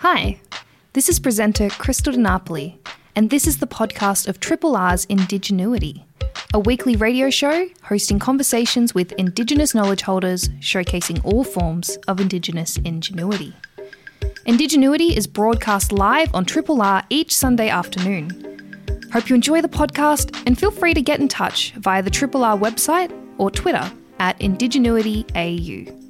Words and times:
Hi, 0.00 0.38
this 0.92 1.08
is 1.08 1.18
presenter 1.18 1.68
Krystal 1.68 2.12
De 2.12 2.18
Napoli, 2.18 2.78
and 3.16 3.30
this 3.30 3.46
is 3.46 3.56
the 3.56 3.66
podcast 3.66 4.28
of 4.28 4.38
Triple 4.38 4.76
R's 4.76 5.06
Indigenuity, 5.06 6.04
a 6.52 6.58
weekly 6.58 6.96
radio 6.96 7.30
show 7.30 7.66
hosting 7.82 8.18
conversations 8.18 8.94
with 8.94 9.12
Indigenous 9.12 9.74
knowledge 9.74 10.02
holders 10.02 10.50
showcasing 10.60 11.24
all 11.24 11.44
forms 11.44 11.96
of 12.08 12.20
Indigenous 12.20 12.76
ingenuity. 12.76 13.54
Indigenuity 14.44 15.16
is 15.16 15.26
broadcast 15.26 15.92
live 15.92 16.32
on 16.34 16.44
Triple 16.44 16.82
R 16.82 17.02
each 17.08 17.34
Sunday 17.34 17.70
afternoon. 17.70 19.08
Hope 19.14 19.30
you 19.30 19.34
enjoy 19.34 19.62
the 19.62 19.68
podcast 19.68 20.42
and 20.46 20.58
feel 20.58 20.70
free 20.70 20.92
to 20.92 21.00
get 21.00 21.20
in 21.20 21.28
touch 21.28 21.72
via 21.78 22.02
the 22.02 22.10
Triple 22.10 22.44
R 22.44 22.58
website 22.58 23.10
or 23.38 23.50
Twitter 23.50 23.90
at 24.18 24.38
IndigenuityAU. 24.40 26.05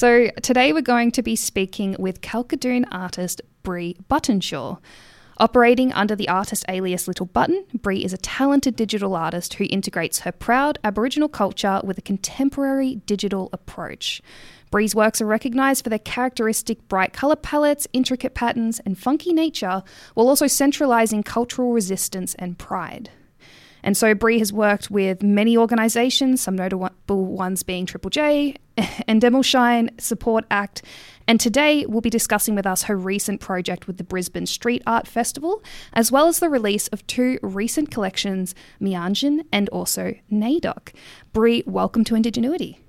So, 0.00 0.30
today 0.40 0.72
we're 0.72 0.80
going 0.80 1.10
to 1.10 1.22
be 1.22 1.36
speaking 1.36 1.94
with 1.98 2.22
Kalkadoon 2.22 2.86
artist 2.90 3.42
Bree 3.62 3.98
Buttenshaw. 4.08 4.78
Operating 5.36 5.92
under 5.92 6.16
the 6.16 6.26
artist 6.26 6.64
alias 6.70 7.06
Little 7.06 7.26
Butten, 7.26 7.66
Bree 7.74 8.02
is 8.02 8.14
a 8.14 8.16
talented 8.16 8.76
digital 8.76 9.14
artist 9.14 9.52
who 9.52 9.66
integrates 9.68 10.20
her 10.20 10.32
proud 10.32 10.78
Aboriginal 10.82 11.28
culture 11.28 11.82
with 11.84 11.98
a 11.98 12.00
contemporary 12.00 12.94
digital 13.04 13.50
approach. 13.52 14.22
Bree's 14.70 14.94
works 14.94 15.20
are 15.20 15.26
recognised 15.26 15.84
for 15.84 15.90
their 15.90 15.98
characteristic 15.98 16.88
bright 16.88 17.12
colour 17.12 17.36
palettes, 17.36 17.86
intricate 17.92 18.32
patterns, 18.32 18.80
and 18.86 18.96
funky 18.96 19.34
nature, 19.34 19.82
while 20.14 20.28
also 20.28 20.46
centralising 20.46 21.22
cultural 21.22 21.74
resistance 21.74 22.34
and 22.36 22.56
pride. 22.56 23.10
And 23.82 23.96
so 23.96 24.14
Bree 24.14 24.38
has 24.38 24.52
worked 24.52 24.90
with 24.90 25.22
many 25.22 25.56
organisations, 25.56 26.40
some 26.40 26.56
notable 26.56 26.90
ones 27.08 27.62
being 27.62 27.86
Triple 27.86 28.10
J, 28.10 28.56
Endemol 28.76 29.44
Shine, 29.44 29.90
Support 29.98 30.44
Act, 30.50 30.82
and 31.30 31.38
today 31.38 31.86
we'll 31.86 32.00
be 32.00 32.10
discussing 32.10 32.56
with 32.56 32.66
us 32.66 32.82
her 32.84 32.96
recent 32.96 33.40
project 33.40 33.86
with 33.86 33.98
the 33.98 34.04
Brisbane 34.04 34.46
Street 34.46 34.82
Art 34.84 35.06
Festival, 35.06 35.62
as 35.92 36.10
well 36.10 36.26
as 36.26 36.40
the 36.40 36.48
release 36.48 36.88
of 36.88 37.06
two 37.06 37.38
recent 37.40 37.90
collections, 37.90 38.52
Meanjin 38.80 39.44
and 39.52 39.68
also 39.68 40.14
NAIDOC. 40.32 40.92
Bree, 41.32 41.62
welcome 41.66 42.02
to 42.04 42.16
Indigenuity. 42.16 42.80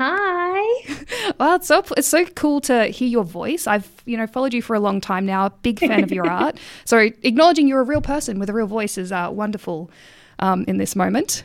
Hi. 0.00 0.60
Well, 1.38 1.56
it's 1.56 1.66
so 1.66 1.82
it's 1.96 2.06
so 2.06 2.26
cool 2.26 2.60
to 2.62 2.86
hear 2.86 3.08
your 3.08 3.24
voice. 3.24 3.66
I've 3.66 3.90
you 4.04 4.16
know 4.16 4.26
followed 4.26 4.52
you 4.52 4.62
for 4.62 4.76
a 4.76 4.80
long 4.80 5.00
time 5.00 5.24
now. 5.26 5.48
Big 5.62 5.80
fan 5.80 6.04
of 6.04 6.12
your 6.12 6.28
art. 6.30 6.58
So 6.84 6.98
acknowledging 6.98 7.66
you're 7.66 7.80
a 7.80 7.84
real 7.84 8.02
person 8.02 8.38
with 8.38 8.50
a 8.50 8.52
real 8.52 8.66
voice 8.66 8.98
is 8.98 9.10
uh, 9.10 9.30
wonderful 9.32 9.90
um, 10.38 10.64
in 10.68 10.76
this 10.76 10.94
moment. 10.94 11.42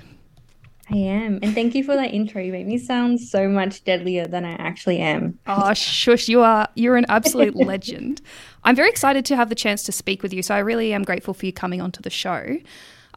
I 0.92 0.98
am, 0.98 1.40
and 1.42 1.54
thank 1.56 1.76
you 1.76 1.84
for 1.84 1.96
that 1.96 2.14
intro. 2.14 2.42
You 2.42 2.52
make 2.52 2.68
me 2.68 2.78
sound 2.78 3.20
so 3.22 3.48
much 3.48 3.84
deadlier 3.84 4.26
than 4.28 4.44
I 4.44 4.52
actually 4.54 5.00
am. 5.00 5.40
Oh, 5.48 5.74
shush! 5.74 6.28
You 6.28 6.42
are 6.42 6.68
you're 6.76 6.98
an 6.98 7.06
absolute 7.10 7.56
legend. 7.72 8.22
I'm 8.64 8.76
very 8.76 8.90
excited 8.90 9.26
to 9.26 9.36
have 9.36 9.50
the 9.50 9.56
chance 9.56 9.84
to 9.84 9.92
speak 9.92 10.22
with 10.22 10.34
you. 10.34 10.44
So 10.44 10.56
I 10.56 10.60
really 10.60 10.94
am 10.94 11.04
grateful 11.04 11.34
for 11.34 11.46
you 11.46 11.54
coming 11.54 11.82
onto 11.82 12.02
the 12.02 12.10
show. 12.10 12.58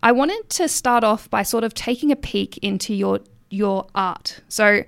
I 0.03 0.13
wanted 0.13 0.49
to 0.51 0.69
start 0.69 1.05
off 1.05 1.29
by 1.29 1.43
sort 1.43 1.65
of 1.65 1.75
taking 1.75 2.13
a 2.13 2.17
peek 2.17 2.59
into 2.59 2.95
your 2.95 3.21
your 3.51 3.87
art. 3.95 4.41
So 4.49 4.85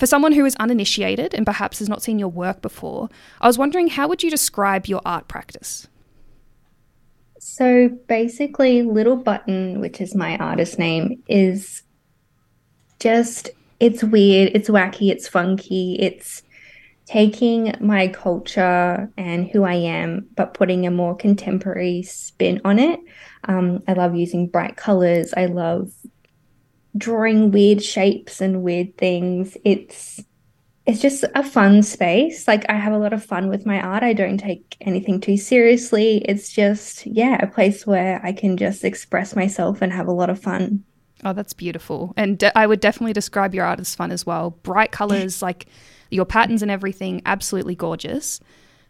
for 0.00 0.06
someone 0.06 0.32
who 0.32 0.46
is 0.46 0.56
uninitiated 0.56 1.34
and 1.34 1.44
perhaps 1.44 1.78
has 1.78 1.88
not 1.88 2.02
seen 2.02 2.18
your 2.18 2.30
work 2.30 2.62
before, 2.62 3.10
I 3.42 3.46
was 3.46 3.58
wondering 3.58 3.88
how 3.88 4.08
would 4.08 4.22
you 4.22 4.30
describe 4.30 4.86
your 4.86 5.02
art 5.04 5.28
practice? 5.28 5.88
So 7.38 7.90
basically, 8.08 8.82
Little 8.82 9.16
Butten, 9.16 9.78
which 9.78 10.00
is 10.00 10.14
my 10.14 10.38
artist 10.38 10.78
name, 10.78 11.22
is 11.28 11.82
just 12.98 13.50
it's 13.78 14.02
weird, 14.02 14.52
it's 14.54 14.70
wacky, 14.70 15.10
it's 15.10 15.28
funky, 15.28 15.96
it's 16.00 16.42
taking 17.04 17.74
my 17.80 18.08
culture 18.08 19.10
and 19.18 19.48
who 19.48 19.64
I 19.64 19.74
am, 19.74 20.28
but 20.34 20.54
putting 20.54 20.86
a 20.86 20.90
more 20.90 21.14
contemporary 21.14 22.02
spin 22.04 22.60
on 22.64 22.78
it. 22.78 23.00
Um, 23.44 23.82
I 23.86 23.92
love 23.92 24.14
using 24.14 24.46
bright 24.46 24.76
colors. 24.76 25.34
I 25.36 25.46
love 25.46 25.92
drawing 26.96 27.50
weird 27.50 27.82
shapes 27.82 28.40
and 28.40 28.62
weird 28.62 28.96
things. 28.96 29.56
It's 29.64 30.22
it's 30.86 31.00
just 31.00 31.24
a 31.34 31.44
fun 31.44 31.82
space. 31.82 32.48
Like 32.48 32.68
I 32.68 32.74
have 32.74 32.92
a 32.92 32.98
lot 32.98 33.12
of 33.12 33.24
fun 33.24 33.48
with 33.48 33.66
my 33.66 33.80
art. 33.80 34.02
I 34.02 34.12
don't 34.12 34.38
take 34.38 34.76
anything 34.80 35.20
too 35.20 35.36
seriously. 35.36 36.18
It's 36.24 36.50
just 36.50 37.06
yeah, 37.06 37.38
a 37.42 37.46
place 37.46 37.86
where 37.86 38.20
I 38.24 38.32
can 38.32 38.56
just 38.56 38.84
express 38.84 39.36
myself 39.36 39.82
and 39.82 39.92
have 39.92 40.08
a 40.08 40.12
lot 40.12 40.30
of 40.30 40.40
fun. 40.40 40.84
Oh, 41.22 41.32
that's 41.32 41.52
beautiful. 41.52 42.14
And 42.16 42.38
de- 42.38 42.58
I 42.58 42.66
would 42.66 42.80
definitely 42.80 43.12
describe 43.12 43.54
your 43.54 43.66
art 43.66 43.78
as 43.78 43.94
fun 43.94 44.10
as 44.10 44.24
well. 44.24 44.50
Bright 44.62 44.90
colors, 44.90 45.42
like 45.48 45.66
your 46.10 46.24
patterns 46.24 46.62
and 46.62 46.70
everything, 46.70 47.22
absolutely 47.26 47.74
gorgeous. 47.74 48.40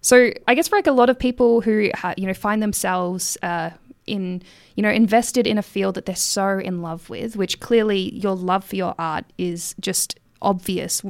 So 0.01 0.31
I 0.47 0.55
guess 0.55 0.69
for 0.69 0.77
like 0.77 0.87
a 0.87 0.93
lot 0.93 1.11
of 1.11 1.19
people 1.19 1.61
who 1.61 1.91
ha- 1.95 2.15
you 2.17 2.27
know 2.27 2.35
find 2.35 2.63
themselves 2.63 3.37
uh, 3.43 3.71
in 4.11 4.43
you 4.75 4.83
know 4.83 4.91
invested 4.91 5.47
in 5.47 5.57
a 5.57 5.63
field 5.63 5.95
that 5.95 6.07
they're 6.07 6.17
so 6.17 6.59
in 6.59 6.83
love 6.83 7.09
with 7.09 7.37
which 7.37 7.61
clearly 7.61 8.15
your 8.15 8.35
love 8.35 8.65
for 8.65 8.77
your 8.77 8.95
art 8.99 9.25
is 9.39 9.75
just 9.81 10.19
obvious 10.43 11.03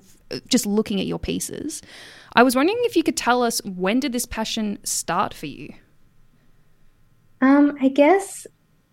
just 0.48 0.66
looking 0.66 1.00
at 1.00 1.06
your 1.06 1.18
pieces. 1.18 1.82
I 2.34 2.42
was 2.42 2.54
wondering 2.54 2.78
if 2.82 2.96
you 2.96 3.02
could 3.02 3.16
tell 3.16 3.42
us 3.42 3.62
when 3.64 4.00
did 4.00 4.12
this 4.12 4.26
passion 4.26 4.78
start 4.84 5.34
for 5.34 5.46
you? 5.46 5.72
Um 7.40 7.76
i 7.80 7.88
guess 7.88 8.46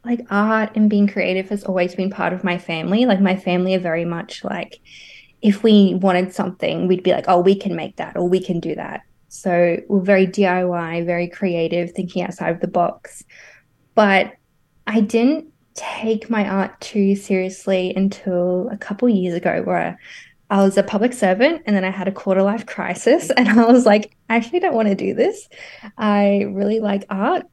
like 0.05 0.21
art 0.29 0.71
and 0.75 0.89
being 0.89 1.07
creative 1.07 1.49
has 1.49 1.65
always 1.65 1.93
been 1.95 2.09
part 2.09 2.31
of 2.31 2.43
my 2.43 2.57
family. 2.57 3.05
Like 3.05 3.19
my 3.19 3.35
family 3.35 3.75
are 3.75 3.79
very 3.79 4.05
much 4.05 4.43
like 4.43 4.79
if 5.41 5.63
we 5.63 5.95
wanted 5.95 6.33
something 6.33 6.87
we'd 6.87 7.03
be 7.03 7.11
like 7.11 7.25
oh 7.27 7.39
we 7.39 7.55
can 7.55 7.75
make 7.75 7.97
that 7.97 8.15
or 8.15 8.27
we 8.27 8.39
can 8.39 8.59
do 8.59 8.75
that. 8.75 9.01
So 9.29 9.77
we're 9.89 10.01
very 10.01 10.25
diy 10.25 11.05
very 11.05 11.27
creative 11.27 11.91
thinking 11.91 12.23
outside 12.23 12.55
of 12.55 12.61
the 12.61 12.67
box 12.67 13.23
but 13.97 14.35
I 14.85 15.01
didn't 15.01 15.47
take 15.73 16.29
my 16.29 16.47
art 16.47 16.79
too 16.79 17.15
seriously 17.15 17.93
until 17.95 18.69
a 18.71 18.77
couple 18.77 19.09
years 19.09 19.33
ago 19.33 19.63
where 19.63 19.99
I 20.51 20.61
was 20.61 20.77
a 20.77 20.83
public 20.83 21.13
servant 21.13 21.63
and 21.65 21.75
then 21.75 21.83
I 21.83 21.89
had 21.89 22.07
a 22.07 22.11
quarter 22.11 22.43
life 22.43 22.67
crisis 22.67 23.31
and 23.37 23.49
I 23.49 23.65
was 23.65 23.87
like, 23.87 24.15
I 24.29 24.35
actually 24.35 24.59
don't 24.59 24.75
want 24.75 24.87
to 24.87 24.93
do 24.93 25.15
this. 25.15 25.49
I 25.97 26.45
really 26.47 26.79
like 26.79 27.05
art. 27.09 27.47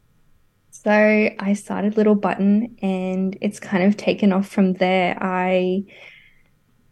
So 0.69 0.91
I 0.91 1.55
started 1.55 1.97
Little 1.97 2.15
Butten 2.15 2.77
and 2.83 3.39
it's 3.41 3.59
kind 3.59 3.83
of 3.83 3.97
taken 3.97 4.31
off 4.31 4.47
from 4.47 4.75
there. 4.75 5.17
I 5.19 5.85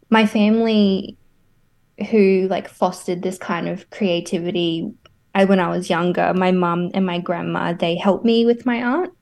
my 0.09 0.25
family 0.25 1.19
who 2.11 2.47
like 2.49 2.69
fostered 2.69 3.21
this 3.21 3.37
kind 3.37 3.69
of 3.69 3.91
creativity 3.91 4.95
I 5.35 5.45
when 5.45 5.61
I 5.61 5.69
was 5.69 5.91
younger, 5.91 6.33
my 6.33 6.53
mum 6.53 6.91
and 6.95 7.05
my 7.05 7.19
grandma, 7.19 7.75
they 7.75 7.97
helped 7.97 8.25
me 8.25 8.47
with 8.47 8.65
my 8.65 8.83
art 8.83 9.13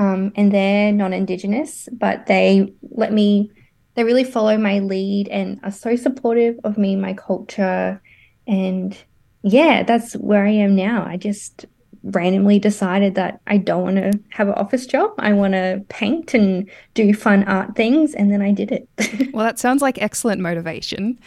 um, 0.00 0.32
and 0.34 0.50
they're 0.50 0.92
non-indigenous, 0.92 1.88
but 1.92 2.26
they 2.26 2.72
let 2.90 3.12
me. 3.12 3.52
They 3.94 4.04
really 4.04 4.24
follow 4.24 4.56
my 4.56 4.78
lead 4.78 5.28
and 5.28 5.60
are 5.62 5.70
so 5.70 5.94
supportive 5.94 6.58
of 6.64 6.78
me, 6.78 6.96
my 6.96 7.12
culture, 7.12 8.00
and 8.46 8.96
yeah, 9.42 9.82
that's 9.82 10.14
where 10.14 10.46
I 10.46 10.52
am 10.52 10.74
now. 10.74 11.04
I 11.06 11.18
just 11.18 11.66
randomly 12.02 12.58
decided 12.58 13.14
that 13.14 13.40
I 13.46 13.58
don't 13.58 13.82
want 13.82 13.96
to 13.96 14.18
have 14.30 14.48
an 14.48 14.54
office 14.54 14.86
job. 14.86 15.12
I 15.18 15.32
want 15.32 15.52
to 15.52 15.84
paint 15.88 16.34
and 16.34 16.68
do 16.94 17.12
fun 17.12 17.44
art 17.44 17.76
things. 17.76 18.14
And 18.14 18.32
then 18.32 18.40
I 18.40 18.52
did 18.52 18.72
it. 18.72 18.88
well, 19.32 19.44
that 19.44 19.58
sounds 19.58 19.82
like 19.82 20.00
excellent 20.00 20.40
motivation. 20.40 21.18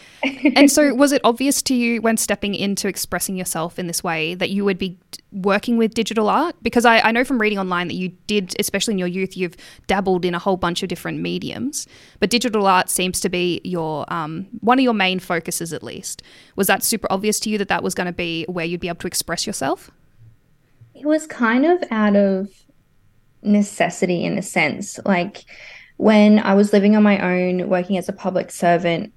and 0.56 0.72
so, 0.72 0.94
was 0.96 1.12
it 1.12 1.22
obvious 1.24 1.62
to 1.64 1.76
you 1.76 2.02
when 2.02 2.18
stepping 2.18 2.56
into 2.56 2.88
expressing 2.88 3.36
yourself 3.36 3.78
in 3.78 3.88
this 3.88 4.04
way 4.04 4.34
that 4.36 4.50
you 4.50 4.66
would 4.66 4.78
be 4.78 4.98
working 5.32 5.78
with 5.78 5.94
digital 5.94 6.30
art? 6.30 6.56
Because 6.64 6.86
I, 6.86 7.00
I 7.00 7.12
know 7.12 7.24
from 7.24 7.40
reading 7.40 7.60
online 7.60 7.88
that 7.88 7.96
you 7.96 8.10
did, 8.28 8.56
especially 8.60 8.94
in 8.94 8.98
your 8.98 9.08
youth, 9.08 9.38
you've 9.38 9.56
dabbled 9.88 10.26
in 10.26 10.34
a 10.34 10.40
whole 10.40 10.58
bunch 10.58 10.82
of 10.82 10.90
different 10.90 11.20
mediums. 11.20 11.88
But 12.20 12.32
digital 12.32 12.66
art 12.66 12.90
seems 12.90 13.20
to 13.22 13.30
be 13.30 13.62
your 13.64 14.12
um, 14.12 14.48
one 14.62 14.80
of 14.80 14.84
your 14.84 14.94
main 14.94 15.20
focuses, 15.20 15.72
at 15.72 15.84
least. 15.84 16.24
Was 16.56 16.68
that 16.68 16.84
super 16.84 17.08
obvious 17.12 17.40
to 17.42 17.50
you 17.50 17.58
that 17.60 17.68
that 17.68 17.84
was 17.84 17.94
going 17.94 18.08
to 18.08 18.14
be 18.14 18.46
where 18.46 18.66
you'd 18.66 18.80
be 18.80 18.88
able 18.88 19.00
to 19.00 19.08
express 19.08 19.46
yourself? 19.46 19.92
It 20.96 21.06
was 21.06 21.28
kind 21.28 21.66
of 21.66 21.84
out 21.92 22.16
of 22.16 22.50
necessity 23.42 24.24
in 24.24 24.38
a 24.38 24.42
sense. 24.42 25.00
Like 25.06 25.44
when 25.98 26.40
I 26.40 26.54
was 26.54 26.74
living 26.74 26.96
on 26.96 27.04
my 27.04 27.20
own, 27.20 27.70
working 27.70 27.98
as 27.98 28.10
a 28.10 28.14
public 28.14 28.52
servant, 28.52 29.14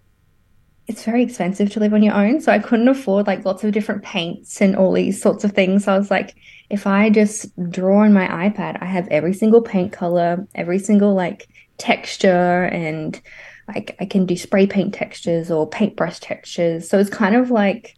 it's 0.87 1.05
very 1.05 1.23
expensive 1.23 1.71
to 1.73 1.81
live 1.81 1.95
on 1.95 2.03
your 2.03 2.15
own. 2.15 2.41
So 2.41 2.53
I 2.53 2.59
couldn't 2.59 2.89
afford 2.89 3.27
like 3.27 3.45
lots 3.45 3.65
of 3.65 3.73
different 3.73 4.05
paints 4.05 4.61
and 4.61 4.77
all 4.77 4.93
these 4.93 5.21
sorts 5.21 5.43
of 5.45 5.53
things. 5.53 5.85
So 5.85 5.95
I 5.95 5.99
was 5.99 6.11
like, 6.11 6.37
if 6.71 6.87
I 6.87 7.11
just 7.11 7.47
draw 7.71 8.05
on 8.05 8.13
my 8.13 8.27
iPad, 8.29 8.79
I 8.81 8.87
have 8.87 9.09
every 9.09 9.35
single 9.35 9.63
paint 9.63 9.93
color, 9.93 10.47
every 10.55 10.79
single 10.79 11.15
like 11.15 11.49
texture, 11.79 12.65
and 12.65 13.21
like 13.69 13.97
I 14.01 14.05
can 14.05 14.27
do 14.27 14.37
spray 14.37 14.67
paint 14.67 14.95
textures 14.95 15.51
or 15.51 15.69
paintbrush 15.69 16.21
textures. 16.21 16.89
So 16.89 16.99
it's 16.99 17.11
kind 17.11 17.35
of 17.35 17.51
like 17.51 17.97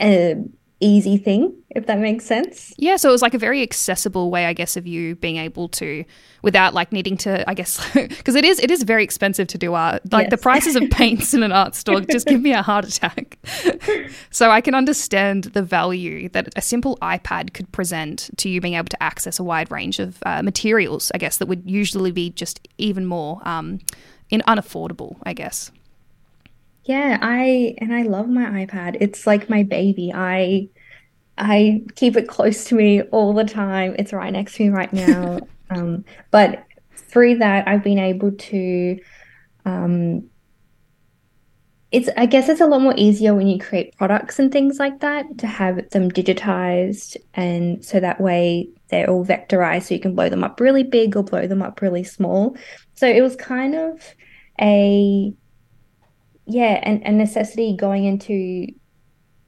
a 0.00 0.36
easy 0.84 1.16
thing, 1.16 1.54
if 1.70 1.86
that 1.86 1.98
makes 1.98 2.24
sense. 2.24 2.74
Yeah, 2.76 2.96
so 2.96 3.08
it 3.08 3.12
was 3.12 3.22
like 3.22 3.34
a 3.34 3.38
very 3.38 3.62
accessible 3.62 4.30
way, 4.30 4.46
I 4.46 4.52
guess, 4.52 4.76
of 4.76 4.86
you 4.86 5.16
being 5.16 5.38
able 5.38 5.68
to, 5.70 6.04
without 6.42 6.74
like 6.74 6.92
needing 6.92 7.16
to, 7.18 7.48
I 7.48 7.54
guess, 7.54 7.80
because 7.94 8.34
it 8.34 8.44
is 8.44 8.58
it 8.60 8.70
is 8.70 8.82
very 8.82 9.02
expensive 9.02 9.48
to 9.48 9.58
do 9.58 9.74
art. 9.74 10.02
Like 10.12 10.24
yes. 10.24 10.30
the 10.30 10.38
prices 10.38 10.76
of 10.76 10.88
paints 10.90 11.34
in 11.34 11.42
an 11.42 11.52
art 11.52 11.74
store 11.74 12.00
just 12.10 12.26
give 12.26 12.40
me 12.40 12.52
a 12.52 12.62
heart 12.62 12.84
attack. 12.86 13.38
so 14.30 14.50
I 14.50 14.60
can 14.60 14.74
understand 14.74 15.44
the 15.44 15.62
value 15.62 16.28
that 16.30 16.52
a 16.56 16.60
simple 16.60 16.98
iPad 16.98 17.54
could 17.54 17.72
present 17.72 18.30
to 18.36 18.48
you 18.48 18.60
being 18.60 18.74
able 18.74 18.88
to 18.88 19.02
access 19.02 19.38
a 19.38 19.44
wide 19.44 19.70
range 19.70 19.98
of 19.98 20.18
uh, 20.26 20.42
materials. 20.42 21.10
I 21.14 21.18
guess 21.18 21.38
that 21.38 21.46
would 21.46 21.68
usually 21.68 22.12
be 22.12 22.30
just 22.30 22.66
even 22.78 23.06
more 23.06 23.40
um, 23.44 23.80
in 24.30 24.42
unaffordable. 24.46 25.16
I 25.24 25.32
guess. 25.32 25.70
Yeah, 26.84 27.18
I 27.22 27.74
and 27.78 27.94
I 27.94 28.02
love 28.02 28.28
my 28.28 28.66
iPad. 28.66 28.98
It's 29.00 29.26
like 29.26 29.48
my 29.48 29.62
baby. 29.62 30.12
I 30.14 30.68
I 31.36 31.82
keep 31.96 32.16
it 32.16 32.28
close 32.28 32.64
to 32.66 32.74
me 32.74 33.02
all 33.02 33.32
the 33.32 33.44
time. 33.44 33.96
It's 33.98 34.12
right 34.12 34.32
next 34.32 34.56
to 34.56 34.64
me 34.64 34.68
right 34.70 34.92
now. 34.92 35.40
um, 35.70 36.04
but 36.30 36.64
through 36.96 37.38
that, 37.38 37.66
I've 37.66 37.84
been 37.84 37.98
able 37.98 38.32
to. 38.32 38.98
Um, 39.64 40.28
it's 41.90 42.08
I 42.16 42.26
guess 42.26 42.48
it's 42.48 42.60
a 42.60 42.66
lot 42.66 42.80
more 42.80 42.94
easier 42.96 43.34
when 43.34 43.46
you 43.46 43.58
create 43.58 43.96
products 43.96 44.40
and 44.40 44.50
things 44.50 44.80
like 44.80 44.98
that 45.00 45.38
to 45.38 45.46
have 45.46 45.88
them 45.90 46.10
digitized, 46.10 47.16
and 47.34 47.84
so 47.84 48.00
that 48.00 48.20
way 48.20 48.68
they're 48.88 49.08
all 49.08 49.24
vectorized, 49.24 49.84
so 49.84 49.94
you 49.94 50.00
can 50.00 50.14
blow 50.14 50.28
them 50.28 50.42
up 50.42 50.58
really 50.58 50.82
big 50.82 51.16
or 51.16 51.22
blow 51.22 51.46
them 51.46 51.62
up 51.62 51.80
really 51.80 52.02
small. 52.02 52.56
So 52.94 53.06
it 53.06 53.22
was 53.22 53.36
kind 53.36 53.76
of 53.76 54.14
a 54.60 55.32
yeah, 56.46 56.80
and 56.82 57.02
a 57.04 57.12
necessity 57.12 57.76
going 57.76 58.04
into 58.04 58.66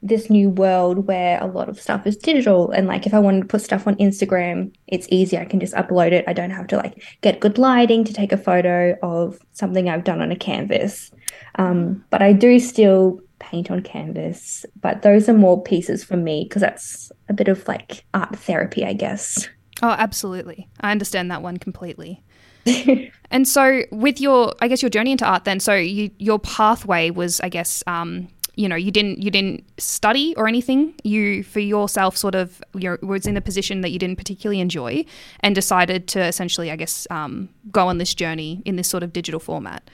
this 0.07 0.29
new 0.29 0.49
world 0.49 1.07
where 1.07 1.41
a 1.41 1.47
lot 1.47 1.69
of 1.69 1.79
stuff 1.79 2.07
is 2.07 2.17
digital 2.17 2.71
and 2.71 2.87
like 2.87 3.05
if 3.05 3.13
I 3.13 3.19
wanted 3.19 3.41
to 3.41 3.47
put 3.47 3.61
stuff 3.61 3.87
on 3.87 3.95
Instagram, 3.95 4.73
it's 4.87 5.07
easy. 5.09 5.37
I 5.37 5.45
can 5.45 5.59
just 5.59 5.73
upload 5.73 6.11
it. 6.11 6.25
I 6.27 6.33
don't 6.33 6.51
have 6.51 6.67
to 6.67 6.77
like 6.77 7.03
get 7.21 7.39
good 7.39 7.57
lighting 7.57 8.03
to 8.05 8.13
take 8.13 8.31
a 8.31 8.37
photo 8.37 8.95
of 9.01 9.39
something 9.53 9.89
I've 9.89 10.03
done 10.03 10.21
on 10.21 10.31
a 10.31 10.35
canvas. 10.35 11.11
Um, 11.55 12.03
but 12.09 12.21
I 12.21 12.33
do 12.33 12.59
still 12.59 13.19
paint 13.39 13.69
on 13.69 13.81
canvas, 13.81 14.65
but 14.81 15.01
those 15.01 15.29
are 15.29 15.33
more 15.33 15.61
pieces 15.61 16.03
for 16.03 16.17
me 16.17 16.45
because 16.45 16.61
that's 16.61 17.11
a 17.29 17.33
bit 17.33 17.47
of 17.47 17.67
like 17.67 18.05
art 18.13 18.35
therapy, 18.37 18.85
I 18.85 18.93
guess. 18.93 19.47
Oh, 19.81 19.89
absolutely. 19.89 20.67
I 20.81 20.91
understand 20.91 21.29
that 21.31 21.41
one 21.41 21.57
completely. 21.57 22.23
and 23.31 23.47
so, 23.47 23.83
with 23.91 24.19
your, 24.19 24.53
I 24.59 24.67
guess, 24.67 24.81
your 24.81 24.89
journey 24.89 25.11
into 25.11 25.25
art, 25.25 25.45
then, 25.45 25.59
so 25.59 25.73
you, 25.75 26.11
your 26.17 26.39
pathway 26.39 27.09
was, 27.11 27.39
I 27.41 27.49
guess, 27.49 27.83
um, 27.87 28.27
you 28.57 28.67
know, 28.67 28.75
you 28.75 28.91
didn't 28.91 29.21
you 29.21 29.29
didn't 29.29 29.63
study 29.79 30.33
or 30.35 30.47
anything. 30.47 30.95
You 31.03 31.43
for 31.43 31.59
yourself 31.59 32.17
sort 32.17 32.35
of 32.35 32.61
you 32.73 32.97
was 33.03 33.27
in 33.27 33.37
a 33.37 33.41
position 33.41 33.81
that 33.81 33.91
you 33.91 33.99
didn't 33.99 34.17
particularly 34.17 34.59
enjoy, 34.59 35.05
and 35.41 35.53
decided 35.53 36.07
to 36.09 36.23
essentially, 36.23 36.71
I 36.71 36.75
guess, 36.75 37.07
um, 37.11 37.49
go 37.71 37.87
on 37.87 37.99
this 37.99 38.13
journey 38.15 38.63
in 38.65 38.75
this 38.75 38.89
sort 38.89 39.03
of 39.03 39.13
digital 39.13 39.39
format. 39.39 39.89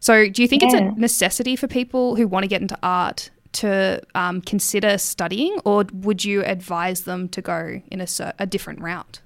So, 0.00 0.30
do 0.30 0.40
you 0.40 0.48
think 0.48 0.62
yeah. 0.62 0.68
it's 0.68 0.76
a 0.76 0.98
necessity 0.98 1.56
for 1.56 1.68
people 1.68 2.16
who 2.16 2.26
want 2.26 2.44
to 2.44 2.48
get 2.48 2.62
into 2.62 2.78
art 2.82 3.30
to 3.52 4.00
um, 4.14 4.40
consider 4.40 4.96
studying, 4.96 5.58
or 5.66 5.84
would 5.92 6.24
you 6.24 6.42
advise 6.44 7.02
them 7.02 7.28
to 7.28 7.42
go 7.42 7.82
in 7.90 8.00
a, 8.00 8.06
a 8.38 8.46
different 8.46 8.80
route? 8.80 9.20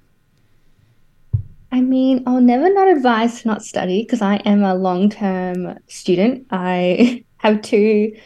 I 1.71 1.79
mean, 1.79 2.23
I'll 2.27 2.41
never 2.41 2.73
not 2.73 2.89
advise 2.89 3.41
to 3.41 3.47
not 3.47 3.63
study 3.63 4.03
because 4.03 4.21
I 4.21 4.35
am 4.37 4.63
a 4.63 4.75
long 4.75 5.09
term 5.09 5.79
student. 5.87 6.47
I 6.51 7.23
have 7.37 7.61
two 7.61 8.17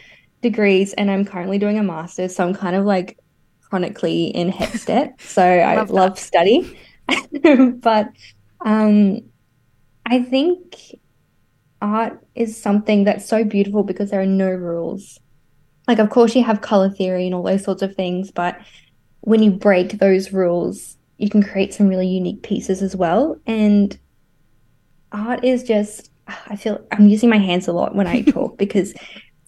degrees 0.42 0.92
and 0.94 1.10
I'm 1.10 1.24
currently 1.24 1.58
doing 1.58 1.78
a 1.78 1.82
master's. 1.82 2.36
So 2.36 2.46
I'm 2.46 2.54
kind 2.54 2.76
of 2.76 2.84
like 2.84 3.18
chronically 3.62 4.26
in 4.26 4.50
HECS 4.50 4.84
debt. 4.86 5.20
So 5.20 5.42
I 5.42 5.76
love, 5.76 5.90
love 5.90 6.18
study. 6.18 6.78
but 7.80 8.08
um, 8.64 9.20
I 10.06 10.22
think 10.22 10.94
art 11.82 12.24
is 12.34 12.60
something 12.60 13.04
that's 13.04 13.26
so 13.26 13.44
beautiful 13.44 13.82
because 13.82 14.10
there 14.10 14.20
are 14.20 14.26
no 14.26 14.50
rules. 14.50 15.18
Like, 15.88 15.98
of 15.98 16.10
course, 16.10 16.36
you 16.36 16.44
have 16.44 16.60
color 16.60 16.90
theory 16.90 17.26
and 17.26 17.34
all 17.34 17.42
those 17.42 17.64
sorts 17.64 17.82
of 17.82 17.94
things, 17.94 18.30
but 18.30 18.60
when 19.22 19.42
you 19.42 19.50
break 19.50 19.98
those 19.98 20.32
rules, 20.32 20.96
you 21.18 21.28
can 21.28 21.42
create 21.42 21.74
some 21.74 21.88
really 21.88 22.06
unique 22.06 22.42
pieces 22.42 22.82
as 22.82 22.96
well. 22.96 23.36
And 23.46 23.98
art 25.12 25.44
is 25.44 25.62
just, 25.62 26.10
I 26.26 26.56
feel 26.56 26.84
I'm 26.92 27.08
using 27.08 27.28
my 27.28 27.38
hands 27.38 27.68
a 27.68 27.72
lot 27.72 27.94
when 27.94 28.06
I 28.06 28.22
talk 28.22 28.56
because 28.58 28.94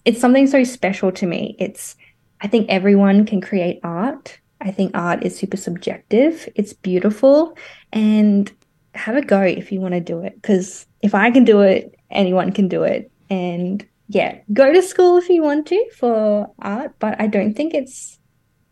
it's 0.05 0.19
something 0.19 0.47
so 0.47 0.63
special 0.63 1.11
to 1.13 1.25
me. 1.25 1.55
It's, 1.59 1.95
I 2.41 2.47
think 2.47 2.69
everyone 2.69 3.25
can 3.25 3.41
create 3.41 3.79
art. 3.83 4.39
I 4.61 4.71
think 4.71 4.95
art 4.95 5.23
is 5.23 5.37
super 5.37 5.57
subjective, 5.57 6.47
it's 6.55 6.73
beautiful, 6.73 7.57
and 7.91 8.51
have 8.95 9.15
a 9.15 9.21
go 9.21 9.41
if 9.41 9.71
you 9.71 9.81
want 9.81 9.93
to 9.93 9.99
do 9.99 10.19
it. 10.21 10.35
Because 10.35 10.87
if 11.01 11.13
I 11.13 11.31
can 11.31 11.43
do 11.43 11.61
it, 11.61 11.95
anyone 12.09 12.51
can 12.53 12.69
do 12.69 12.83
it. 12.83 13.11
And 13.29 13.85
yeah, 14.07 14.37
go 14.53 14.71
to 14.71 14.81
school 14.81 15.17
if 15.17 15.27
you 15.29 15.43
want 15.43 15.67
to 15.67 15.89
for 15.97 16.49
art, 16.59 16.93
but 16.99 17.19
I 17.19 17.27
don't 17.27 17.55
think 17.55 17.73
it's 17.73 18.19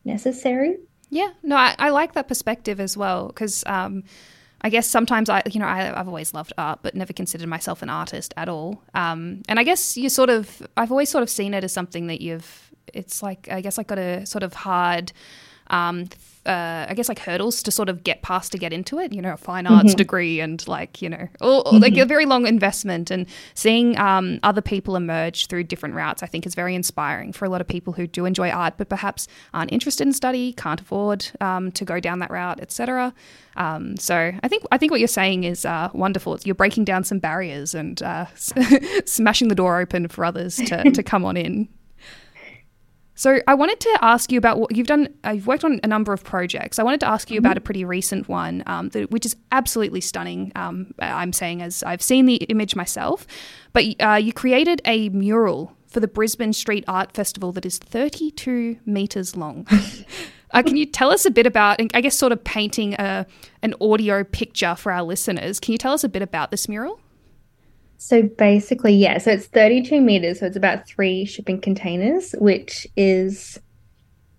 necessary. 0.05 0.77
Yeah, 1.09 1.31
no, 1.43 1.57
I, 1.57 1.75
I 1.77 1.89
like 1.89 2.13
that 2.13 2.29
perspective 2.29 2.79
as 2.79 2.95
well 2.95 3.27
because 3.27 3.65
um, 3.65 4.03
I 4.63 4.69
guess 4.69 4.87
sometimes 4.87 5.29
I, 5.29 5.41
you 5.49 5.59
know, 5.59 5.65
I, 5.65 5.83
have 5.83 6.07
always 6.07 6.33
loved 6.33 6.53
art, 6.57 6.79
but 6.83 6.95
never 6.95 7.13
considered 7.13 7.47
myself 7.47 7.81
an 7.81 7.89
artist 7.89 8.33
at 8.37 8.47
all. 8.47 8.83
Um, 8.93 9.41
and 9.49 9.59
I 9.59 9.63
guess 9.63 9.97
you 9.97 10.07
sort 10.09 10.29
of, 10.29 10.61
I've 10.77 10.91
always 10.91 11.09
sort 11.09 11.23
of 11.23 11.29
seen 11.29 11.53
it 11.53 11.63
as 11.63 11.73
something 11.73 12.07
that 12.07 12.21
you've, 12.21 12.71
it's 12.93 13.23
like, 13.23 13.49
I 13.51 13.61
guess, 13.61 13.79
I 13.79 13.83
got 13.83 13.97
a 13.97 14.25
sort 14.25 14.43
of 14.43 14.53
hard 14.53 15.11
um, 15.71 16.05
uh, 16.45 16.87
I 16.89 16.95
guess 16.95 17.07
like 17.07 17.19
hurdles 17.19 17.61
to 17.63 17.71
sort 17.71 17.87
of 17.87 18.03
get 18.03 18.23
past 18.23 18.51
to 18.53 18.57
get 18.57 18.73
into 18.73 18.97
it. 18.99 19.13
You 19.13 19.21
know, 19.21 19.33
a 19.33 19.37
fine 19.37 19.67
arts 19.67 19.89
mm-hmm. 19.89 19.97
degree 19.97 20.39
and 20.39 20.65
like 20.67 21.01
you 21.01 21.09
know, 21.09 21.27
all, 21.39 21.63
mm-hmm. 21.63 21.77
like 21.77 21.97
a 21.97 22.05
very 22.05 22.25
long 22.25 22.47
investment. 22.47 23.11
And 23.11 23.27
seeing 23.53 23.97
um, 23.99 24.39
other 24.41 24.61
people 24.61 24.95
emerge 24.95 25.47
through 25.47 25.65
different 25.65 25.93
routes, 25.93 26.23
I 26.23 26.25
think, 26.25 26.47
is 26.47 26.55
very 26.55 26.73
inspiring 26.73 27.31
for 27.31 27.45
a 27.45 27.49
lot 27.49 27.61
of 27.61 27.67
people 27.67 27.93
who 27.93 28.07
do 28.07 28.25
enjoy 28.25 28.49
art, 28.49 28.75
but 28.77 28.89
perhaps 28.89 29.27
aren't 29.53 29.71
interested 29.71 30.07
in 30.07 30.13
study, 30.13 30.53
can't 30.53 30.81
afford 30.81 31.27
um, 31.41 31.71
to 31.73 31.85
go 31.85 31.99
down 31.99 32.19
that 32.19 32.31
route, 32.31 32.59
etc. 32.59 33.13
Um, 33.55 33.97
so 33.97 34.31
I 34.41 34.47
think 34.47 34.63
I 34.71 34.77
think 34.79 34.91
what 34.91 34.99
you're 34.99 35.07
saying 35.07 35.43
is 35.43 35.63
uh, 35.63 35.89
wonderful. 35.93 36.39
You're 36.43 36.55
breaking 36.55 36.85
down 36.85 37.03
some 37.03 37.19
barriers 37.19 37.75
and 37.75 38.01
uh, 38.01 38.25
smashing 39.05 39.49
the 39.49 39.55
door 39.55 39.79
open 39.79 40.07
for 40.07 40.25
others 40.25 40.55
to, 40.55 40.89
to 40.91 41.03
come 41.03 41.23
on 41.23 41.37
in. 41.37 41.69
So 43.21 43.39
I 43.45 43.53
wanted 43.53 43.79
to 43.81 43.99
ask 44.01 44.31
you 44.31 44.39
about 44.39 44.59
what 44.59 44.75
you've 44.75 44.87
done. 44.87 45.07
Uh, 45.23 45.33
you've 45.33 45.45
worked 45.45 45.63
on 45.63 45.79
a 45.83 45.87
number 45.87 46.11
of 46.11 46.23
projects. 46.23 46.79
I 46.79 46.83
wanted 46.83 47.01
to 47.01 47.07
ask 47.07 47.29
you 47.29 47.37
mm-hmm. 47.37 47.45
about 47.45 47.55
a 47.55 47.61
pretty 47.61 47.85
recent 47.85 48.27
one, 48.27 48.63
um, 48.65 48.89
that, 48.89 49.11
which 49.11 49.27
is 49.27 49.35
absolutely 49.51 50.01
stunning. 50.01 50.51
Um, 50.55 50.95
I'm 50.97 51.31
saying 51.31 51.61
as 51.61 51.83
I've 51.83 52.01
seen 52.01 52.25
the 52.25 52.37
image 52.37 52.75
myself, 52.75 53.27
but 53.73 53.85
uh, 53.99 54.15
you 54.15 54.33
created 54.33 54.81
a 54.85 55.09
mural 55.09 55.71
for 55.85 55.99
the 55.99 56.07
Brisbane 56.07 56.51
Street 56.51 56.83
Art 56.87 57.11
Festival 57.11 57.51
that 57.51 57.63
is 57.63 57.77
32 57.77 58.77
meters 58.87 59.37
long. 59.37 59.67
uh, 60.51 60.63
can 60.63 60.75
you 60.75 60.87
tell 60.87 61.11
us 61.11 61.23
a 61.23 61.29
bit 61.29 61.45
about, 61.45 61.79
and 61.79 61.91
I 61.93 62.01
guess, 62.01 62.17
sort 62.17 62.31
of 62.31 62.43
painting 62.43 62.95
a, 62.95 63.27
an 63.61 63.75
audio 63.79 64.23
picture 64.23 64.73
for 64.73 64.91
our 64.91 65.03
listeners? 65.03 65.59
Can 65.59 65.73
you 65.73 65.77
tell 65.77 65.93
us 65.93 66.03
a 66.03 66.09
bit 66.09 66.23
about 66.23 66.49
this 66.49 66.67
mural? 66.67 66.99
So 68.03 68.23
basically, 68.23 68.95
yeah, 68.95 69.19
so 69.19 69.29
it's 69.29 69.45
32 69.45 70.01
meters, 70.01 70.39
so 70.39 70.47
it's 70.47 70.55
about 70.55 70.87
three 70.87 71.23
shipping 71.23 71.61
containers, 71.61 72.31
which 72.39 72.87
is 72.97 73.59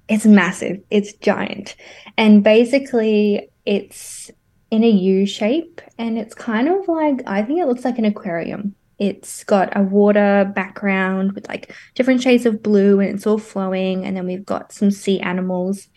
it's 0.08 0.26
massive, 0.26 0.80
it's 0.90 1.12
giant. 1.12 1.76
And 2.18 2.42
basically 2.42 3.48
it's 3.64 4.32
in 4.72 4.82
a 4.82 4.90
U 4.90 5.26
shape 5.26 5.80
and 5.96 6.18
it's 6.18 6.34
kind 6.34 6.68
of 6.68 6.88
like 6.88 7.22
I 7.24 7.44
think 7.44 7.60
it 7.60 7.68
looks 7.68 7.84
like 7.84 7.98
an 7.98 8.04
aquarium. 8.04 8.74
It's 8.98 9.44
got 9.44 9.76
a 9.76 9.82
water 9.82 10.50
background 10.56 11.34
with 11.34 11.46
like 11.46 11.72
different 11.94 12.20
shades 12.20 12.46
of 12.46 12.64
blue 12.64 12.98
and 12.98 13.14
it's 13.14 13.28
all 13.28 13.38
flowing 13.38 14.04
and 14.04 14.16
then 14.16 14.26
we've 14.26 14.44
got 14.44 14.72
some 14.72 14.90
sea 14.90 15.20
animals 15.20 15.88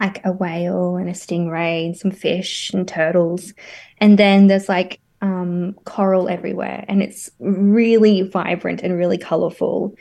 like 0.00 0.24
a 0.24 0.32
whale 0.32 0.96
and 0.96 1.10
a 1.10 1.12
stingray 1.12 1.84
and 1.84 1.96
some 1.98 2.12
fish 2.12 2.72
and 2.72 2.88
turtles. 2.88 3.52
And 3.98 4.18
then 4.18 4.46
there's 4.46 4.70
like 4.70 5.00
um, 5.20 5.74
coral 5.84 6.28
everywhere, 6.28 6.84
and 6.88 7.02
it's 7.02 7.30
really 7.38 8.22
vibrant 8.22 8.82
and 8.82 8.96
really 8.96 9.18
colorful. 9.18 9.94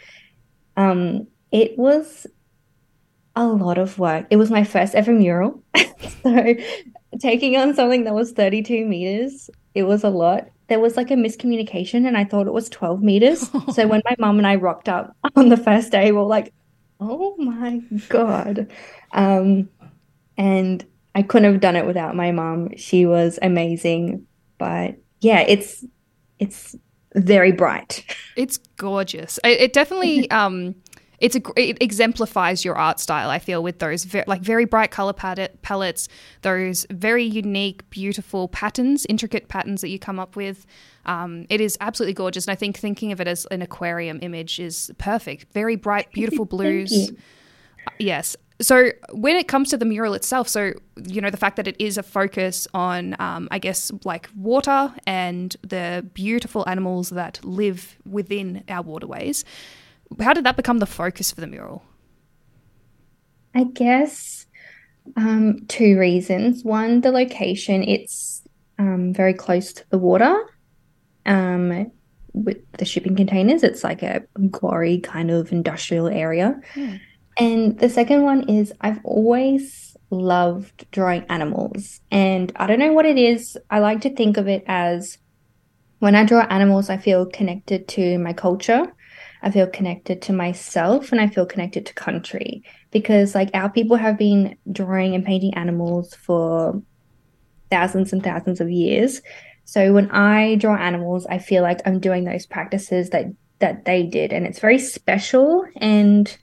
Um, 0.75 1.27
it 1.51 1.77
was 1.77 2.27
a 3.35 3.47
lot 3.47 3.77
of 3.77 3.99
work. 3.99 4.27
It 4.29 4.37
was 4.37 4.51
my 4.51 4.63
first 4.63 4.95
ever 4.95 5.13
mural. 5.13 5.63
so, 6.23 6.55
taking 7.19 7.55
on 7.55 7.73
something 7.73 8.03
that 8.03 8.13
was 8.13 8.31
32 8.31 8.85
meters, 8.85 9.49
it 9.73 9.83
was 9.83 10.03
a 10.03 10.09
lot. 10.09 10.47
There 10.67 10.79
was 10.79 10.97
like 10.97 11.11
a 11.11 11.15
miscommunication, 11.15 12.07
and 12.07 12.17
I 12.17 12.25
thought 12.25 12.47
it 12.47 12.53
was 12.53 12.69
12 12.69 13.01
meters. 13.01 13.49
so, 13.73 13.87
when 13.87 14.01
my 14.05 14.15
mom 14.19 14.37
and 14.37 14.47
I 14.47 14.55
rocked 14.55 14.89
up 14.89 15.15
on 15.35 15.49
the 15.49 15.57
first 15.57 15.91
day, 15.91 16.11
we 16.11 16.17
are 16.17 16.23
like, 16.23 16.53
oh 16.99 17.35
my 17.37 17.81
God. 18.09 18.71
Um, 19.11 19.69
and 20.37 20.85
I 21.15 21.23
couldn't 21.23 21.51
have 21.51 21.61
done 21.61 21.75
it 21.75 21.85
without 21.85 22.15
my 22.15 22.31
mom. 22.31 22.75
She 22.77 23.05
was 23.05 23.39
amazing. 23.41 24.27
But 24.57 24.95
yeah, 25.21 25.41
it's 25.41 25.83
it's 26.39 26.75
very 27.15 27.51
bright. 27.51 28.05
It's 28.35 28.57
gorgeous. 28.77 29.39
It, 29.43 29.61
it 29.61 29.73
definitely 29.73 30.29
um 30.31 30.75
it's 31.19 31.35
a, 31.35 31.41
it 31.55 31.81
exemplifies 31.81 32.63
your 32.63 32.75
art 32.75 32.99
style. 32.99 33.29
I 33.29 33.39
feel 33.39 33.63
with 33.63 33.79
those 33.79 34.03
ver- 34.03 34.23
like 34.27 34.41
very 34.41 34.65
bright 34.65 34.91
color 34.91 35.13
palette, 35.13 35.61
palettes, 35.63 36.07
those 36.43 36.85
very 36.91 37.23
unique, 37.23 37.89
beautiful 37.89 38.47
patterns, 38.47 39.05
intricate 39.09 39.47
patterns 39.47 39.81
that 39.81 39.89
you 39.89 39.97
come 39.97 40.19
up 40.19 40.35
with. 40.35 40.65
Um, 41.07 41.47
it 41.49 41.59
is 41.59 41.75
absolutely 41.81 42.13
gorgeous, 42.13 42.45
and 42.45 42.51
I 42.51 42.55
think 42.55 42.77
thinking 42.77 43.11
of 43.11 43.19
it 43.19 43.27
as 43.27 43.45
an 43.49 43.63
aquarium 43.63 44.19
image 44.21 44.59
is 44.59 44.91
perfect. 44.99 45.51
Very 45.53 45.75
bright, 45.75 46.11
beautiful 46.11 46.45
blues. 46.45 47.11
Yes. 47.97 48.35
So 48.59 48.91
when 49.11 49.35
it 49.35 49.47
comes 49.47 49.69
to 49.69 49.77
the 49.77 49.85
mural 49.85 50.13
itself, 50.15 50.47
so 50.47 50.73
you 51.05 51.21
know 51.21 51.29
the 51.29 51.37
fact 51.37 51.57
that 51.57 51.67
it 51.67 51.75
is 51.79 51.97
a 51.97 52.03
focus 52.03 52.67
on, 52.73 53.15
um, 53.19 53.47
I 53.51 53.59
guess, 53.59 53.91
like 54.03 54.29
water 54.35 54.93
and 55.05 55.55
the 55.61 56.05
beautiful 56.13 56.67
animals 56.67 57.09
that 57.11 57.39
live 57.43 57.97
within 58.09 58.63
our 58.67 58.81
waterways. 58.81 59.45
How 60.19 60.33
did 60.33 60.45
that 60.45 60.55
become 60.55 60.79
the 60.79 60.87
focus 60.87 61.31
for 61.31 61.41
the 61.41 61.47
mural? 61.47 61.83
I 63.53 63.65
guess 63.65 64.47
um, 65.15 65.65
two 65.67 65.97
reasons. 65.99 66.63
One, 66.63 67.01
the 67.01 67.11
location. 67.11 67.83
It's 67.83 68.41
um, 68.79 69.13
very 69.13 69.33
close 69.33 69.73
to 69.73 69.89
the 69.89 69.97
water. 69.97 70.35
Um, 71.25 71.91
with 72.33 72.57
the 72.73 72.85
shipping 72.85 73.15
containers, 73.15 73.63
it's 73.63 73.83
like 73.83 74.03
a 74.03 74.23
quarry 74.51 74.99
kind 74.99 75.31
of 75.31 75.51
industrial 75.51 76.07
area. 76.07 76.59
Hmm. 76.73 76.95
And 77.37 77.77
the 77.79 77.89
second 77.89 78.23
one 78.23 78.49
is 78.49 78.73
I've 78.81 78.99
always 79.03 79.95
loved 80.09 80.89
drawing 80.91 81.23
animals. 81.29 82.01
And 82.11 82.51
I 82.55 82.67
don't 82.67 82.79
know 82.79 82.93
what 82.93 83.05
it 83.05 83.17
is. 83.17 83.57
I 83.69 83.79
like 83.79 84.01
to 84.01 84.15
think 84.15 84.37
of 84.37 84.47
it 84.47 84.63
as 84.67 85.17
when 85.99 86.15
I 86.15 86.25
draw 86.25 86.41
animals, 86.41 86.89
I 86.89 86.97
feel 86.97 87.25
connected 87.25 87.87
to 87.89 88.17
my 88.19 88.33
culture. 88.33 88.91
I 89.41 89.51
feel 89.51 89.67
connected 89.67 90.21
to 90.23 90.33
myself 90.33 91.11
and 91.11 91.21
I 91.21 91.27
feel 91.27 91.45
connected 91.45 91.85
to 91.85 91.93
country 91.93 92.63
because 92.91 93.35
like 93.35 93.49
our 93.53 93.69
people 93.69 93.97
have 93.97 94.17
been 94.17 94.57
drawing 94.71 95.13
and 95.13 95.23
painting 95.23 95.53
animals 95.53 96.15
for 96.15 96.81
thousands 97.69 98.13
and 98.13 98.23
thousands 98.23 98.61
of 98.61 98.69
years. 98.69 99.21
So 99.65 99.93
when 99.93 100.09
I 100.11 100.55
draw 100.55 100.75
animals, 100.75 101.27
I 101.27 101.37
feel 101.37 101.61
like 101.61 101.81
I'm 101.85 101.99
doing 101.99 102.23
those 102.23 102.45
practices 102.45 103.11
that 103.11 103.25
that 103.59 103.85
they 103.85 104.03
did 104.03 104.31
and 104.33 104.45
it's 104.45 104.59
very 104.59 104.77
special 104.77 105.65
and 105.77 106.37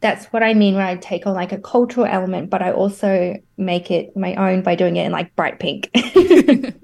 that's 0.00 0.26
what 0.26 0.42
I 0.42 0.54
mean 0.54 0.74
when 0.74 0.86
I 0.86 0.96
take 0.96 1.26
on 1.26 1.34
like 1.34 1.52
a 1.52 1.58
cultural 1.58 2.06
element, 2.06 2.50
but 2.50 2.62
I 2.62 2.72
also 2.72 3.36
make 3.56 3.90
it 3.90 4.16
my 4.16 4.34
own 4.34 4.62
by 4.62 4.74
doing 4.74 4.96
it 4.96 5.06
in 5.06 5.12
like 5.12 5.34
bright 5.36 5.58
pink. 5.58 5.90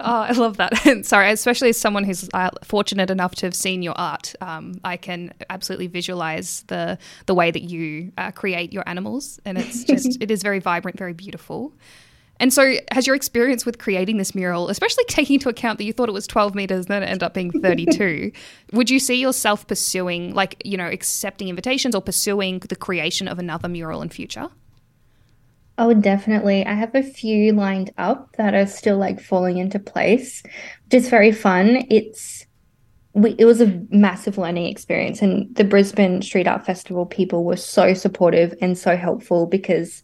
Oh, 0.00 0.20
I 0.20 0.32
love 0.32 0.56
that. 0.56 0.74
Sorry, 1.04 1.30
especially 1.30 1.70
as 1.70 1.78
someone 1.78 2.04
who's 2.04 2.28
uh, 2.34 2.50
fortunate 2.62 3.10
enough 3.10 3.34
to 3.36 3.46
have 3.46 3.54
seen 3.54 3.82
your 3.82 3.94
art, 3.96 4.34
um, 4.40 4.74
I 4.84 4.96
can 4.96 5.32
absolutely 5.48 5.86
visualize 5.86 6.64
the 6.66 6.98
the 7.26 7.34
way 7.34 7.50
that 7.50 7.62
you 7.62 8.12
uh, 8.18 8.30
create 8.32 8.72
your 8.72 8.86
animals, 8.86 9.40
and 9.44 9.56
it's 9.56 9.84
just 9.84 10.18
it 10.20 10.30
is 10.30 10.42
very 10.42 10.58
vibrant, 10.58 10.98
very 10.98 11.12
beautiful. 11.12 11.72
And 12.40 12.52
so, 12.52 12.74
has 12.90 13.06
your 13.06 13.14
experience 13.14 13.64
with 13.64 13.78
creating 13.78 14.16
this 14.16 14.34
mural, 14.34 14.68
especially 14.68 15.04
taking 15.08 15.34
into 15.34 15.48
account 15.48 15.78
that 15.78 15.84
you 15.84 15.92
thought 15.92 16.08
it 16.08 16.12
was 16.12 16.26
12 16.26 16.54
meters, 16.54 16.86
and 16.86 16.88
then 16.88 17.02
it 17.02 17.06
ended 17.06 17.22
up 17.22 17.34
being 17.34 17.50
32, 17.62 18.32
would 18.72 18.90
you 18.90 18.98
see 18.98 19.14
yourself 19.14 19.66
pursuing, 19.66 20.34
like, 20.34 20.60
you 20.64 20.76
know, 20.76 20.88
accepting 20.88 21.48
invitations 21.48 21.94
or 21.94 22.02
pursuing 22.02 22.58
the 22.60 22.76
creation 22.76 23.28
of 23.28 23.38
another 23.38 23.68
mural 23.68 24.02
in 24.02 24.08
future? 24.08 24.48
Oh, 25.76 25.92
definitely. 25.92 26.64
I 26.64 26.74
have 26.74 26.94
a 26.94 27.02
few 27.02 27.52
lined 27.52 27.92
up 27.98 28.36
that 28.36 28.54
are 28.54 28.66
still 28.66 28.96
like 28.96 29.20
falling 29.20 29.58
into 29.58 29.80
place, 29.80 30.42
which 30.44 30.94
is 30.94 31.08
very 31.08 31.32
fun. 31.32 31.84
It's 31.90 32.46
we, 33.12 33.30
it 33.38 33.44
was 33.44 33.60
a 33.60 33.80
massive 33.90 34.38
learning 34.38 34.66
experience, 34.66 35.22
and 35.22 35.52
the 35.54 35.64
Brisbane 35.64 36.20
Street 36.22 36.46
Art 36.46 36.66
Festival 36.66 37.06
people 37.06 37.44
were 37.44 37.56
so 37.56 37.94
supportive 37.94 38.54
and 38.60 38.76
so 38.76 38.96
helpful 38.96 39.46
because 39.46 40.02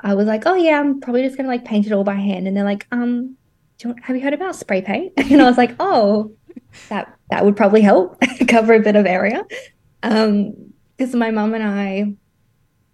I 0.00 0.14
was 0.14 0.26
like, 0.26 0.44
"Oh 0.46 0.54
yeah, 0.54 0.80
I'm 0.80 1.00
probably 1.00 1.22
just 1.22 1.36
gonna 1.36 1.48
like 1.48 1.64
paint 1.64 1.86
it 1.86 1.92
all 1.92 2.04
by 2.04 2.14
hand," 2.14 2.46
and 2.46 2.56
they're 2.56 2.64
like, 2.64 2.86
"Um, 2.92 3.36
you 3.82 3.90
want, 3.90 4.04
have 4.04 4.16
you 4.16 4.22
heard 4.22 4.34
about 4.34 4.56
spray 4.56 4.82
paint?" 4.82 5.12
And 5.18 5.42
I 5.42 5.44
was 5.44 5.58
like, 5.58 5.74
"Oh, 5.80 6.32
that 6.88 7.16
that 7.30 7.44
would 7.44 7.56
probably 7.56 7.82
help 7.82 8.20
cover 8.48 8.74
a 8.74 8.80
bit 8.80 8.96
of 8.96 9.06
area," 9.06 9.44
um, 10.02 10.54
because 10.96 11.14
my 11.14 11.30
mum 11.30 11.54
and 11.54 11.64
I 11.64 12.14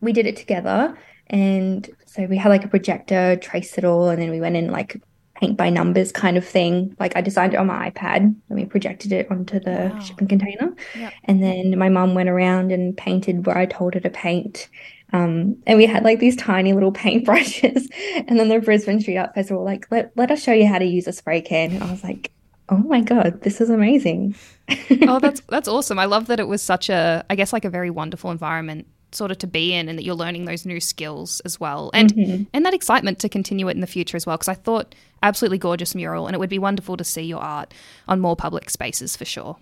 we 0.01 0.13
did 0.13 0.27
it 0.27 0.37
together 0.37 0.97
and 1.29 1.89
so 2.07 2.25
we 2.27 2.37
had 2.37 2.49
like 2.49 2.65
a 2.65 2.69
projector, 2.69 3.37
traced 3.37 3.79
it 3.79 3.85
all, 3.85 4.09
and 4.09 4.21
then 4.21 4.31
we 4.31 4.41
went 4.41 4.57
in 4.57 4.71
like 4.71 5.01
paint 5.35 5.57
by 5.57 5.69
numbers 5.69 6.13
kind 6.13 6.37
of 6.37 6.47
thing. 6.47 6.95
Like 7.01 7.17
I 7.17 7.21
designed 7.21 7.55
it 7.55 7.57
on 7.57 7.67
my 7.67 7.91
iPad 7.91 8.19
and 8.19 8.37
we 8.49 8.67
projected 8.67 9.13
it 9.13 9.31
onto 9.31 9.59
the 9.59 9.91
wow. 9.93 9.99
shipping 9.99 10.29
container. 10.29 10.75
Yep. 10.95 11.13
And 11.25 11.43
then 11.43 11.79
my 11.79 11.89
mum 11.89 12.15
went 12.15 12.29
around 12.29 12.71
and 12.71 12.97
painted 12.97 13.47
where 13.47 13.59
I 13.59 13.67
told 13.67 13.95
her 13.95 14.01
to 14.01 14.11
paint. 14.11 14.69
Um, 15.13 15.57
and 15.67 15.79
we 15.79 15.87
had 15.87 16.03
like 16.03 16.19
these 16.19 16.37
tiny 16.37 16.73
little 16.73 16.93
paint 16.93 17.25
brushes. 17.25 17.89
and 18.15 18.39
then 18.39 18.49
the 18.49 18.61
Brisbane 18.61 19.01
Street 19.01 19.19
Art 19.19 19.35
Festival 19.35 19.65
like, 19.65 19.87
let, 19.91 20.17
let 20.17 20.31
us 20.31 20.43
show 20.43 20.53
you 20.53 20.67
how 20.67 20.79
to 20.79 20.85
use 20.85 21.07
a 21.07 21.13
spray 21.13 21.41
can. 21.41 21.73
And 21.73 21.83
I 21.83 21.91
was 21.91 22.03
like, 22.03 22.31
oh 22.71 22.79
my 22.79 23.03
god 23.03 23.43
this 23.43 23.61
is 23.61 23.69
amazing 23.69 24.35
oh 25.03 25.19
that's 25.19 25.43
that's 25.51 25.69
awesome 25.69 25.99
i 25.99 26.07
love 26.07 26.29
that 26.29 26.41
it 26.41 26.49
was 26.49 26.63
such 26.63 26.89
a 26.89 27.23
i 27.29 27.35
guess 27.35 27.53
like 27.53 27.67
a 27.67 27.69
very 27.69 27.91
wonderful 27.91 28.31
environment 28.31 28.87
sort 29.15 29.31
of 29.31 29.39
to 29.39 29.47
be 29.47 29.73
in 29.73 29.89
and 29.89 29.99
that 29.99 30.05
you're 30.05 30.15
learning 30.15 30.45
those 30.45 30.67
new 30.67 30.81
skills 30.81 31.41
as 31.41 31.61
well 31.61 31.91
and 31.95 32.15
mm-hmm. 32.15 32.45
and 32.53 32.67
that 32.67 32.75
excitement 32.75 33.19
to 33.19 33.29
continue 33.29 33.69
it 33.69 33.73
in 33.73 33.81
the 33.81 33.87
future 33.87 34.17
as 34.17 34.27
well 34.27 34.37
because 34.37 34.49
I 34.49 34.55
thought 34.55 34.95
absolutely 35.23 35.59
gorgeous 35.59 35.95
mural 35.95 36.27
and 36.27 36.35
it 36.35 36.39
would 36.39 36.51
be 36.51 36.59
wonderful 36.59 36.97
to 36.97 37.05
see 37.05 37.23
your 37.23 37.41
art 37.41 37.73
on 38.09 38.21
more 38.21 38.37
public 38.37 38.71
spaces 38.71 39.17
for 39.17 39.25
sure. 39.25 39.57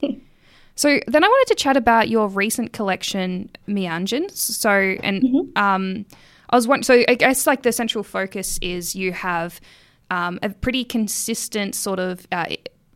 so 0.74 1.00
then 1.06 1.24
I 1.24 1.28
wanted 1.28 1.56
to 1.56 1.62
chat 1.62 1.76
about 1.76 2.08
your 2.08 2.28
recent 2.28 2.72
collection 2.72 3.50
Meanjin. 3.68 4.30
So 4.30 4.70
and 4.70 5.22
mm-hmm. 5.22 5.58
um 5.58 6.06
I 6.50 6.56
was 6.56 6.68
wondering, 6.68 6.84
so 6.84 7.04
I 7.08 7.14
guess 7.14 7.46
like 7.46 7.62
the 7.62 7.72
central 7.72 8.04
focus 8.04 8.58
is 8.62 8.94
you 8.94 9.12
have 9.12 9.60
um, 10.10 10.38
a 10.42 10.50
pretty 10.50 10.84
consistent 10.84 11.74
sort 11.74 11.98
of 11.98 12.26
uh, 12.30 12.46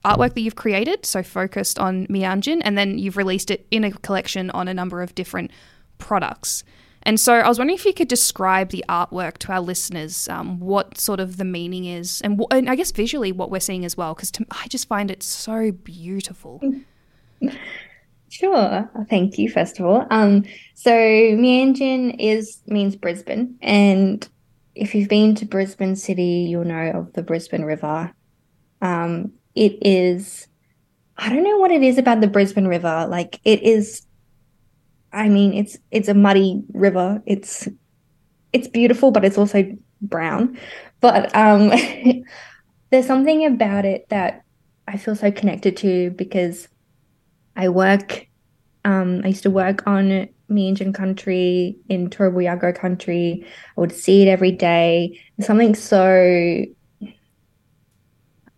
artwork 0.05 0.35
that 0.35 0.43
you've 0.43 0.55
created, 0.55 1.05
so 1.07 1.23
focused 1.23 1.79
on 1.79 2.07
Meanjin, 2.07 2.61
and 2.63 2.77
then 2.79 2.99
you've 2.99 3.17
released 3.17 3.51
it 3.51 3.67
in 3.71 3.85
a 3.85 3.91
collection 3.91 4.51
on 4.51 4.69
a 4.69 4.75
number 4.75 5.03
of 5.03 5.15
different 5.15 5.51
products. 5.97 6.63
And 7.03 7.19
so 7.19 7.35
I 7.35 7.49
was 7.49 7.59
wondering 7.59 7.79
if 7.79 7.85
you 7.85 7.95
could 7.95 8.07
describe 8.07 8.69
the 8.69 8.85
artwork 8.89 9.39
to 9.39 9.53
our 9.53 9.61
listeners, 9.61 10.29
um, 10.29 10.61
what 10.61 10.99
sort 10.99 11.19
of 11.19 11.39
the 11.39 11.45
meaning 11.45 11.87
is, 11.87 12.21
and, 12.21 12.39
w- 12.39 12.49
and 12.51 12.69
I 12.69 12.77
guess 12.77 12.93
visually 12.93 13.33
what 13.33 13.51
we're 13.51 13.61
seeing 13.61 13.85
as 13.85 13.97
well, 13.97 14.15
because 14.15 14.31
I 14.51 14.69
just 14.69 14.87
find 14.89 15.11
it 15.11 15.23
so 15.23 15.73
beautiful. 15.73 16.61
Sure. 18.31 18.91
Thank 19.09 19.39
you, 19.39 19.49
first 19.49 19.81
of 19.81 19.87
all. 19.87 20.07
Um, 20.11 20.45
so 20.75 20.91
Meanjin 20.93 22.15
is 22.19 22.61
means 22.67 22.95
Brisbane, 22.95 23.57
and 23.63 24.27
if 24.75 24.95
you've 24.95 25.09
been 25.09 25.35
to 25.37 25.47
Brisbane 25.47 25.97
City, 25.97 26.47
you'll 26.49 26.65
know 26.65 26.91
of 26.91 27.13
the 27.15 27.23
Brisbane 27.23 27.65
River. 27.65 28.13
Um, 28.81 29.33
it 29.55 29.79
is 29.83 30.47
I 31.17 31.29
don't 31.31 31.43
know 31.43 31.59
what 31.59 31.73
it 31.73 31.83
is 31.83 31.99
about 31.99 32.21
the 32.21 32.29
Brisbane 32.29 32.69
River. 32.69 33.07
Like 33.09 33.41
it 33.45 33.63
is 33.63 34.07
I 35.13 35.29
mean, 35.29 35.55
it's 35.55 35.79
it's 35.91 36.09
a 36.09 36.15
muddy 36.15 36.63
river. 36.73 37.23
It's 37.27 37.67
it's 38.53 38.69
beautiful, 38.69 39.11
but 39.11 39.25
it's 39.25 39.39
also 39.39 39.65
brown. 40.01 40.59
But 41.01 41.35
um 41.35 41.73
there's 42.91 43.07
something 43.07 43.45
about 43.47 43.85
it 43.85 44.07
that 44.11 44.43
I 44.87 44.97
feel 44.97 45.17
so 45.17 45.31
connected 45.33 45.77
to 45.79 46.11
because 46.11 46.69
I 47.59 47.69
work 47.69 48.27
um 48.85 49.21
I 49.25 49.29
used 49.29 49.43
to 49.43 49.51
work 49.51 49.87
on 49.87 50.29
Meanjin 50.51 50.95
country 50.95 51.77
in 51.91 52.09
Turrbal 52.09 52.75
country. 52.75 53.45
I 53.77 53.81
would 53.81 53.93
see 53.93 54.23
it 54.23 54.29
every 54.29 54.53
day. 54.53 55.21
something 55.41 55.75
so 55.75 56.65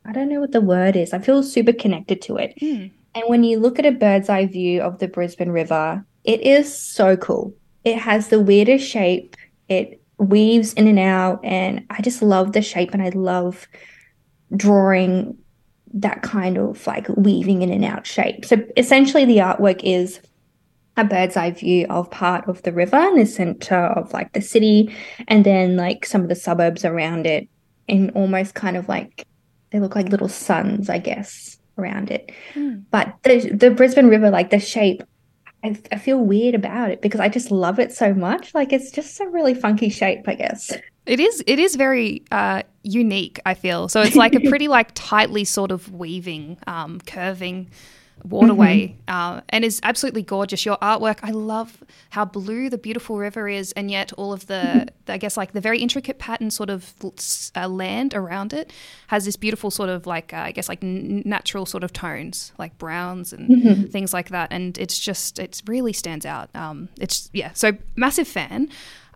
I 0.04 0.12
don't 0.12 0.28
know 0.28 0.40
what 0.40 0.52
the 0.52 0.61
word 0.61 0.97
is. 0.97 1.12
I 1.12 1.19
feel 1.19 1.42
super 1.42 1.73
connected 1.73 2.23
to 2.23 2.37
it. 2.37 2.54
Mm. 2.61 2.90
And 3.14 3.25
when 3.26 3.45
you 3.45 3.59
look 3.59 3.78
at 3.78 3.87
a 3.87 3.92
bird's 3.92 4.28
eye 4.28 4.47
view 4.47 4.83
of 4.83 4.99
the 4.99 5.09
Brisbane 5.09 5.50
River, 5.50 6.04
it 6.25 6.40
is 6.40 6.73
so 6.73 7.16
cool. 7.16 7.54
It 7.85 7.99
has 7.99 8.28
the 8.28 8.40
weirdest 8.40 8.87
shape. 8.87 9.37
It 9.69 10.02
weaves 10.19 10.73
in 10.75 10.87
and 10.87 10.99
out. 10.99 11.45
And 11.45 11.85
I 11.90 12.02
just 12.02 12.23
love 12.23 12.52
the 12.52 12.62
shape 12.62 12.92
and 12.92 13.02
I 13.02 13.11
love 13.11 13.66
drawing 14.57 15.37
that 15.92 16.23
kind 16.23 16.56
of 16.59 16.87
like 16.87 17.09
weaving 17.11 17.62
in 17.62 17.70
and 17.70 17.85
out 17.85 18.06
shape. 18.06 18.44
So 18.44 18.62
essentially, 18.76 19.25
the 19.25 19.38
artwork 19.38 19.80
is 19.82 20.20
a 20.97 21.04
bird's 21.04 21.37
eye 21.37 21.50
view 21.50 21.87
of 21.88 22.11
part 22.11 22.49
of 22.49 22.62
the 22.62 22.73
river 22.73 22.99
in 22.99 23.16
the 23.16 23.26
center 23.26 23.76
of 23.76 24.12
like 24.12 24.32
the 24.32 24.42
city 24.42 24.94
and 25.28 25.44
then 25.44 25.76
like 25.76 26.04
some 26.04 26.23
of 26.23 26.28
the 26.28 26.35
suburbs 26.35 26.85
around 26.85 27.26
it 27.26 27.49
in 27.88 28.11
almost 28.11 28.54
kind 28.54 28.76
of 28.76 28.88
like 28.88 29.26
they 29.70 29.80
look 29.80 29.94
like 29.94 30.09
little 30.09 30.28
suns, 30.28 30.90
I 30.90 30.99
guess, 30.99 31.59
around 31.78 32.11
it. 32.11 32.32
Mm. 32.54 32.85
But 32.90 33.14
the 33.23 33.50
the 33.50 33.70
Brisbane 33.70 34.09
River, 34.09 34.30
like 34.30 34.50
the 34.50 34.61
shape, 34.61 35.02
I, 35.62 35.79
I, 35.93 35.99
feel 35.99 36.19
weird 36.19 36.55
about 36.55 36.90
it 36.90 37.02
because 37.02 37.21
I 37.21 37.29
just 37.29 37.50
love 37.50 37.79
it 37.79 37.93
so 37.93 38.14
much. 38.14 38.55
Like 38.55 38.73
it's 38.73 38.90
just 38.90 39.21
a 39.21 39.26
really 39.29 39.55
funky 39.55 39.90
shape, 39.90 40.26
I 40.26 40.35
guess. 40.35 40.73
It 41.07 41.21
is. 41.21 41.43
It 41.47 41.59
is 41.59 41.76
very 41.76 42.25
uh, 42.31 42.62
unique. 42.83 43.40
I 43.45 43.55
feel 43.55 43.88
so. 43.88 44.00
It's 44.00 44.17
like 44.17 44.35
a 44.35 44.40
pretty 44.49 44.69
like 44.69 44.93
tightly 44.95 45.45
sort 45.45 45.71
of 45.71 45.93
weaving, 45.93 46.59
um, 46.67 47.00
curving 47.00 47.71
waterway 48.25 48.89
mm-hmm. 48.89 49.37
uh, 49.39 49.41
and 49.49 49.65
is 49.65 49.81
absolutely 49.83 50.23
gorgeous. 50.23 50.65
Your 50.65 50.77
artwork, 50.79 51.19
I 51.23 51.31
love 51.31 51.83
how 52.11 52.25
blue 52.25 52.71
the 52.71 52.79
beautiful 52.79 53.19
river 53.19 53.49
is, 53.49 53.73
and 53.73 53.91
yet 53.91 54.12
all 54.15 54.33
of 54.33 54.47
the, 54.47 54.55
mm-hmm. 54.55 55.11
I 55.11 55.19
guess, 55.19 55.37
like 55.37 55.53
the 55.53 55.61
very 55.61 55.79
intricate 55.79 56.19
pattern 56.19 56.50
sort 56.50 56.71
of 56.71 56.95
uh, 57.57 57.69
land 57.69 58.15
around 58.15 58.53
it 58.53 58.73
has 59.09 59.25
this 59.25 59.37
beautiful 59.37 59.71
sort 59.71 59.89
of 59.89 60.07
like, 60.07 60.33
uh, 60.33 60.39
I 60.39 60.53
guess, 60.53 60.69
like 60.69 60.83
n- 60.83 61.23
natural 61.25 61.67
sort 61.67 61.85
of 61.85 61.93
tones, 61.93 62.53
like 62.59 62.77
browns 62.79 63.33
and 63.33 63.49
mm-hmm. 63.49 63.85
things 63.85 64.12
like 64.12 64.31
that. 64.31 64.53
And 64.53 64.77
it's 64.79 64.99
just, 64.99 65.39
it 65.39 65.62
really 65.67 65.93
stands 65.93 66.27
out. 66.27 66.50
Um, 66.55 66.89
it's, 66.99 67.31
yeah, 67.33 67.53
so 67.53 67.73
massive 67.97 68.29
fan. 68.29 68.69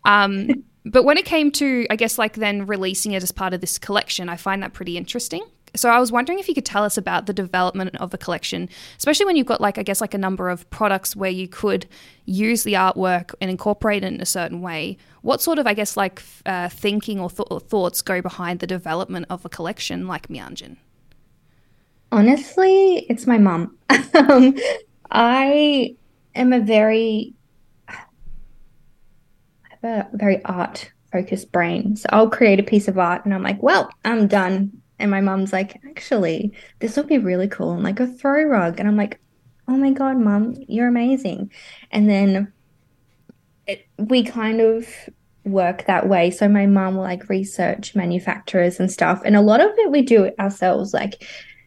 Um, 0.04 0.64
but 0.84 1.04
when 1.04 1.18
it 1.18 1.24
came 1.24 1.50
to, 1.52 1.86
I 1.90 1.96
guess, 1.96 2.18
like 2.18 2.34
then 2.34 2.66
releasing 2.66 3.12
it 3.12 3.22
as 3.22 3.32
part 3.32 3.54
of 3.54 3.60
this 3.60 3.78
collection, 3.78 4.28
I 4.28 4.36
find 4.36 4.62
that 4.62 4.72
pretty 4.72 4.96
interesting 4.96 5.44
so 5.76 5.90
I 5.90 5.98
was 5.98 6.12
wondering 6.12 6.38
if 6.38 6.48
you 6.48 6.54
could 6.54 6.64
tell 6.64 6.84
us 6.84 6.96
about 6.96 7.26
the 7.26 7.32
development 7.32 7.96
of 7.96 8.14
a 8.14 8.18
collection, 8.18 8.68
especially 8.96 9.26
when 9.26 9.36
you've 9.36 9.46
got 9.46 9.60
like 9.60 9.78
I 9.78 9.82
guess 9.82 10.00
like 10.00 10.14
a 10.14 10.18
number 10.18 10.48
of 10.48 10.68
products 10.70 11.16
where 11.16 11.30
you 11.30 11.48
could 11.48 11.86
use 12.26 12.62
the 12.62 12.74
artwork 12.74 13.34
and 13.40 13.50
incorporate 13.50 14.04
it 14.04 14.12
in 14.12 14.20
a 14.20 14.26
certain 14.26 14.60
way. 14.60 14.96
What 15.22 15.40
sort 15.40 15.58
of 15.58 15.66
I 15.66 15.74
guess 15.74 15.96
like 15.96 16.22
uh, 16.46 16.68
thinking 16.68 17.20
or, 17.20 17.30
th- 17.30 17.48
or, 17.50 17.60
thoughts 17.60 18.02
go 18.02 18.20
behind 18.20 18.60
the 18.60 18.66
development 18.66 19.26
of 19.30 19.44
a 19.44 19.48
collection 19.48 20.06
like 20.06 20.28
Meanjin? 20.28 20.76
Honestly, 22.12 23.06
it's 23.08 23.26
my 23.26 23.38
mom. 23.38 23.76
um, 24.14 24.56
I 25.10 25.96
am 26.34 26.52
a 26.52 26.60
very 26.60 27.34
a 29.82 30.06
very 30.12 30.44
art 30.44 30.90
focused 31.12 31.52
brain. 31.52 31.96
So 31.96 32.08
I'll 32.10 32.30
create 32.30 32.58
a 32.58 32.64
piece 32.64 32.88
of 32.88 32.98
art 32.98 33.24
and 33.24 33.32
I'm 33.32 33.42
like, 33.42 33.62
well, 33.62 33.90
I'm 34.04 34.26
done. 34.26 34.72
And 34.98 35.10
my 35.10 35.20
mom's 35.20 35.52
like, 35.52 35.80
actually, 35.88 36.52
this 36.78 36.96
would 36.96 37.08
be 37.08 37.18
really 37.18 37.48
cool 37.48 37.72
and 37.72 37.82
like 37.82 38.00
a 38.00 38.06
throw 38.06 38.44
rug. 38.44 38.78
And 38.78 38.88
I'm 38.88 38.96
like, 38.96 39.20
oh 39.68 39.76
my 39.76 39.90
God, 39.90 40.16
mom, 40.18 40.54
you're 40.68 40.88
amazing. 40.88 41.50
And 41.90 42.08
then 42.08 42.52
it, 43.66 43.86
we 43.98 44.22
kind 44.22 44.60
of 44.60 44.86
work 45.44 45.86
that 45.86 46.08
way. 46.08 46.30
So 46.30 46.48
my 46.48 46.66
mom 46.66 46.96
will 46.96 47.02
like 47.02 47.28
research 47.28 47.94
manufacturers 47.94 48.78
and 48.80 48.90
stuff. 48.90 49.20
And 49.24 49.36
a 49.36 49.40
lot 49.40 49.60
of 49.60 49.70
it 49.78 49.90
we 49.90 50.02
do 50.02 50.30
ourselves, 50.38 50.94
like, 50.94 51.26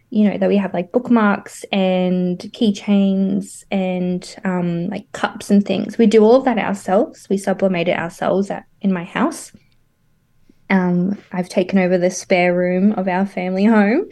you 0.10 0.30
know, 0.30 0.38
that 0.38 0.48
we 0.48 0.58
have 0.58 0.74
like 0.74 0.92
bookmarks 0.92 1.66
and 1.72 2.40
keychains 2.40 3.66
and 3.72 4.36
um, 4.46 4.88
like 4.88 5.12
cups 5.12 5.50
and 5.50 5.66
things. 5.66 5.98
We 5.98 6.06
do 6.06 6.24
all 6.24 6.36
of 6.36 6.46
that 6.46 6.58
ourselves. 6.58 7.28
We 7.30 7.38
sublimate 7.38 7.90
it 7.90 7.98
ourselves 7.98 8.50
at, 8.50 8.66
in 8.82 8.94
my 8.94 9.04
house. 9.04 9.52
Um, 10.70 11.18
I've 11.32 11.50
taken 11.50 11.80
over 11.80 11.98
the 11.98 12.12
spare 12.12 12.56
room 12.56 12.94
of 12.94 13.08
our 13.08 13.26
family 13.26 13.66
home, 13.66 14.08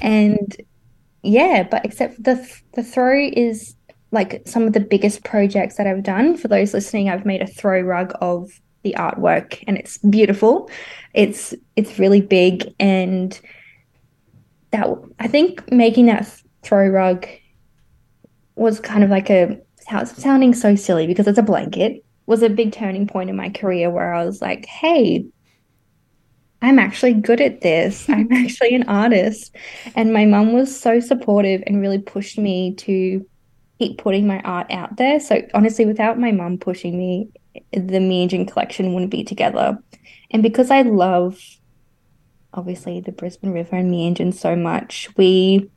and 0.00 0.56
yeah, 1.22 1.66
but 1.68 1.84
except 1.84 2.22
the 2.22 2.48
the 2.74 2.82
throw 2.82 3.28
is 3.32 3.74
like 4.10 4.42
some 4.46 4.66
of 4.66 4.72
the 4.72 4.80
biggest 4.80 5.24
projects 5.24 5.76
that 5.76 5.86
I've 5.86 6.02
done. 6.02 6.36
For 6.36 6.48
those 6.48 6.72
listening, 6.72 7.08
I've 7.08 7.26
made 7.26 7.42
a 7.42 7.46
throw 7.46 7.80
rug 7.80 8.12
of 8.20 8.50
the 8.82 8.94
artwork, 8.96 9.62
and 9.66 9.76
it's 9.76 9.98
beautiful. 9.98 10.70
It's 11.14 11.54
it's 11.76 11.98
really 11.98 12.22
big, 12.22 12.74
and 12.80 13.38
that 14.70 14.88
I 15.18 15.28
think 15.28 15.70
making 15.70 16.06
that 16.06 16.42
throw 16.62 16.88
rug 16.88 17.26
was 18.56 18.80
kind 18.80 19.04
of 19.04 19.10
like 19.10 19.30
a 19.30 19.58
how 19.86 20.00
it's 20.00 20.20
sounding 20.22 20.54
so 20.54 20.74
silly 20.74 21.06
because 21.06 21.26
it's 21.26 21.38
a 21.38 21.42
blanket 21.42 22.04
was 22.26 22.42
a 22.42 22.50
big 22.50 22.72
turning 22.72 23.06
point 23.06 23.30
in 23.30 23.36
my 23.36 23.48
career 23.48 23.88
where 23.88 24.12
I 24.12 24.22
was 24.24 24.42
like, 24.42 24.66
hey, 24.66 25.24
I'm 26.60 26.78
actually 26.78 27.14
good 27.14 27.40
at 27.40 27.60
this. 27.60 28.08
I'm 28.08 28.32
actually 28.32 28.74
an 28.74 28.88
artist. 28.88 29.54
And 29.94 30.12
my 30.12 30.24
mum 30.24 30.52
was 30.52 30.78
so 30.78 31.00
supportive 31.00 31.62
and 31.66 31.80
really 31.80 31.98
pushed 31.98 32.38
me 32.38 32.74
to 32.76 33.24
keep 33.78 33.98
putting 33.98 34.26
my 34.26 34.40
art 34.40 34.70
out 34.70 34.96
there. 34.96 35.20
So 35.20 35.42
honestly, 35.54 35.86
without 35.86 36.18
my 36.18 36.32
mum 36.32 36.58
pushing 36.58 36.98
me, 36.98 37.28
the 37.72 38.00
Me 38.00 38.26
Meanjin 38.26 38.50
collection 38.50 38.92
wouldn't 38.92 39.10
be 39.10 39.24
together. 39.24 39.78
And 40.30 40.42
because 40.42 40.70
I 40.70 40.82
love 40.82 41.40
obviously 42.54 43.00
the 43.00 43.12
Brisbane 43.12 43.52
River 43.52 43.76
and 43.76 43.90
Me 43.90 44.10
Meanjin 44.12 44.34
so 44.34 44.56
much, 44.56 45.08
we 45.16 45.70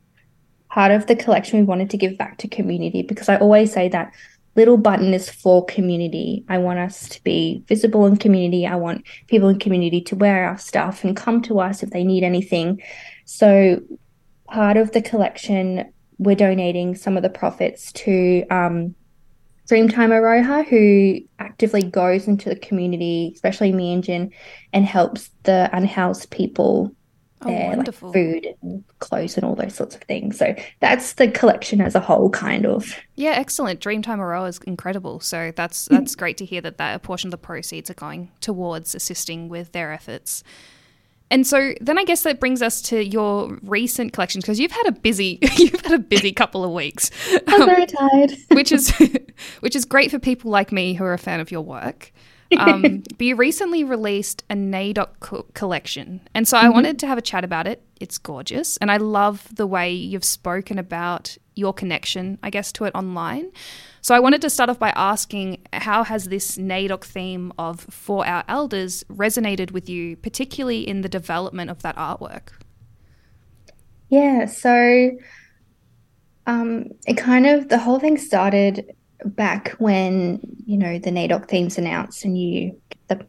part 0.68 0.90
of 0.90 1.06
the 1.06 1.14
collection 1.14 1.58
we 1.58 1.64
wanted 1.64 1.90
to 1.90 1.98
give 1.98 2.16
back 2.16 2.38
to 2.38 2.48
community 2.48 3.02
because 3.02 3.28
I 3.28 3.36
always 3.36 3.72
say 3.72 3.88
that 3.90 4.10
little 4.54 4.76
Butten 4.76 5.12
is 5.14 5.30
for 5.30 5.64
community. 5.64 6.44
I 6.48 6.58
want 6.58 6.78
us 6.78 7.08
to 7.08 7.22
be 7.22 7.62
visible 7.66 8.06
in 8.06 8.16
community. 8.16 8.66
I 8.66 8.76
want 8.76 9.04
people 9.28 9.48
in 9.48 9.58
community 9.58 10.00
to 10.02 10.16
wear 10.16 10.46
our 10.46 10.58
stuff 10.58 11.04
and 11.04 11.16
come 11.16 11.40
to 11.42 11.60
us 11.60 11.82
if 11.82 11.90
they 11.90 12.04
need 12.04 12.22
anything. 12.22 12.82
So, 13.24 13.80
part 14.46 14.76
of 14.76 14.92
the 14.92 15.00
collection, 15.02 15.90
we're 16.18 16.36
donating 16.36 16.94
some 16.94 17.16
of 17.16 17.22
the 17.22 17.30
profits 17.30 17.92
to 17.92 18.44
um, 18.50 18.94
Dreamtime 19.68 20.10
Aroha, 20.10 20.66
who 20.66 21.20
actively 21.38 21.82
goes 21.82 22.28
into 22.28 22.50
the 22.50 22.56
community, 22.56 23.32
especially 23.34 23.72
Meanjin, 23.72 24.30
and 24.72 24.84
helps 24.84 25.30
the 25.44 25.70
unhoused 25.72 26.30
people 26.30 26.94
oh, 27.46 27.74
like 27.76 27.92
food 27.92 28.54
and 28.62 28.84
clothes 28.98 29.36
and 29.36 29.44
all 29.44 29.54
those 29.54 29.74
sorts 29.74 29.94
of 29.94 30.02
things. 30.02 30.38
So 30.38 30.54
that's 30.80 31.14
the 31.14 31.28
collection 31.28 31.80
as 31.80 31.94
a 31.94 32.00
whole, 32.00 32.30
kind 32.30 32.66
of. 32.66 32.96
Yeah, 33.14 33.32
excellent. 33.32 33.80
Dreamtime 33.80 34.18
Aroha 34.18 34.48
is 34.48 34.58
incredible. 34.66 35.20
So 35.20 35.52
that's 35.54 35.88
mm. 35.88 35.98
that's 35.98 36.14
great 36.14 36.36
to 36.38 36.44
hear 36.44 36.60
that 36.60 36.78
that 36.78 36.96
a 36.96 36.98
portion 36.98 37.28
of 37.28 37.32
the 37.32 37.38
proceeds 37.38 37.90
are 37.90 37.94
going 37.94 38.30
towards 38.40 38.94
assisting 38.94 39.48
with 39.48 39.72
their 39.72 39.92
efforts. 39.92 40.42
And 41.32 41.46
so 41.46 41.72
then 41.80 41.98
I 41.98 42.04
guess 42.04 42.24
that 42.24 42.40
brings 42.40 42.60
us 42.60 42.82
to 42.82 43.02
your 43.02 43.58
recent 43.62 44.12
collections 44.12 44.44
because 44.44 44.60
you've 44.60 44.70
had 44.70 44.86
a 44.86 44.92
busy 44.92 45.38
you've 45.56 45.80
had 45.80 45.92
a 45.92 45.98
busy 45.98 46.30
couple 46.30 46.62
of 46.62 46.72
weeks. 46.72 47.10
I'm 47.46 47.62
um, 47.62 47.68
very 47.68 47.86
tired. 47.86 48.32
which 48.50 48.70
is 48.70 48.92
which 49.60 49.74
is 49.74 49.86
great 49.86 50.10
for 50.10 50.18
people 50.18 50.50
like 50.50 50.72
me 50.72 50.92
who 50.92 51.04
are 51.04 51.14
a 51.14 51.18
fan 51.18 51.40
of 51.40 51.50
your 51.50 51.62
work. 51.62 52.12
Um, 52.58 53.02
but 53.18 53.20
you 53.20 53.36
recently 53.36 53.84
released 53.84 54.44
a 54.50 54.54
NAIDOC 54.54 55.08
co- 55.20 55.46
collection. 55.54 56.20
And 56.34 56.46
so 56.46 56.56
I 56.56 56.64
mm-hmm. 56.64 56.72
wanted 56.72 56.98
to 57.00 57.06
have 57.06 57.18
a 57.18 57.22
chat 57.22 57.44
about 57.44 57.66
it. 57.66 57.82
It's 58.00 58.18
gorgeous. 58.18 58.76
And 58.78 58.90
I 58.90 58.96
love 58.96 59.46
the 59.54 59.66
way 59.66 59.92
you've 59.92 60.24
spoken 60.24 60.78
about 60.78 61.36
your 61.54 61.72
connection, 61.72 62.38
I 62.42 62.50
guess, 62.50 62.72
to 62.72 62.84
it 62.84 62.94
online. 62.94 63.52
So 64.00 64.14
I 64.14 64.20
wanted 64.20 64.42
to 64.42 64.50
start 64.50 64.70
off 64.70 64.78
by 64.78 64.92
asking 64.96 65.62
how 65.72 66.02
has 66.02 66.24
this 66.24 66.56
NAIDOC 66.56 67.04
theme 67.04 67.52
of 67.58 67.80
For 67.80 68.26
Our 68.26 68.42
Elders 68.48 69.04
resonated 69.04 69.70
with 69.70 69.88
you, 69.88 70.16
particularly 70.16 70.86
in 70.86 71.02
the 71.02 71.08
development 71.08 71.70
of 71.70 71.82
that 71.82 71.96
artwork? 71.96 72.48
Yeah, 74.08 74.46
so 74.46 75.10
um, 76.46 76.88
it 77.06 77.16
kind 77.16 77.46
of, 77.46 77.68
the 77.68 77.78
whole 77.78 77.98
thing 77.98 78.18
started 78.18 78.94
back 79.24 79.70
when 79.78 80.40
you 80.66 80.76
know 80.76 80.98
the 80.98 81.10
NAIDOC 81.10 81.48
themes 81.48 81.78
announced 81.78 82.24
and 82.24 82.38
you 82.38 82.80
the, 83.08 83.24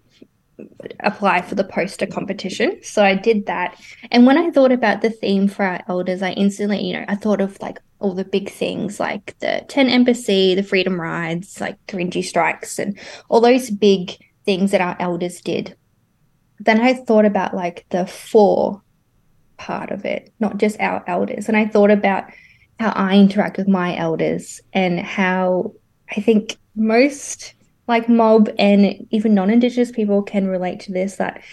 apply 0.99 1.41
for 1.41 1.55
the 1.55 1.63
poster 1.63 2.05
competition. 2.05 2.79
So 2.83 3.03
I 3.03 3.15
did 3.15 3.45
that, 3.47 3.79
and 4.11 4.25
when 4.25 4.37
I 4.37 4.51
thought 4.51 4.71
about 4.71 5.01
the 5.01 5.09
theme 5.09 5.47
for 5.47 5.65
our 5.65 5.81
elders, 5.87 6.21
I 6.21 6.31
instantly 6.31 6.83
you 6.83 6.93
know 6.93 7.05
I 7.07 7.15
thought 7.15 7.41
of 7.41 7.59
like 7.61 7.79
all 7.99 8.13
the 8.13 8.25
big 8.25 8.49
things 8.49 8.99
like 8.99 9.37
the 9.39 9.63
Tent 9.69 9.89
Embassy, 9.89 10.55
the 10.55 10.63
Freedom 10.63 10.99
Rides, 10.99 11.61
like 11.61 11.77
Gurindji 11.87 12.23
Strikes, 12.23 12.77
and 12.77 12.99
all 13.29 13.41
those 13.41 13.69
big 13.69 14.17
things 14.45 14.71
that 14.71 14.81
our 14.81 14.97
elders 14.99 15.41
did. 15.41 15.75
Then 16.59 16.81
I 16.81 16.93
thought 16.93 17.25
about 17.25 17.53
like 17.53 17.85
the 17.89 18.05
four 18.05 18.81
part 19.57 19.91
of 19.91 20.05
it, 20.05 20.33
not 20.39 20.57
just 20.57 20.79
our 20.79 21.03
elders, 21.07 21.47
and 21.47 21.57
I 21.57 21.65
thought 21.65 21.91
about 21.91 22.25
how 22.79 22.89
I 22.89 23.15
interact 23.15 23.57
with 23.57 23.67
my 23.67 23.95
elders 23.95 24.61
and 24.73 24.99
how 24.99 25.73
I 26.11 26.21
think 26.21 26.57
most 26.75 27.53
like 27.87 28.07
mob 28.07 28.49
and 28.57 29.07
even 29.11 29.33
non-indigenous 29.33 29.91
people 29.91 30.23
can 30.23 30.47
relate 30.47 30.79
to 30.81 30.91
this 30.91 31.17
that 31.17 31.43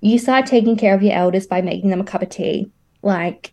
you 0.00 0.18
start 0.18 0.46
taking 0.46 0.76
care 0.76 0.94
of 0.94 1.02
your 1.02 1.14
elders 1.14 1.46
by 1.46 1.60
making 1.60 1.90
them 1.90 2.00
a 2.00 2.04
cup 2.04 2.22
of 2.22 2.28
tea. 2.28 2.70
Like 3.02 3.52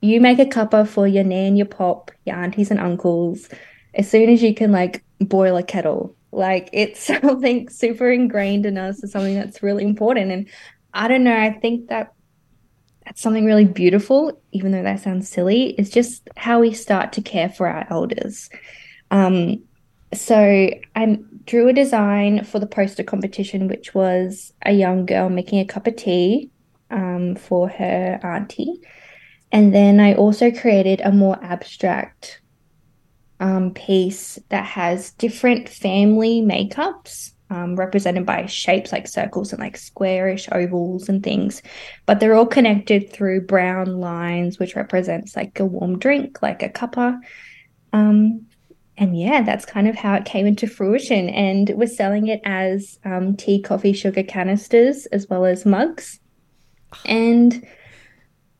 you 0.00 0.20
make 0.20 0.38
a 0.38 0.44
cuppa 0.44 0.86
for 0.86 1.06
your 1.06 1.24
nan, 1.24 1.56
your 1.56 1.66
pop, 1.66 2.10
your 2.24 2.36
aunties 2.36 2.70
and 2.70 2.80
uncles 2.80 3.48
as 3.94 4.10
soon 4.10 4.28
as 4.30 4.42
you 4.42 4.54
can 4.54 4.72
like 4.72 5.04
boil 5.20 5.56
a 5.56 5.62
kettle. 5.62 6.16
Like 6.30 6.70
it's 6.72 7.00
something 7.22 7.68
super 7.68 8.10
ingrained 8.10 8.66
in 8.66 8.78
us, 8.78 9.02
it's 9.02 9.12
something 9.12 9.34
that's 9.34 9.62
really 9.62 9.84
important. 9.84 10.30
And 10.30 10.48
I 10.94 11.08
don't 11.08 11.24
know, 11.24 11.36
I 11.36 11.52
think 11.52 11.88
that 11.88 12.12
that's 13.04 13.20
something 13.20 13.44
really 13.44 13.64
beautiful, 13.64 14.40
even 14.52 14.72
though 14.72 14.82
that 14.82 15.00
sounds 15.00 15.28
silly. 15.28 15.70
It's 15.78 15.90
just 15.90 16.28
how 16.36 16.60
we 16.60 16.72
start 16.72 17.12
to 17.14 17.22
care 17.22 17.48
for 17.48 17.66
our 17.66 17.86
elders. 17.90 18.48
Um, 19.10 19.64
so 20.14 20.70
I 20.94 21.18
drew 21.44 21.68
a 21.68 21.72
design 21.72 22.44
for 22.44 22.58
the 22.58 22.66
poster 22.66 23.02
competition, 23.02 23.68
which 23.68 23.94
was 23.94 24.52
a 24.64 24.72
young 24.72 25.06
girl 25.06 25.28
making 25.28 25.60
a 25.60 25.64
cup 25.64 25.86
of 25.86 25.96
tea 25.96 26.50
um, 26.90 27.36
for 27.36 27.68
her 27.68 28.20
auntie. 28.22 28.80
And 29.50 29.74
then 29.74 30.00
I 30.00 30.14
also 30.14 30.50
created 30.50 31.00
a 31.00 31.12
more 31.12 31.42
abstract 31.42 32.40
um, 33.40 33.72
piece 33.74 34.38
that 34.50 34.64
has 34.64 35.12
different 35.12 35.68
family 35.68 36.42
makeups 36.42 37.32
um, 37.50 37.76
represented 37.76 38.24
by 38.24 38.46
shapes 38.46 38.92
like 38.92 39.06
circles 39.08 39.52
and 39.52 39.60
like 39.60 39.76
squarish 39.76 40.48
ovals 40.52 41.08
and 41.08 41.22
things. 41.22 41.62
But 42.06 42.20
they're 42.20 42.34
all 42.34 42.46
connected 42.46 43.12
through 43.12 43.42
brown 43.46 44.00
lines, 44.00 44.58
which 44.58 44.76
represents 44.76 45.36
like 45.36 45.60
a 45.60 45.66
warm 45.66 45.98
drink, 45.98 46.40
like 46.42 46.62
a 46.62 46.68
cuppa 46.70 47.18
Um, 47.92 48.46
and 48.98 49.18
yeah, 49.18 49.42
that's 49.42 49.64
kind 49.64 49.88
of 49.88 49.96
how 49.96 50.14
it 50.14 50.24
came 50.24 50.46
into 50.46 50.66
fruition. 50.66 51.28
And 51.30 51.70
we're 51.70 51.86
selling 51.86 52.28
it 52.28 52.40
as 52.44 52.98
um, 53.04 53.36
tea, 53.36 53.60
coffee, 53.60 53.92
sugar 53.92 54.22
canisters, 54.22 55.06
as 55.06 55.28
well 55.28 55.44
as 55.44 55.64
mugs. 55.64 56.20
And 57.06 57.66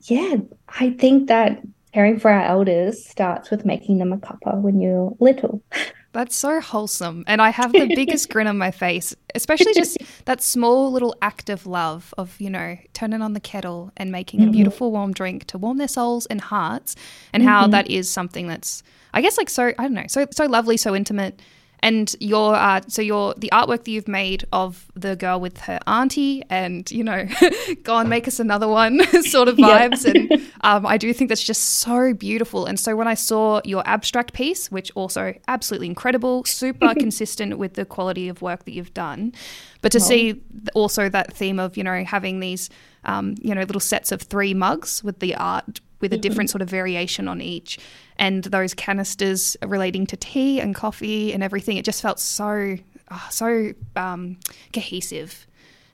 yeah, 0.02 0.36
I 0.68 0.90
think 0.90 1.28
that 1.28 1.60
caring 1.92 2.18
for 2.18 2.30
our 2.30 2.44
elders 2.44 3.04
starts 3.04 3.50
with 3.50 3.66
making 3.66 3.98
them 3.98 4.12
a 4.12 4.18
cuppa 4.18 4.58
when 4.60 4.80
you're 4.80 5.14
little. 5.20 5.62
That's 6.12 6.36
so 6.36 6.60
wholesome. 6.60 7.24
And 7.26 7.40
I 7.40 7.50
have 7.50 7.72
the 7.72 7.86
biggest 7.94 8.28
grin 8.28 8.46
on 8.46 8.58
my 8.58 8.70
face, 8.70 9.14
especially 9.34 9.72
just 9.72 9.96
that 10.26 10.42
small 10.42 10.92
little 10.92 11.14
act 11.22 11.48
of 11.48 11.66
love 11.66 12.12
of, 12.18 12.38
you 12.38 12.50
know, 12.50 12.76
turning 12.92 13.22
on 13.22 13.32
the 13.32 13.40
kettle 13.40 13.90
and 13.96 14.12
making 14.12 14.40
mm-hmm. 14.40 14.50
a 14.50 14.52
beautiful 14.52 14.92
warm 14.92 15.12
drink 15.12 15.46
to 15.46 15.58
warm 15.58 15.78
their 15.78 15.88
souls 15.88 16.26
and 16.26 16.40
hearts, 16.40 16.96
and 17.32 17.42
mm-hmm. 17.42 17.50
how 17.50 17.66
that 17.66 17.90
is 17.90 18.10
something 18.10 18.46
that's, 18.46 18.82
I 19.14 19.22
guess, 19.22 19.38
like 19.38 19.48
so, 19.48 19.72
I 19.78 19.82
don't 19.82 19.94
know, 19.94 20.06
so, 20.06 20.26
so 20.30 20.46
lovely, 20.46 20.76
so 20.76 20.94
intimate 20.94 21.40
and 21.82 22.14
your 22.20 22.54
uh, 22.54 22.80
so 22.86 23.02
your 23.02 23.34
the 23.34 23.50
artwork 23.52 23.84
that 23.84 23.88
you've 23.88 24.08
made 24.08 24.44
of 24.52 24.90
the 24.94 25.16
girl 25.16 25.40
with 25.40 25.58
her 25.58 25.80
auntie 25.86 26.42
and 26.48 26.90
you 26.90 27.02
know 27.02 27.26
go 27.82 27.98
and 27.98 28.08
make 28.08 28.28
us 28.28 28.38
another 28.38 28.68
one 28.68 29.00
sort 29.22 29.48
of 29.48 29.56
vibes 29.58 30.04
yeah. 30.04 30.36
and 30.36 30.50
um, 30.62 30.86
i 30.86 30.96
do 30.96 31.12
think 31.12 31.28
that's 31.28 31.42
just 31.42 31.62
so 31.62 32.14
beautiful 32.14 32.64
and 32.64 32.78
so 32.78 32.94
when 32.94 33.08
i 33.08 33.14
saw 33.14 33.60
your 33.64 33.82
abstract 33.86 34.32
piece 34.32 34.70
which 34.70 34.90
also 34.94 35.34
absolutely 35.48 35.88
incredible 35.88 36.44
super 36.44 36.94
consistent 36.94 37.58
with 37.58 37.74
the 37.74 37.84
quality 37.84 38.28
of 38.28 38.40
work 38.40 38.64
that 38.64 38.72
you've 38.72 38.94
done 38.94 39.32
but 39.80 39.90
to 39.90 39.98
oh. 39.98 40.02
see 40.02 40.40
also 40.74 41.08
that 41.08 41.32
theme 41.32 41.58
of 41.58 41.76
you 41.76 41.84
know 41.84 42.04
having 42.04 42.40
these 42.40 42.70
um, 43.04 43.34
you 43.40 43.54
know 43.54 43.62
little 43.62 43.80
sets 43.80 44.12
of 44.12 44.22
three 44.22 44.54
mugs 44.54 45.02
with 45.02 45.18
the 45.20 45.34
art 45.34 45.80
with 46.02 46.12
a 46.12 46.18
different 46.18 46.50
sort 46.50 46.60
of 46.60 46.68
variation 46.68 47.28
on 47.28 47.40
each. 47.40 47.78
And 48.18 48.44
those 48.44 48.74
canisters 48.74 49.56
relating 49.64 50.06
to 50.08 50.16
tea 50.16 50.60
and 50.60 50.74
coffee 50.74 51.32
and 51.32 51.42
everything, 51.42 51.78
it 51.78 51.84
just 51.84 52.02
felt 52.02 52.18
so, 52.18 52.76
oh, 53.10 53.28
so 53.30 53.72
um, 53.96 54.36
cohesive 54.74 55.46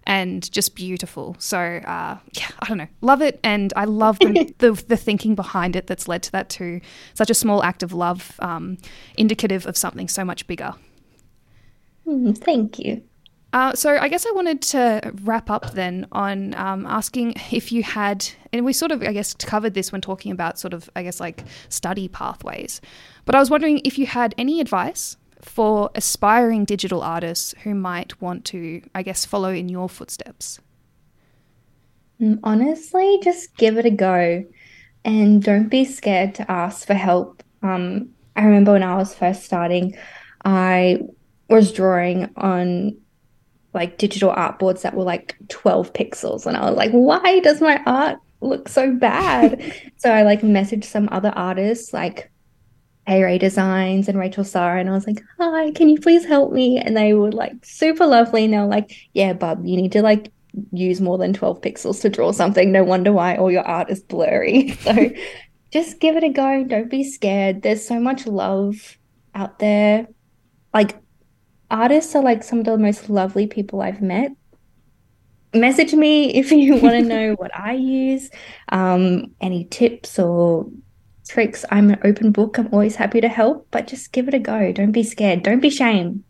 and 0.04 0.50
just 0.50 0.74
beautiful. 0.74 1.36
So 1.38 1.58
uh, 1.58 2.16
yeah, 2.32 2.48
I 2.60 2.66
don't 2.66 2.78
know, 2.78 2.88
love 3.02 3.20
it, 3.20 3.38
and 3.44 3.72
I 3.76 3.84
love 3.84 4.18
the, 4.18 4.52
the, 4.58 4.72
the 4.88 4.96
thinking 4.96 5.34
behind 5.34 5.76
it 5.76 5.86
that's 5.86 6.08
led 6.08 6.22
to 6.24 6.32
that 6.32 6.48
too. 6.48 6.80
Such 7.14 7.30
a 7.30 7.34
small 7.34 7.62
act 7.62 7.82
of 7.82 7.92
love, 7.92 8.32
um, 8.40 8.78
indicative 9.16 9.66
of 9.66 9.76
something 9.76 10.08
so 10.08 10.24
much 10.24 10.46
bigger. 10.46 10.74
Mm, 12.06 12.36
thank 12.36 12.78
you. 12.78 13.02
Uh, 13.58 13.74
so 13.74 13.98
I 13.98 14.06
guess 14.06 14.24
I 14.24 14.30
wanted 14.30 14.62
to 14.62 15.12
wrap 15.24 15.50
up 15.50 15.72
then 15.72 16.06
on 16.12 16.54
um, 16.54 16.86
asking 16.86 17.34
if 17.50 17.72
you 17.72 17.82
had, 17.82 18.24
and 18.52 18.64
we 18.64 18.72
sort 18.72 18.92
of 18.92 19.02
I 19.02 19.12
guess 19.12 19.34
covered 19.34 19.74
this 19.74 19.90
when 19.90 20.00
talking 20.00 20.30
about 20.30 20.60
sort 20.60 20.72
of 20.72 20.88
I 20.94 21.02
guess 21.02 21.18
like 21.18 21.42
study 21.68 22.06
pathways, 22.06 22.80
but 23.24 23.34
I 23.34 23.40
was 23.40 23.50
wondering 23.50 23.80
if 23.84 23.98
you 23.98 24.06
had 24.06 24.32
any 24.38 24.60
advice 24.60 25.16
for 25.42 25.90
aspiring 25.96 26.66
digital 26.66 27.02
artists 27.02 27.52
who 27.64 27.74
might 27.74 28.22
want 28.22 28.44
to 28.44 28.80
I 28.94 29.02
guess 29.02 29.24
follow 29.24 29.50
in 29.50 29.68
your 29.68 29.88
footsteps. 29.88 30.60
Mm, 32.20 32.38
honestly, 32.44 33.18
just 33.24 33.56
give 33.56 33.76
it 33.76 33.86
a 33.86 33.90
go, 33.90 34.44
and 35.04 35.42
don't 35.42 35.68
be 35.68 35.84
scared 35.84 36.36
to 36.36 36.48
ask 36.48 36.86
for 36.86 36.94
help. 36.94 37.42
Um, 37.64 38.10
I 38.36 38.44
remember 38.44 38.70
when 38.70 38.84
I 38.84 38.94
was 38.94 39.16
first 39.16 39.42
starting, 39.42 39.96
I 40.44 41.00
was 41.48 41.72
drawing 41.72 42.30
on 42.36 42.98
like 43.78 43.96
digital 43.96 44.30
art 44.30 44.58
boards 44.58 44.82
that 44.82 44.94
were 44.94 45.04
like 45.04 45.36
12 45.48 45.92
pixels. 45.92 46.46
And 46.46 46.56
I 46.56 46.68
was 46.68 46.76
like, 46.76 46.90
why 46.90 47.40
does 47.40 47.60
my 47.60 47.80
art 47.86 48.18
look 48.40 48.68
so 48.68 48.92
bad? 48.92 49.72
so 49.96 50.12
I 50.12 50.22
like 50.22 50.42
messaged 50.42 50.84
some 50.84 51.08
other 51.12 51.32
artists 51.36 51.92
like 51.92 52.30
A 53.06 53.22
Ray 53.22 53.38
Designs 53.38 54.08
and 54.08 54.18
Rachael 54.18 54.44
Sarra. 54.44 54.80
And 54.80 54.90
I 54.90 54.92
was 54.92 55.06
like, 55.06 55.22
hi, 55.38 55.70
can 55.70 55.88
you 55.88 56.00
please 56.00 56.24
help 56.24 56.52
me? 56.52 56.78
And 56.78 56.96
they 56.96 57.14
were 57.14 57.30
like 57.30 57.52
super 57.64 58.04
lovely. 58.04 58.44
And 58.44 58.52
they 58.52 58.58
were 58.58 58.64
like, 58.64 58.94
yeah, 59.12 59.32
bub, 59.32 59.64
you 59.64 59.76
need 59.76 59.92
to 59.92 60.02
like 60.02 60.32
use 60.72 61.00
more 61.00 61.18
than 61.18 61.32
12 61.32 61.60
pixels 61.60 62.00
to 62.02 62.10
draw 62.10 62.32
something. 62.32 62.72
No 62.72 62.82
wonder 62.82 63.12
why 63.12 63.36
all 63.36 63.50
your 63.50 63.66
art 63.66 63.90
is 63.90 64.02
blurry. 64.02 64.76
So 64.82 65.10
just 65.70 66.00
give 66.00 66.16
it 66.16 66.24
a 66.24 66.30
go. 66.30 66.64
Don't 66.64 66.90
be 66.90 67.04
scared. 67.04 67.62
There's 67.62 67.86
so 67.86 68.00
much 68.00 68.26
love 68.26 68.98
out 69.34 69.58
there. 69.58 70.08
Like 70.72 70.96
artists 71.70 72.14
are 72.14 72.22
like 72.22 72.42
some 72.42 72.60
of 72.60 72.64
the 72.64 72.78
most 72.78 73.10
lovely 73.10 73.46
people 73.46 73.80
I've 73.80 74.02
met. 74.02 74.32
Message 75.54 75.94
me 75.94 76.34
if 76.34 76.52
you 76.52 76.76
want 76.76 76.94
to 76.94 77.02
know 77.02 77.34
what 77.34 77.56
I 77.58 77.74
use, 77.74 78.30
um, 78.70 79.34
any 79.40 79.64
tips 79.64 80.18
or 80.18 80.68
tricks. 81.28 81.64
I'm 81.70 81.90
an 81.90 82.00
open 82.04 82.32
book. 82.32 82.58
I'm 82.58 82.68
always 82.72 82.96
happy 82.96 83.20
to 83.20 83.28
help, 83.28 83.68
but 83.70 83.86
just 83.86 84.12
give 84.12 84.28
it 84.28 84.34
a 84.34 84.38
go. 84.38 84.72
Don't 84.72 84.92
be 84.92 85.02
scared. 85.02 85.42
Don't 85.42 85.60
be 85.60 85.70
shame. 85.70 86.24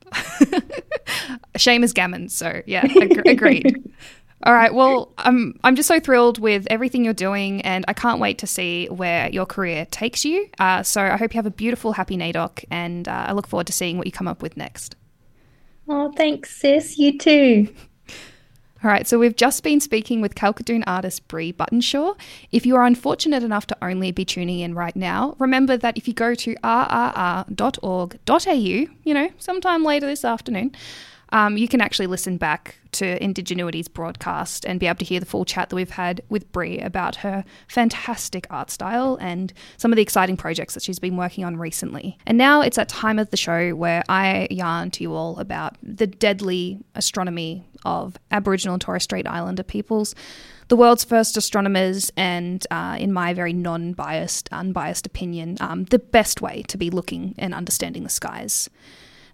shame 1.56 1.84
is 1.84 1.92
gammon. 1.92 2.28
So 2.28 2.62
yeah, 2.66 2.84
ag- 2.84 3.26
agreed. 3.26 3.92
All 4.44 4.54
right. 4.54 4.72
Well, 4.72 5.12
I'm 5.18 5.58
I'm 5.64 5.74
just 5.74 5.88
so 5.88 5.98
thrilled 5.98 6.38
with 6.38 6.66
everything 6.70 7.04
you're 7.04 7.12
doing, 7.14 7.60
and 7.62 7.84
I 7.88 7.92
can't 7.92 8.20
wait 8.20 8.38
to 8.38 8.46
see 8.46 8.86
where 8.86 9.28
your 9.30 9.46
career 9.46 9.86
takes 9.90 10.24
you. 10.24 10.48
Uh, 10.60 10.82
so 10.84 11.02
I 11.02 11.16
hope 11.16 11.34
you 11.34 11.38
have 11.38 11.46
a 11.46 11.50
beautiful, 11.50 11.92
happy 11.92 12.16
NAIDOC, 12.16 12.64
and 12.70 13.08
uh, 13.08 13.26
I 13.28 13.32
look 13.32 13.48
forward 13.48 13.66
to 13.66 13.72
seeing 13.72 13.98
what 13.98 14.06
you 14.06 14.12
come 14.12 14.28
up 14.28 14.40
with 14.40 14.56
next. 14.56 14.94
Oh, 15.88 16.12
thanks, 16.12 16.54
sis. 16.56 16.98
You 16.98 17.16
too. 17.18 17.74
All 18.84 18.90
right, 18.90 19.08
so 19.08 19.18
we've 19.18 19.34
just 19.34 19.64
been 19.64 19.80
speaking 19.80 20.20
with 20.20 20.36
Kalkadoon 20.36 20.84
artist 20.86 21.26
Bree 21.26 21.52
Buttenshaw. 21.52 22.16
If 22.52 22.64
you 22.64 22.76
are 22.76 22.84
unfortunate 22.84 23.42
enough 23.42 23.66
to 23.68 23.76
only 23.82 24.12
be 24.12 24.24
tuning 24.24 24.60
in 24.60 24.74
right 24.74 24.94
now, 24.94 25.34
remember 25.40 25.76
that 25.76 25.96
if 25.96 26.06
you 26.06 26.14
go 26.14 26.36
to 26.36 26.54
rrr.org.au, 26.62 27.46
you 28.52 29.14
know, 29.14 29.30
sometime 29.38 29.82
later 29.82 30.06
this 30.06 30.24
afternoon, 30.24 30.76
um, 31.30 31.56
you 31.56 31.68
can 31.68 31.80
actually 31.80 32.06
listen 32.06 32.36
back 32.36 32.76
to 32.92 33.18
Indigenuity's 33.18 33.88
broadcast 33.88 34.64
and 34.64 34.80
be 34.80 34.86
able 34.86 34.98
to 34.98 35.04
hear 35.04 35.20
the 35.20 35.26
full 35.26 35.44
chat 35.44 35.68
that 35.68 35.76
we've 35.76 35.90
had 35.90 36.22
with 36.28 36.50
Bree 36.52 36.78
about 36.78 37.16
her 37.16 37.44
fantastic 37.68 38.46
art 38.50 38.70
style 38.70 39.18
and 39.20 39.52
some 39.76 39.92
of 39.92 39.96
the 39.96 40.02
exciting 40.02 40.36
projects 40.36 40.74
that 40.74 40.82
she's 40.82 40.98
been 40.98 41.16
working 41.16 41.44
on 41.44 41.56
recently. 41.56 42.18
And 42.26 42.38
now 42.38 42.62
it's 42.62 42.76
that 42.76 42.88
time 42.88 43.18
of 43.18 43.30
the 43.30 43.36
show 43.36 43.74
where 43.74 44.02
I 44.08 44.48
yarn 44.50 44.90
to 44.92 45.02
you 45.02 45.14
all 45.14 45.38
about 45.38 45.76
the 45.82 46.06
deadly 46.06 46.78
astronomy 46.94 47.64
of 47.84 48.16
Aboriginal 48.30 48.74
and 48.74 48.80
Torres 48.80 49.02
Strait 49.02 49.26
Islander 49.26 49.62
peoples 49.62 50.14
the 50.68 50.76
world's 50.76 51.04
first 51.04 51.36
astronomers, 51.38 52.12
and 52.14 52.66
uh, 52.70 52.96
in 53.00 53.10
my 53.10 53.32
very 53.32 53.54
non 53.54 53.94
biased, 53.94 54.50
unbiased 54.52 55.06
opinion, 55.06 55.56
um, 55.60 55.84
the 55.84 55.98
best 55.98 56.42
way 56.42 56.62
to 56.68 56.76
be 56.76 56.90
looking 56.90 57.34
and 57.38 57.54
understanding 57.54 58.02
the 58.02 58.10
skies. 58.10 58.68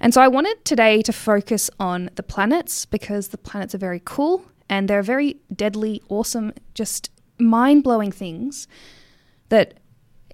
And 0.00 0.12
so 0.12 0.20
I 0.20 0.28
wanted 0.28 0.64
today 0.64 1.02
to 1.02 1.12
focus 1.12 1.70
on 1.78 2.10
the 2.14 2.22
planets 2.22 2.86
because 2.86 3.28
the 3.28 3.38
planets 3.38 3.74
are 3.74 3.78
very 3.78 4.02
cool 4.04 4.44
and 4.68 4.88
they're 4.88 5.02
very 5.02 5.36
deadly, 5.54 6.02
awesome, 6.08 6.52
just 6.74 7.10
mind 7.38 7.82
blowing 7.82 8.12
things 8.12 8.66
that 9.48 9.74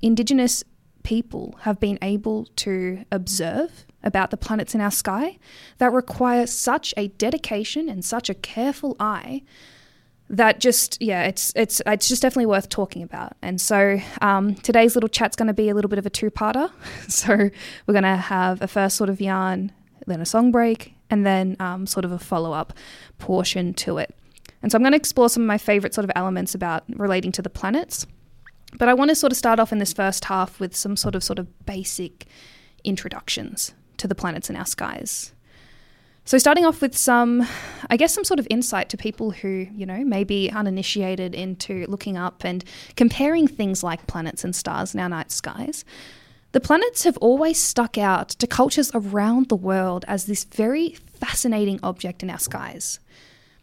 Indigenous 0.03 0.65
people 1.03 1.57
have 1.61 1.81
been 1.81 1.99
able 2.03 2.47
to 2.57 3.05
observe 3.11 3.87
about 4.03 4.31
the 4.31 4.37
planets 4.37 4.75
in 4.75 4.81
our 4.81 4.91
sky 4.91 5.39
that 5.79 5.93
require 5.93 6.47
such 6.47 6.95
a 6.97 7.09
dedication 7.09 7.89
and 7.89 8.05
such 8.05 8.31
a 8.31 8.35
careful 8.35 8.97
eye 8.99 9.43
that 10.31 10.61
just 10.61 11.03
yeah 11.03 11.25
it's 11.25 11.53
it's 11.57 11.83
it's 11.85 12.09
just 12.09 12.23
definitely 12.23 12.47
worth 12.47 12.69
talking 12.69 13.03
about. 13.03 13.37
And 13.43 13.61
so 13.61 14.01
um, 14.23 14.55
today's 14.55 14.95
little 14.95 15.09
chat's 15.09 15.37
going 15.37 15.49
to 15.49 15.55
be 15.55 15.69
a 15.69 15.75
little 15.75 15.89
bit 15.89 15.99
of 15.99 16.07
a 16.07 16.11
two-parter. 16.11 16.71
So 17.09 17.37
we're 17.87 17.93
going 17.93 18.05
to 18.05 18.17
have 18.17 18.63
a 18.63 18.69
first 18.69 18.97
sort 18.97 19.11
of 19.11 19.21
yarn 19.21 19.73
then 20.07 20.21
a 20.21 20.27
song 20.27 20.51
break 20.51 20.95
and 21.11 21.27
then 21.27 21.57
um, 21.61 21.87
sort 21.87 22.05
of 22.05 22.13
a 22.13 22.19
follow-up 22.19 22.73
portion 23.19 23.75
to 23.75 23.99
it. 23.99 24.15
And 24.63 24.71
so 24.71 24.77
i'm 24.77 24.83
going 24.83 24.93
to 24.93 24.97
explore 24.97 25.29
some 25.29 25.43
of 25.43 25.47
my 25.47 25.59
favorite 25.59 25.95
sort 25.95 26.05
of 26.05 26.11
elements 26.15 26.55
about 26.55 26.85
relating 26.89 27.33
to 27.33 27.43
the 27.43 27.51
planets. 27.51 28.07
But 28.79 28.89
i 28.89 28.95
want 28.95 29.11
to 29.11 29.15
sort 29.15 29.33
of 29.33 29.39
start 29.39 29.59
off 29.59 29.73
in 29.73 29.79
this 29.79 29.93
first 29.93 30.25
half 30.27 30.61
with 30.61 30.77
some 30.77 30.97
sort 30.97 31.15
of 31.15 31.25
sort 31.25 31.39
of 31.39 31.67
basic 31.67 32.27
introductions 32.85 33.75
to 33.99 34.09
the 34.09 34.15
planets 34.15 34.49
in 34.49 34.57
our 34.57 34.67
skies 34.67 35.33
so, 36.25 36.39
starting 36.39 36.65
off 36.65 36.81
with 36.81 36.97
some, 36.97 37.47
I 37.89 37.97
guess, 37.97 38.15
some 38.15 38.25
sort 38.25 38.39
of 38.39 38.47
insight 38.51 38.89
to 38.91 38.97
people 38.97 39.31
who, 39.31 39.67
you 39.75 39.87
know, 39.87 40.05
may 40.05 40.23
be 40.25 40.51
uninitiated 40.51 41.35
into 41.35 41.87
looking 41.89 42.17
up 42.17 42.45
and 42.45 42.65
comparing 42.97 43.49
things 43.49 43.83
like 43.83 44.07
planets 44.07 44.45
and 44.45 44.55
stars 44.55 44.95
in 44.95 45.01
our 45.01 45.09
night 45.09 45.33
skies. 45.33 45.85
The 46.53 46.61
planets 46.61 47.05
have 47.05 47.17
always 47.19 47.61
stuck 47.61 47.97
out 47.97 48.31
to 48.31 48.47
cultures 48.47 48.91
around 48.95 49.49
the 49.49 49.57
world 49.57 50.05
as 50.09 50.27
this 50.27 50.45
very 50.45 50.97
fascinating 51.21 51.79
object 51.83 52.23
in 52.23 52.31
our 52.31 52.39
skies. 52.39 52.99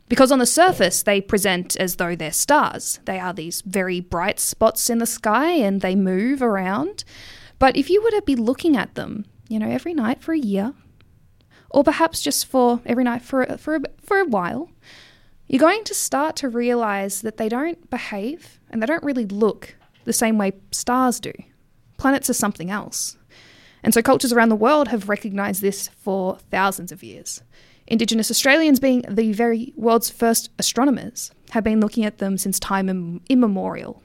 Because 0.09 0.31
on 0.31 0.39
the 0.39 0.45
surface, 0.45 1.03
they 1.03 1.19
present 1.19 1.75
as 1.75 1.97
though 1.97 2.15
they're 2.15 2.31
stars. 2.31 3.01
They 3.05 3.19
are 3.19 3.33
these 3.33 3.61
very 3.61 3.99
bright 3.99 4.39
spots 4.39 4.89
in 4.89 4.99
the 4.99 5.05
sky 5.05 5.51
and 5.51 5.81
they 5.81 5.95
move 5.95 6.41
around. 6.41 7.03
But 7.59 7.75
if 7.75 7.89
you 7.89 8.01
were 8.01 8.11
to 8.11 8.21
be 8.21 8.35
looking 8.35 8.77
at 8.77 8.95
them, 8.95 9.25
you 9.49 9.59
know, 9.59 9.69
every 9.69 9.93
night 9.93 10.21
for 10.21 10.33
a 10.33 10.39
year, 10.39 10.73
or 11.69 11.83
perhaps 11.83 12.21
just 12.21 12.45
for 12.45 12.81
every 12.85 13.03
night 13.03 13.21
for, 13.21 13.45
for, 13.57 13.75
a, 13.75 13.81
for 14.01 14.19
a 14.19 14.25
while, 14.25 14.69
you're 15.47 15.59
going 15.59 15.83
to 15.85 15.93
start 15.93 16.35
to 16.37 16.49
realize 16.49 17.21
that 17.21 17.37
they 17.37 17.49
don't 17.49 17.89
behave 17.89 18.59
and 18.69 18.81
they 18.81 18.85
don't 18.85 19.03
really 19.03 19.25
look 19.25 19.75
the 20.03 20.13
same 20.13 20.37
way 20.37 20.53
stars 20.71 21.19
do. 21.19 21.33
Planets 21.97 22.29
are 22.29 22.33
something 22.33 22.69
else. 22.69 23.17
And 23.83 23.93
so 23.93 24.01
cultures 24.01 24.33
around 24.33 24.49
the 24.49 24.55
world 24.55 24.89
have 24.89 25.09
recognised 25.09 25.61
this 25.61 25.87
for 25.87 26.37
thousands 26.51 26.91
of 26.91 27.03
years. 27.03 27.41
Indigenous 27.87 28.29
Australians, 28.29 28.79
being 28.79 29.05
the 29.07 29.31
very 29.31 29.73
world's 29.77 30.09
first 30.09 30.49
astronomers, 30.59 31.31
have 31.51 31.63
been 31.63 31.79
looking 31.79 32.03
at 32.03 32.17
them 32.17 32.37
since 32.37 32.59
time 32.59 33.21
immemorial. 33.29 34.03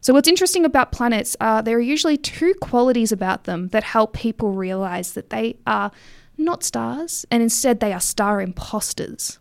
So, 0.00 0.14
what's 0.14 0.28
interesting 0.28 0.64
about 0.64 0.92
planets 0.92 1.36
are 1.40 1.62
there 1.62 1.76
are 1.76 1.80
usually 1.80 2.16
two 2.16 2.54
qualities 2.54 3.12
about 3.12 3.44
them 3.44 3.68
that 3.68 3.84
help 3.84 4.14
people 4.14 4.52
realize 4.52 5.12
that 5.12 5.30
they 5.30 5.58
are 5.66 5.92
not 6.40 6.64
stars 6.64 7.24
and 7.30 7.42
instead 7.42 7.80
they 7.80 7.92
are 7.92 8.00
star 8.00 8.40
imposters. 8.40 9.38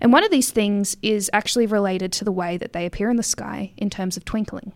And 0.00 0.12
one 0.12 0.24
of 0.24 0.30
these 0.30 0.50
things 0.50 0.96
is 1.02 1.30
actually 1.32 1.66
related 1.66 2.12
to 2.12 2.24
the 2.24 2.32
way 2.32 2.56
that 2.56 2.72
they 2.72 2.86
appear 2.86 3.10
in 3.10 3.16
the 3.16 3.22
sky 3.22 3.72
in 3.76 3.90
terms 3.90 4.16
of 4.16 4.24
twinkling. 4.24 4.72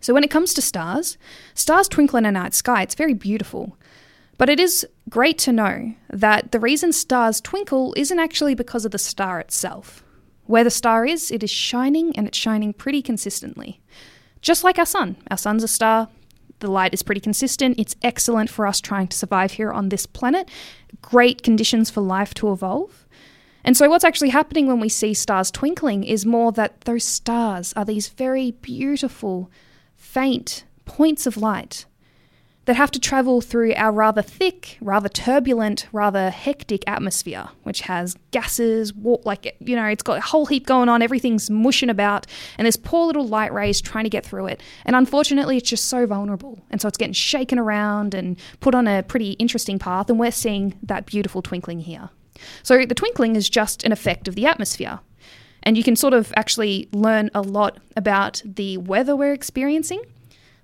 So, 0.00 0.14
when 0.14 0.24
it 0.24 0.30
comes 0.30 0.54
to 0.54 0.62
stars, 0.62 1.18
stars 1.54 1.86
twinkle 1.86 2.16
in 2.18 2.24
a 2.24 2.32
night 2.32 2.54
sky. 2.54 2.82
It's 2.82 2.94
very 2.94 3.12
beautiful. 3.12 3.76
But 4.38 4.48
it 4.48 4.58
is 4.58 4.86
great 5.10 5.36
to 5.40 5.52
know 5.52 5.94
that 6.08 6.52
the 6.52 6.58
reason 6.58 6.92
stars 6.92 7.42
twinkle 7.42 7.92
isn't 7.96 8.18
actually 8.18 8.54
because 8.54 8.86
of 8.86 8.92
the 8.92 8.98
star 8.98 9.38
itself. 9.38 10.02
Where 10.46 10.64
the 10.64 10.70
star 10.70 11.04
is, 11.04 11.30
it 11.30 11.42
is 11.42 11.50
shining 11.50 12.16
and 12.16 12.26
it's 12.26 12.38
shining 12.38 12.72
pretty 12.72 13.02
consistently. 13.02 13.82
Just 14.40 14.64
like 14.64 14.78
our 14.78 14.86
sun. 14.86 15.16
Our 15.30 15.36
sun's 15.36 15.62
a 15.62 15.68
star, 15.68 16.08
the 16.60 16.70
light 16.70 16.94
is 16.94 17.02
pretty 17.02 17.20
consistent. 17.20 17.78
It's 17.78 17.96
excellent 18.02 18.50
for 18.50 18.66
us 18.66 18.80
trying 18.80 19.08
to 19.08 19.16
survive 19.16 19.52
here 19.52 19.72
on 19.72 19.88
this 19.88 20.06
planet. 20.06 20.48
Great 21.02 21.42
conditions 21.42 21.90
for 21.90 22.00
life 22.00 22.32
to 22.34 22.52
evolve. 22.52 23.06
And 23.64 23.76
so, 23.76 23.88
what's 23.90 24.04
actually 24.04 24.30
happening 24.30 24.66
when 24.66 24.80
we 24.80 24.88
see 24.88 25.12
stars 25.12 25.50
twinkling 25.50 26.04
is 26.04 26.24
more 26.24 26.52
that 26.52 26.82
those 26.82 27.04
stars 27.04 27.74
are 27.74 27.84
these 27.84 28.08
very 28.08 28.52
beautiful, 28.52 29.50
faint 29.96 30.64
points 30.86 31.26
of 31.26 31.36
light 31.36 31.84
that 32.70 32.76
have 32.76 32.92
to 32.92 33.00
travel 33.00 33.40
through 33.40 33.74
our 33.74 33.90
rather 33.90 34.22
thick, 34.22 34.78
rather 34.80 35.08
turbulent, 35.08 35.88
rather 35.90 36.30
hectic 36.30 36.84
atmosphere, 36.86 37.48
which 37.64 37.80
has 37.80 38.16
gases, 38.30 38.92
like, 39.24 39.56
you 39.58 39.74
know, 39.74 39.86
it's 39.86 40.04
got 40.04 40.18
a 40.18 40.20
whole 40.20 40.46
heap 40.46 40.66
going 40.66 40.88
on, 40.88 41.02
everything's 41.02 41.50
mushing 41.50 41.90
about, 41.90 42.28
and 42.56 42.64
there's 42.64 42.76
poor 42.76 43.06
little 43.06 43.26
light 43.26 43.52
rays 43.52 43.80
trying 43.80 44.04
to 44.04 44.08
get 44.08 44.24
through 44.24 44.46
it. 44.46 44.62
And 44.84 44.94
unfortunately, 44.94 45.56
it's 45.56 45.68
just 45.68 45.86
so 45.86 46.06
vulnerable. 46.06 46.60
And 46.70 46.80
so 46.80 46.86
it's 46.86 46.96
getting 46.96 47.12
shaken 47.12 47.58
around 47.58 48.14
and 48.14 48.38
put 48.60 48.76
on 48.76 48.86
a 48.86 49.02
pretty 49.02 49.32
interesting 49.32 49.80
path, 49.80 50.08
and 50.08 50.20
we're 50.20 50.30
seeing 50.30 50.78
that 50.84 51.06
beautiful 51.06 51.42
twinkling 51.42 51.80
here. 51.80 52.10
So 52.62 52.86
the 52.86 52.94
twinkling 52.94 53.34
is 53.34 53.50
just 53.50 53.82
an 53.82 53.90
effect 53.90 54.28
of 54.28 54.36
the 54.36 54.46
atmosphere. 54.46 55.00
And 55.64 55.76
you 55.76 55.82
can 55.82 55.96
sort 55.96 56.14
of 56.14 56.32
actually 56.36 56.88
learn 56.92 57.30
a 57.34 57.42
lot 57.42 57.78
about 57.96 58.42
the 58.44 58.76
weather 58.78 59.16
we're 59.16 59.32
experiencing 59.32 60.02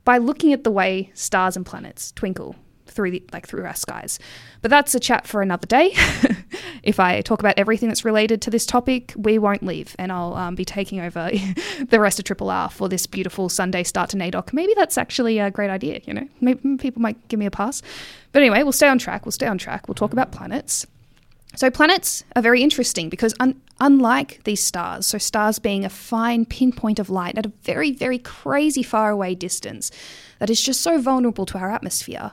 by 0.06 0.16
looking 0.18 0.54
at 0.54 0.64
the 0.64 0.70
way 0.70 1.10
stars 1.12 1.56
and 1.56 1.66
planets 1.66 2.12
twinkle 2.12 2.54
through 2.86 3.10
the, 3.10 3.22
like 3.32 3.46
through 3.46 3.64
our 3.64 3.74
skies. 3.74 4.18
But 4.62 4.70
that's 4.70 4.94
a 4.94 5.00
chat 5.00 5.26
for 5.26 5.42
another 5.42 5.66
day. 5.66 5.90
if 6.82 6.98
I 7.00 7.20
talk 7.20 7.40
about 7.40 7.58
everything 7.58 7.88
that's 7.88 8.04
related 8.04 8.40
to 8.42 8.50
this 8.50 8.64
topic, 8.64 9.12
we 9.16 9.36
won't 9.36 9.64
leave, 9.64 9.96
and 9.98 10.12
I'll 10.12 10.34
um, 10.34 10.54
be 10.54 10.64
taking 10.64 11.00
over 11.00 11.30
the 11.88 12.00
rest 12.00 12.18
of 12.20 12.24
Triple 12.24 12.48
R 12.48 12.70
for 12.70 12.88
this 12.88 13.06
beautiful 13.06 13.48
Sunday 13.48 13.82
start 13.82 14.10
to 14.10 14.16
NAIDOC. 14.16 14.52
Maybe 14.52 14.72
that's 14.76 14.96
actually 14.96 15.40
a 15.40 15.50
great 15.50 15.70
idea. 15.70 16.00
You 16.04 16.14
know, 16.14 16.28
maybe 16.40 16.76
people 16.78 17.02
might 17.02 17.28
give 17.28 17.40
me 17.40 17.46
a 17.46 17.50
pass. 17.50 17.82
But 18.32 18.42
anyway, 18.42 18.62
we'll 18.62 18.72
stay 18.72 18.88
on 18.88 18.98
track. 18.98 19.26
We'll 19.26 19.32
stay 19.32 19.46
on 19.46 19.58
track. 19.58 19.88
We'll 19.88 19.96
talk 19.96 20.12
about 20.12 20.30
planets. 20.32 20.86
So, 21.56 21.70
planets 21.70 22.22
are 22.36 22.42
very 22.42 22.62
interesting 22.62 23.08
because, 23.08 23.34
un- 23.40 23.60
unlike 23.80 24.44
these 24.44 24.62
stars, 24.62 25.06
so 25.06 25.16
stars 25.16 25.58
being 25.58 25.86
a 25.86 25.88
fine 25.88 26.44
pinpoint 26.44 26.98
of 26.98 27.08
light 27.08 27.38
at 27.38 27.46
a 27.46 27.52
very, 27.62 27.92
very 27.92 28.18
crazy 28.18 28.82
far 28.82 29.10
away 29.10 29.34
distance 29.34 29.90
that 30.38 30.50
is 30.50 30.60
just 30.60 30.82
so 30.82 31.00
vulnerable 31.00 31.46
to 31.46 31.58
our 31.58 31.72
atmosphere, 31.72 32.32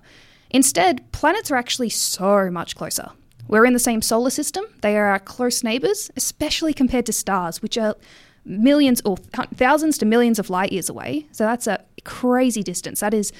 instead, 0.49 1.09
planets 1.13 1.49
are 1.49 1.55
actually 1.55 1.89
so 1.89 2.51
much 2.51 2.75
closer. 2.75 3.11
We're 3.47 3.65
in 3.65 3.71
the 3.71 3.79
same 3.79 4.01
solar 4.01 4.29
system, 4.29 4.65
they 4.81 4.97
are 4.97 5.05
our 5.05 5.19
close 5.19 5.63
neighbours, 5.63 6.11
especially 6.17 6.73
compared 6.73 7.05
to 7.05 7.13
stars, 7.13 7.61
which 7.61 7.77
are 7.77 7.95
millions 8.43 9.01
or 9.05 9.15
thousands 9.55 9.97
to 9.99 10.05
millions 10.05 10.37
of 10.37 10.49
light 10.49 10.73
years 10.73 10.89
away. 10.89 11.27
So, 11.31 11.45
that's 11.45 11.67
a 11.67 11.81
crazy 12.03 12.61
distance. 12.61 12.99
That 12.99 13.13
is 13.13 13.31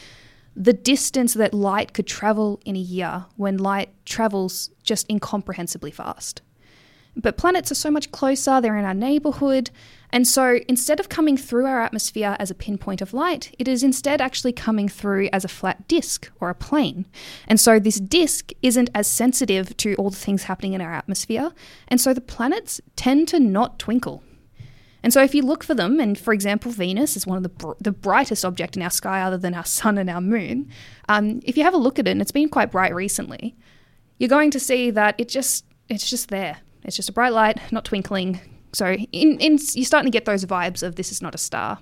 the 0.55 0.73
distance 0.73 1.33
that 1.33 1.53
light 1.53 1.93
could 1.93 2.07
travel 2.07 2.61
in 2.65 2.75
a 2.75 2.79
year 2.79 3.25
when 3.35 3.57
light 3.57 3.89
travels 4.05 4.69
just 4.83 5.09
incomprehensibly 5.09 5.91
fast. 5.91 6.41
But 7.15 7.37
planets 7.37 7.71
are 7.71 7.75
so 7.75 7.91
much 7.91 8.11
closer, 8.11 8.59
they're 8.59 8.77
in 8.77 8.85
our 8.85 8.93
neighborhood, 8.93 9.69
and 10.11 10.27
so 10.27 10.59
instead 10.67 10.99
of 10.99 11.09
coming 11.09 11.37
through 11.37 11.65
our 11.65 11.81
atmosphere 11.81 12.35
as 12.39 12.49
a 12.49 12.55
pinpoint 12.55 13.01
of 13.01 13.13
light, 13.13 13.55
it 13.59 13.67
is 13.67 13.83
instead 13.83 14.19
actually 14.19 14.53
coming 14.53 14.89
through 14.89 15.29
as 15.31 15.45
a 15.45 15.47
flat 15.47 15.87
disk 15.87 16.31
or 16.39 16.49
a 16.49 16.55
plane. 16.55 17.05
And 17.47 17.59
so 17.59 17.77
this 17.77 17.99
disk 17.99 18.51
isn't 18.63 18.89
as 18.95 19.05
sensitive 19.05 19.77
to 19.77 19.93
all 19.95 20.09
the 20.09 20.15
things 20.15 20.43
happening 20.43 20.73
in 20.73 20.81
our 20.81 20.93
atmosphere, 20.93 21.51
and 21.87 22.01
so 22.01 22.13
the 22.15 22.21
planets 22.21 22.81
tend 22.95 23.27
to 23.27 23.39
not 23.39 23.77
twinkle. 23.77 24.23
And 25.03 25.11
so, 25.11 25.21
if 25.21 25.35
you 25.35 25.43
look 25.43 25.63
for 25.63 25.73
them, 25.73 25.99
and 25.99 26.17
for 26.17 26.33
example, 26.33 26.71
Venus 26.71 27.17
is 27.17 27.27
one 27.27 27.37
of 27.37 27.43
the, 27.43 27.49
br- 27.49 27.73
the 27.79 27.91
brightest 27.91 28.45
object 28.45 28.77
in 28.77 28.81
our 28.81 28.89
sky 28.89 29.21
other 29.21 29.37
than 29.37 29.53
our 29.53 29.65
sun 29.65 29.97
and 29.97 30.09
our 30.09 30.21
moon, 30.21 30.69
um, 31.09 31.41
if 31.43 31.57
you 31.57 31.63
have 31.63 31.73
a 31.73 31.77
look 31.77 31.99
at 31.99 32.07
it, 32.07 32.11
and 32.11 32.21
it's 32.21 32.31
been 32.31 32.47
quite 32.47 32.71
bright 32.71 32.95
recently, 32.95 33.55
you're 34.17 34.29
going 34.29 34.51
to 34.51 34.59
see 34.59 34.89
that 34.91 35.15
it 35.17 35.27
just 35.27 35.65
it's 35.89 36.09
just 36.09 36.29
there. 36.29 36.57
It's 36.83 36.95
just 36.95 37.09
a 37.09 37.13
bright 37.13 37.33
light, 37.33 37.59
not 37.71 37.85
twinkling. 37.85 38.39
So, 38.71 38.93
in, 38.93 39.39
in, 39.39 39.57
you're 39.73 39.85
starting 39.85 40.11
to 40.11 40.15
get 40.15 40.25
those 40.25 40.45
vibes 40.45 40.83
of 40.83 40.95
this 40.95 41.11
is 41.11 41.21
not 41.21 41.35
a 41.35 41.37
star. 41.37 41.79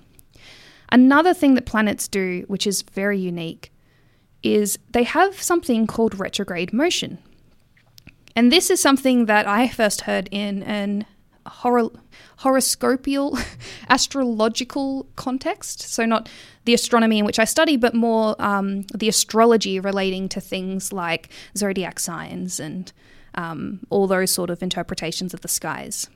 Another 0.90 1.32
thing 1.32 1.54
that 1.54 1.64
planets 1.64 2.08
do, 2.08 2.44
which 2.48 2.66
is 2.66 2.82
very 2.82 3.18
unique, 3.18 3.72
is 4.42 4.78
they 4.90 5.04
have 5.04 5.40
something 5.40 5.86
called 5.86 6.18
retrograde 6.18 6.72
motion. 6.72 7.18
And 8.34 8.50
this 8.50 8.68
is 8.68 8.80
something 8.80 9.26
that 9.26 9.46
I 9.46 9.68
first 9.68 10.02
heard 10.02 10.28
in 10.30 10.62
an 10.64 11.06
hor- 11.46 11.92
horoscopial, 12.38 13.38
astrological 13.88 15.06
context. 15.16 15.82
So, 15.82 16.04
not 16.04 16.28
the 16.64 16.74
astronomy 16.74 17.18
in 17.18 17.24
which 17.24 17.38
I 17.38 17.44
study, 17.44 17.76
but 17.76 17.94
more 17.94 18.36
um, 18.38 18.82
the 18.94 19.08
astrology 19.08 19.80
relating 19.80 20.28
to 20.30 20.40
things 20.40 20.92
like 20.92 21.28
zodiac 21.56 21.98
signs 21.98 22.60
and 22.60 22.92
um, 23.34 23.80
all 23.90 24.06
those 24.06 24.30
sort 24.30 24.50
of 24.50 24.62
interpretations 24.62 25.34
of 25.34 25.40
the 25.40 25.48
skies. 25.48 26.08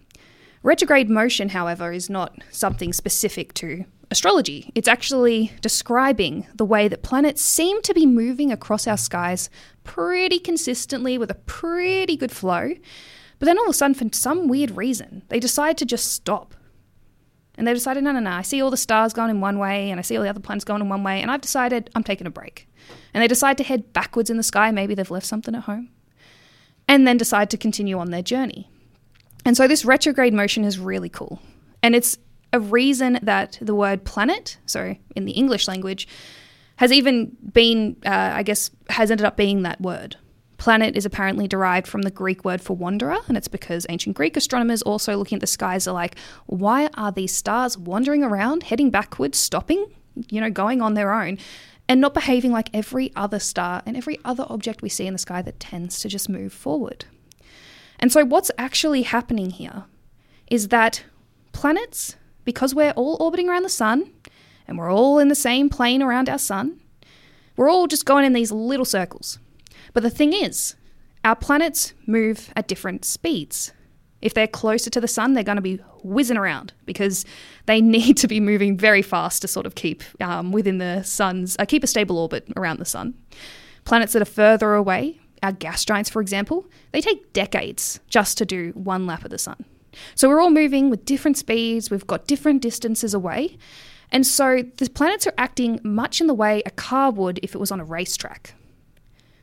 Retrograde 0.62 1.08
motion, 1.08 1.50
however, 1.50 1.92
is 1.92 2.10
not 2.10 2.36
something 2.50 2.92
specific 2.92 3.54
to 3.54 3.84
astrology. 4.10 4.70
It's 4.74 4.88
actually 4.88 5.52
describing 5.60 6.46
the 6.54 6.64
way 6.64 6.88
that 6.88 7.02
planets 7.02 7.42
seem 7.42 7.82
to 7.82 7.94
be 7.94 8.06
moving 8.06 8.52
across 8.52 8.86
our 8.86 8.96
skies 8.96 9.50
pretty 9.84 10.38
consistently 10.38 11.18
with 11.18 11.30
a 11.30 11.34
pretty 11.34 12.16
good 12.16 12.32
flow. 12.32 12.74
But 13.38 13.46
then 13.46 13.58
all 13.58 13.64
of 13.64 13.70
a 13.70 13.74
sudden, 13.74 13.94
for 13.94 14.08
some 14.12 14.48
weird 14.48 14.70
reason, 14.70 15.22
they 15.28 15.40
decide 15.40 15.76
to 15.78 15.84
just 15.84 16.12
stop. 16.12 16.54
And 17.58 17.66
they 17.66 17.74
decided, 17.74 18.04
no, 18.04 18.12
no, 18.12 18.20
no, 18.20 18.30
I 18.30 18.42
see 18.42 18.60
all 18.60 18.70
the 18.70 18.76
stars 18.76 19.12
going 19.12 19.30
in 19.30 19.40
one 19.40 19.58
way 19.58 19.90
and 19.90 19.98
I 19.98 20.02
see 20.02 20.16
all 20.16 20.22
the 20.22 20.28
other 20.28 20.40
planets 20.40 20.64
going 20.64 20.82
in 20.82 20.88
one 20.88 21.02
way, 21.02 21.22
and 21.22 21.30
I've 21.30 21.40
decided 21.40 21.90
I'm 21.94 22.04
taking 22.04 22.26
a 22.26 22.30
break. 22.30 22.68
And 23.14 23.22
they 23.22 23.28
decide 23.28 23.56
to 23.58 23.64
head 23.64 23.92
backwards 23.92 24.30
in 24.30 24.36
the 24.36 24.42
sky. 24.42 24.70
Maybe 24.70 24.94
they've 24.94 25.10
left 25.10 25.26
something 25.26 25.54
at 25.54 25.62
home. 25.62 25.88
And 26.88 27.06
then 27.06 27.16
decide 27.16 27.50
to 27.50 27.56
continue 27.56 27.98
on 27.98 28.10
their 28.10 28.22
journey. 28.22 28.70
And 29.44 29.56
so 29.56 29.66
this 29.66 29.84
retrograde 29.84 30.34
motion 30.34 30.64
is 30.64 30.78
really 30.78 31.08
cool. 31.08 31.40
And 31.82 31.96
it's 31.96 32.18
a 32.52 32.60
reason 32.60 33.18
that 33.22 33.58
the 33.60 33.74
word 33.74 34.04
planet, 34.04 34.58
so 34.66 34.94
in 35.14 35.24
the 35.24 35.32
English 35.32 35.66
language, 35.66 36.06
has 36.76 36.92
even 36.92 37.36
been, 37.52 37.96
uh, 38.04 38.32
I 38.34 38.42
guess, 38.42 38.70
has 38.90 39.10
ended 39.10 39.24
up 39.24 39.36
being 39.36 39.62
that 39.62 39.80
word. 39.80 40.16
Planet 40.58 40.96
is 40.96 41.04
apparently 41.04 41.46
derived 41.46 41.86
from 41.86 42.02
the 42.02 42.10
Greek 42.10 42.44
word 42.44 42.60
for 42.60 42.76
wanderer, 42.76 43.18
and 43.28 43.36
it's 43.36 43.48
because 43.48 43.86
ancient 43.88 44.16
Greek 44.16 44.36
astronomers 44.36 44.82
also 44.82 45.16
looking 45.16 45.36
at 45.36 45.40
the 45.40 45.46
skies 45.46 45.86
are 45.86 45.92
like, 45.92 46.16
why 46.46 46.88
are 46.94 47.12
these 47.12 47.34
stars 47.34 47.76
wandering 47.76 48.22
around, 48.22 48.64
heading 48.64 48.90
backwards, 48.90 49.38
stopping, 49.38 49.86
you 50.30 50.40
know, 50.40 50.50
going 50.50 50.80
on 50.80 50.94
their 50.94 51.12
own, 51.12 51.38
and 51.88 52.00
not 52.00 52.14
behaving 52.14 52.52
like 52.52 52.70
every 52.72 53.12
other 53.14 53.38
star 53.38 53.82
and 53.84 53.96
every 53.96 54.18
other 54.24 54.46
object 54.48 54.82
we 54.82 54.88
see 54.88 55.06
in 55.06 55.12
the 55.12 55.18
sky 55.18 55.42
that 55.42 55.60
tends 55.60 56.00
to 56.00 56.08
just 56.08 56.28
move 56.28 56.52
forward? 56.52 57.04
And 57.98 58.10
so, 58.10 58.24
what's 58.24 58.50
actually 58.56 59.02
happening 59.02 59.50
here 59.50 59.84
is 60.50 60.68
that 60.68 61.04
planets, 61.52 62.16
because 62.44 62.74
we're 62.74 62.92
all 62.92 63.16
orbiting 63.20 63.48
around 63.48 63.62
the 63.62 63.68
sun 63.68 64.10
and 64.66 64.78
we're 64.78 64.92
all 64.92 65.18
in 65.18 65.28
the 65.28 65.34
same 65.34 65.68
plane 65.68 66.02
around 66.02 66.28
our 66.28 66.38
sun, 66.38 66.80
we're 67.56 67.70
all 67.70 67.86
just 67.86 68.04
going 68.04 68.24
in 68.24 68.32
these 68.32 68.52
little 68.52 68.84
circles. 68.84 69.38
But 69.96 70.02
the 70.02 70.10
thing 70.10 70.34
is, 70.34 70.74
our 71.24 71.34
planets 71.34 71.94
move 72.06 72.52
at 72.54 72.68
different 72.68 73.02
speeds. 73.06 73.72
If 74.20 74.34
they're 74.34 74.46
closer 74.46 74.90
to 74.90 75.00
the 75.00 75.08
sun, 75.08 75.32
they're 75.32 75.42
going 75.42 75.56
to 75.56 75.62
be 75.62 75.76
whizzing 76.04 76.36
around 76.36 76.74
because 76.84 77.24
they 77.64 77.80
need 77.96 78.18
to 78.18 78.28
be 78.28 78.38
moving 78.38 78.76
very 78.76 79.00
fast 79.00 79.40
to 79.40 79.48
sort 79.48 79.64
of 79.64 79.74
keep 79.74 80.02
um, 80.20 80.52
within 80.52 80.76
the 80.76 81.02
sun's, 81.02 81.56
uh, 81.58 81.64
keep 81.64 81.82
a 81.82 81.86
stable 81.86 82.18
orbit 82.18 82.46
around 82.58 82.78
the 82.78 82.84
sun. 82.84 83.14
Planets 83.86 84.12
that 84.12 84.20
are 84.20 84.26
further 84.26 84.74
away, 84.74 85.18
our 85.42 85.52
gas 85.52 85.82
giants, 85.82 86.10
for 86.10 86.20
example, 86.20 86.66
they 86.92 87.00
take 87.00 87.32
decades 87.32 87.98
just 88.10 88.36
to 88.36 88.44
do 88.44 88.72
one 88.72 89.06
lap 89.06 89.24
of 89.24 89.30
the 89.30 89.38
sun. 89.38 89.64
So 90.14 90.28
we're 90.28 90.42
all 90.42 90.50
moving 90.50 90.90
with 90.90 91.06
different 91.06 91.38
speeds, 91.38 91.90
we've 91.90 92.06
got 92.06 92.26
different 92.26 92.60
distances 92.60 93.14
away. 93.14 93.56
And 94.12 94.26
so 94.26 94.62
the 94.76 94.90
planets 94.90 95.26
are 95.26 95.34
acting 95.38 95.80
much 95.82 96.20
in 96.20 96.26
the 96.26 96.34
way 96.34 96.62
a 96.66 96.70
car 96.70 97.10
would 97.12 97.40
if 97.42 97.54
it 97.54 97.58
was 97.58 97.70
on 97.70 97.80
a 97.80 97.84
racetrack. 97.84 98.52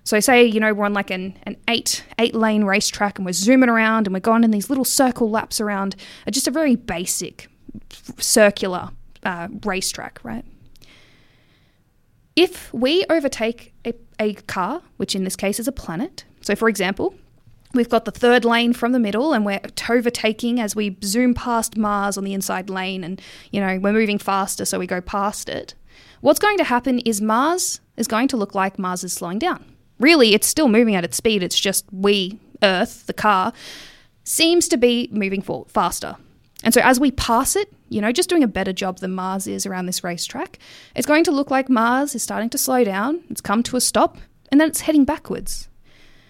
So 0.03 0.19
say, 0.19 0.43
you 0.43 0.59
know, 0.59 0.73
we're 0.73 0.85
on 0.85 0.93
like 0.93 1.11
an, 1.11 1.37
an 1.43 1.57
eight 1.67 2.03
eight 2.19 2.35
lane 2.35 2.65
racetrack 2.65 3.17
and 3.17 3.25
we're 3.25 3.33
zooming 3.33 3.69
around 3.69 4.07
and 4.07 4.13
we're 4.13 4.19
going 4.19 4.43
in 4.43 4.51
these 4.51 4.69
little 4.69 4.85
circle 4.85 5.29
laps 5.29 5.61
around 5.61 5.95
just 6.29 6.47
a 6.47 6.51
very 6.51 6.75
basic 6.75 7.47
circular 8.17 8.89
uh, 9.23 9.47
racetrack, 9.65 10.19
right? 10.23 10.45
If 12.35 12.73
we 12.73 13.05
overtake 13.09 13.73
a, 13.85 13.93
a 14.19 14.33
car, 14.33 14.81
which 14.97 15.15
in 15.15 15.23
this 15.23 15.35
case 15.35 15.59
is 15.59 15.67
a 15.67 15.71
planet, 15.71 16.25
so 16.41 16.55
for 16.55 16.67
example, 16.67 17.13
we've 17.73 17.89
got 17.89 18.05
the 18.05 18.11
third 18.11 18.43
lane 18.43 18.73
from 18.73 18.91
the 18.91 18.99
middle 18.99 19.33
and 19.33 19.45
we're 19.45 19.61
overtaking 19.89 20.59
as 20.59 20.75
we 20.75 20.97
zoom 21.03 21.33
past 21.33 21.77
Mars 21.77 22.17
on 22.17 22.23
the 22.23 22.33
inside 22.33 22.69
lane 22.69 23.03
and, 23.03 23.21
you 23.51 23.61
know, 23.61 23.79
we're 23.79 23.93
moving 23.93 24.17
faster 24.17 24.65
so 24.65 24.79
we 24.79 24.87
go 24.87 24.99
past 24.99 25.47
it. 25.47 25.75
What's 26.21 26.39
going 26.39 26.57
to 26.57 26.63
happen 26.63 26.99
is 26.99 27.21
Mars 27.21 27.81
is 27.97 28.07
going 28.07 28.27
to 28.29 28.37
look 28.37 28.55
like 28.55 28.79
Mars 28.79 29.03
is 29.03 29.13
slowing 29.13 29.39
down. 29.39 29.72
Really, 29.99 30.33
it's 30.33 30.47
still 30.47 30.67
moving 30.67 30.95
at 30.95 31.03
its 31.03 31.17
speed, 31.17 31.43
it's 31.43 31.59
just 31.59 31.85
we, 31.91 32.39
Earth, 32.61 33.05
the 33.05 33.13
car, 33.13 33.53
seems 34.23 34.67
to 34.69 34.77
be 34.77 35.09
moving 35.11 35.41
faster. 35.67 36.15
And 36.63 36.73
so 36.73 36.81
as 36.81 36.99
we 36.99 37.11
pass 37.11 37.55
it, 37.55 37.71
you 37.89 38.01
know, 38.01 38.11
just 38.11 38.29
doing 38.29 38.43
a 38.43 38.47
better 38.47 38.73
job 38.73 38.99
than 38.99 39.13
Mars 39.13 39.47
is 39.47 39.65
around 39.65 39.85
this 39.85 40.03
racetrack, 40.03 40.59
it's 40.95 41.05
going 41.05 41.25
to 41.25 41.31
look 41.31 41.51
like 41.51 41.69
Mars 41.69 42.15
is 42.15 42.23
starting 42.23 42.49
to 42.51 42.57
slow 42.57 42.83
down, 42.83 43.23
it's 43.29 43.41
come 43.41 43.63
to 43.63 43.77
a 43.77 43.81
stop, 43.81 44.17
and 44.49 44.59
then 44.59 44.69
it's 44.69 44.81
heading 44.81 45.05
backwards. 45.05 45.67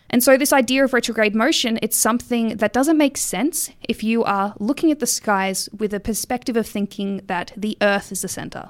And 0.09 0.23
so 0.23 0.37
this 0.37 0.53
idea 0.53 0.83
of 0.83 0.93
retrograde 0.93 1.33
motion, 1.33 1.79
it's 1.81 1.97
something 1.97 2.57
that 2.57 2.73
doesn't 2.73 2.97
make 2.97 3.17
sense 3.17 3.71
if 3.87 4.03
you 4.03 4.23
are 4.23 4.53
looking 4.59 4.91
at 4.91 4.99
the 4.99 5.07
skies 5.07 5.69
with 5.75 5.93
a 5.93 5.99
perspective 5.99 6.55
of 6.57 6.67
thinking 6.67 7.21
that 7.25 7.51
the 7.57 7.77
Earth 7.81 8.11
is 8.11 8.21
the 8.21 8.27
center. 8.27 8.69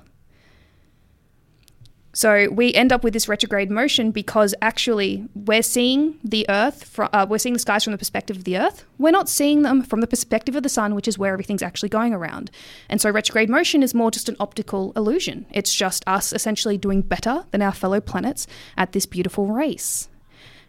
So 2.16 2.48
we 2.52 2.72
end 2.76 2.94
up 2.94 3.04
with 3.04 3.14
this 3.14 3.28
retrograde 3.28 3.72
motion 3.72 4.12
because 4.12 4.54
actually 4.62 5.28
we're 5.34 5.64
seeing 5.64 6.20
the 6.24 6.46
Earth, 6.48 7.00
uh, 7.00 7.26
we're 7.28 7.40
seeing 7.40 7.54
the 7.54 7.60
skies 7.60 7.84
from 7.84 7.92
the 7.92 7.98
perspective 7.98 8.38
of 8.38 8.44
the 8.44 8.56
Earth. 8.56 8.86
We're 9.00 9.10
not 9.10 9.28
seeing 9.28 9.64
them 9.64 9.82
from 9.82 10.00
the 10.00 10.06
perspective 10.06 10.56
of 10.56 10.62
the 10.62 10.70
Sun, 10.70 10.94
which 10.94 11.08
is 11.08 11.18
where 11.18 11.34
everything's 11.34 11.64
actually 11.64 11.90
going 11.90 12.14
around. 12.14 12.52
And 12.88 13.02
so 13.02 13.10
retrograde 13.10 13.50
motion 13.50 13.82
is 13.82 13.96
more 13.96 14.12
just 14.12 14.30
an 14.30 14.36
optical 14.40 14.94
illusion. 14.96 15.48
It's 15.52 15.74
just 15.74 16.04
us 16.06 16.32
essentially 16.32 16.78
doing 16.78 17.02
better 17.02 17.46
than 17.50 17.64
our 17.64 17.74
fellow 17.74 18.00
planets 18.00 18.46
at 18.78 18.92
this 18.92 19.08
beautiful 19.08 19.48
race. 19.48 20.08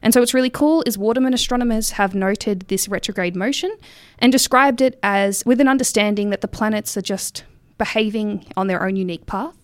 And 0.01 0.15
so 0.15 0.21
what's 0.21 0.35
really 0.35 0.51
cool 0.51 0.83
is 0.87 0.97
Wardaman 0.97 1.35
astronomers 1.35 1.91
have 1.93 2.15
noted 2.15 2.61
this 2.69 2.89
retrograde 2.89 3.37
motion 3.37 3.77
and 4.19 4.33
described 4.33 4.81
it 4.81 4.99
as 5.03 5.45
with 5.45 5.61
an 5.61 5.69
understanding 5.69 6.31
that 6.31 6.41
the 6.41 6.49
planets 6.49 6.97
are 6.97 7.03
just 7.03 7.45
behaving 7.77 8.47
on 8.57 8.67
their 8.67 8.83
own 8.83 8.97
unique 8.97 9.27
path 9.27 9.64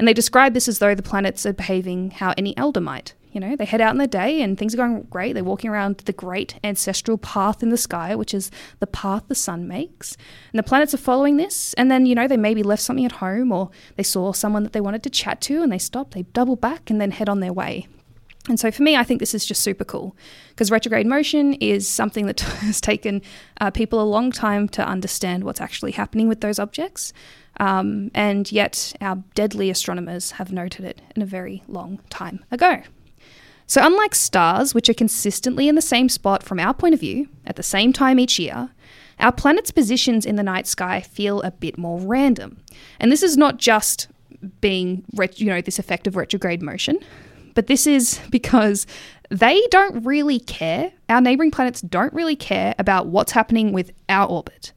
and 0.00 0.08
they 0.08 0.14
describe 0.14 0.54
this 0.54 0.66
as 0.66 0.78
though 0.78 0.94
the 0.94 1.02
planets 1.02 1.44
are 1.44 1.52
behaving 1.52 2.12
how 2.12 2.32
any 2.38 2.56
elder 2.56 2.80
might. 2.80 3.12
You 3.32 3.40
know, 3.40 3.54
they 3.54 3.66
head 3.66 3.82
out 3.82 3.92
in 3.92 3.98
the 3.98 4.06
day 4.06 4.40
and 4.40 4.56
things 4.56 4.72
are 4.72 4.78
going 4.78 5.02
great. 5.10 5.34
They're 5.34 5.44
walking 5.44 5.68
around 5.68 5.98
the 5.98 6.14
great 6.14 6.58
ancestral 6.64 7.18
path 7.18 7.62
in 7.62 7.68
the 7.68 7.76
sky, 7.76 8.14
which 8.14 8.32
is 8.32 8.50
the 8.78 8.86
path 8.86 9.24
the 9.28 9.34
sun 9.34 9.68
makes. 9.68 10.16
And 10.54 10.58
the 10.58 10.62
planets 10.62 10.94
are 10.94 10.96
following 10.96 11.36
this. 11.36 11.74
And 11.74 11.90
then, 11.90 12.06
you 12.06 12.14
know, 12.14 12.26
they 12.26 12.38
maybe 12.38 12.62
left 12.62 12.80
something 12.80 13.04
at 13.04 13.12
home 13.12 13.52
or 13.52 13.68
they 13.96 14.02
saw 14.02 14.32
someone 14.32 14.62
that 14.62 14.72
they 14.72 14.80
wanted 14.80 15.02
to 15.02 15.10
chat 15.10 15.42
to 15.42 15.62
and 15.62 15.70
they 15.70 15.78
stop, 15.78 16.14
they 16.14 16.22
double 16.22 16.56
back 16.56 16.88
and 16.88 16.98
then 16.98 17.10
head 17.10 17.28
on 17.28 17.40
their 17.40 17.52
way. 17.52 17.86
And 18.48 18.58
so 18.58 18.70
for 18.70 18.82
me, 18.82 18.96
I 18.96 19.04
think 19.04 19.20
this 19.20 19.34
is 19.34 19.44
just 19.44 19.60
super 19.60 19.84
cool 19.84 20.16
because 20.48 20.70
retrograde 20.70 21.06
motion 21.06 21.54
is 21.54 21.86
something 21.86 22.24
that 22.24 22.40
has 22.62 22.80
taken 22.80 23.20
uh, 23.60 23.70
people 23.70 24.00
a 24.00 24.04
long 24.04 24.32
time 24.32 24.66
to 24.70 24.82
understand 24.82 25.44
what's 25.44 25.60
actually 25.60 25.92
happening 25.92 26.26
with 26.26 26.40
those 26.40 26.58
objects. 26.58 27.12
Um, 27.60 28.10
and 28.14 28.50
yet, 28.50 28.94
our 29.02 29.16
deadly 29.34 29.68
astronomers 29.68 30.32
have 30.32 30.50
noted 30.50 30.84
it 30.86 31.02
in 31.14 31.20
a 31.20 31.26
very 31.26 31.62
long 31.68 32.00
time 32.08 32.42
ago. 32.50 32.82
So, 33.66 33.86
unlike 33.86 34.14
stars, 34.14 34.74
which 34.74 34.88
are 34.88 34.94
consistently 34.94 35.68
in 35.68 35.74
the 35.74 35.82
same 35.82 36.08
spot 36.08 36.42
from 36.42 36.58
our 36.58 36.72
point 36.72 36.94
of 36.94 37.00
view 37.00 37.28
at 37.46 37.56
the 37.56 37.62
same 37.62 37.92
time 37.92 38.18
each 38.18 38.38
year, 38.38 38.70
our 39.20 39.30
planet's 39.30 39.70
positions 39.70 40.24
in 40.24 40.36
the 40.36 40.42
night 40.42 40.66
sky 40.66 41.02
feel 41.02 41.42
a 41.42 41.50
bit 41.50 41.76
more 41.76 42.00
random. 42.00 42.56
And 42.98 43.12
this 43.12 43.22
is 43.22 43.36
not 43.36 43.58
just 43.58 44.08
being, 44.62 45.04
you 45.36 45.46
know, 45.46 45.60
this 45.60 45.78
effect 45.78 46.06
of 46.06 46.16
retrograde 46.16 46.62
motion, 46.62 46.98
but 47.54 47.66
this 47.66 47.86
is 47.86 48.18
because 48.30 48.86
they 49.28 49.60
don't 49.70 50.02
really 50.06 50.40
care. 50.40 50.92
Our 51.10 51.20
neighboring 51.20 51.50
planets 51.50 51.82
don't 51.82 52.14
really 52.14 52.36
care 52.36 52.74
about 52.78 53.08
what's 53.08 53.32
happening 53.32 53.72
with 53.72 53.92
our 54.08 54.26
orbit. 54.26 54.72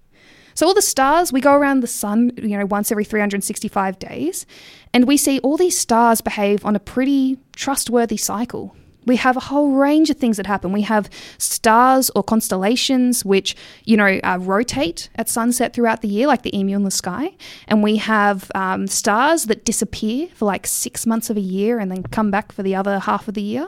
So 0.56 0.68
all 0.68 0.74
the 0.74 0.82
stars, 0.82 1.34
we 1.34 1.42
go 1.42 1.54
around 1.54 1.82
the 1.82 1.88
sun, 1.88 2.32
you 2.38 2.58
know, 2.58 2.66
once 2.66 2.92
every 2.92 3.06
365 3.06 4.00
days, 4.00 4.46
and 4.94 5.06
we 5.06 5.18
see 5.18 5.40
all 5.40 5.58
these 5.58 5.78
stars 5.78 6.22
behave 6.22 6.66
on 6.66 6.76
a 6.76 6.80
pretty 6.80 7.38
trustworthy 7.56 8.18
cycle. 8.18 8.76
We 9.06 9.18
have 9.18 9.36
a 9.36 9.42
whole 9.42 9.72
range 9.72 10.10
of 10.10 10.18
things 10.18 10.38
that 10.38 10.46
happen. 10.46 10.72
We 10.72 10.84
have 10.84 11.10
stars 11.38 12.10
or 12.16 12.24
constellations 12.24 13.26
which, 13.26 13.56
you 13.84 13.98
know, 13.98 14.20
uh, 14.24 14.38
rotate 14.40 15.10
at 15.16 15.28
sunset 15.28 15.74
throughout 15.74 16.02
the 16.02 16.08
year, 16.08 16.28
like 16.28 16.44
the 16.44 16.58
emu 16.58 16.76
in 16.76 16.84
the 16.84 16.92
sky. 16.92 17.36
And 17.68 17.84
we 17.84 17.98
have 17.98 18.50
um, 18.56 18.88
stars 18.88 19.46
that 19.46 19.66
disappear 19.66 20.28
for 20.34 20.46
like 20.46 20.66
six 20.66 21.06
months 21.06 21.30
of 21.30 21.36
a 21.36 21.42
year 21.42 21.80
and 21.80 21.92
then 21.92 22.04
come 22.04 22.32
back 22.32 22.52
for 22.52 22.64
the 22.64 22.76
other 22.76 23.00
half 23.00 23.28
of 23.28 23.34
the 23.34 23.42
year. 23.42 23.68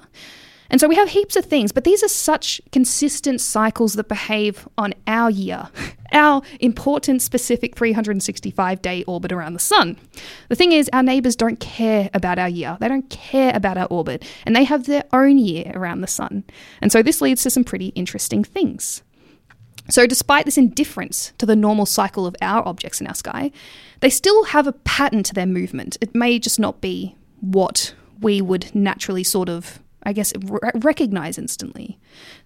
And 0.70 0.82
so 0.82 0.88
we 0.88 0.96
have 0.96 1.10
heaps 1.10 1.36
of 1.36 1.46
things, 1.46 1.72
but 1.72 1.84
these 1.84 2.04
are 2.04 2.08
such 2.08 2.60
consistent 2.72 3.40
cycles 3.40 3.94
that 3.94 4.08
behave 4.08 4.68
on 4.78 4.94
our 5.06 5.30
year, 5.30 5.70
our 6.16 6.42
important 6.60 7.22
specific 7.22 7.76
365 7.76 8.82
day 8.82 9.04
orbit 9.04 9.32
around 9.32 9.54
the 9.54 9.60
sun. 9.60 9.98
The 10.50 10.56
thing 10.56 10.72
is, 10.72 10.90
our 10.94 11.04
neighbours 11.04 11.36
don't 11.36 11.60
care 11.60 12.10
about 12.14 12.40
our 12.40 12.50
year, 12.50 12.78
they 12.80 12.88
don't 12.88 13.10
care 13.10 13.52
about 13.54 13.78
our 13.78 13.88
orbit, 13.88 14.26
and 14.46 14.56
they 14.56 14.64
have 14.64 14.86
their 14.86 15.04
own 15.14 15.38
year 15.38 15.72
around 15.76 16.02
the 16.02 16.08
sun. 16.08 16.44
And 16.82 16.92
so 16.92 17.04
this 17.04 17.22
leads 17.22 17.44
to 17.44 17.50
some 17.50 17.64
pretty 17.64 17.88
interesting 17.90 18.44
things. 18.44 19.04
So, 19.88 20.08
despite 20.08 20.46
this 20.46 20.58
indifference 20.58 21.32
to 21.38 21.46
the 21.46 21.56
normal 21.56 21.86
cycle 21.86 22.26
of 22.26 22.36
our 22.42 22.68
objects 22.68 23.00
in 23.00 23.06
our 23.06 23.14
sky, 23.14 23.52
they 24.00 24.10
still 24.10 24.46
have 24.46 24.66
a 24.66 24.72
pattern 24.74 25.22
to 25.24 25.34
their 25.34 25.46
movement. 25.46 25.96
It 26.02 26.16
may 26.16 26.40
just 26.40 26.60
not 26.60 26.82
be 26.82 27.16
what 27.40 27.94
we 28.20 28.42
would 28.42 28.74
naturally 28.74 29.24
sort 29.24 29.48
of 29.48 29.80
I 30.06 30.14
guess, 30.14 30.34
recognize 30.76 31.38
instantly. 31.38 32.00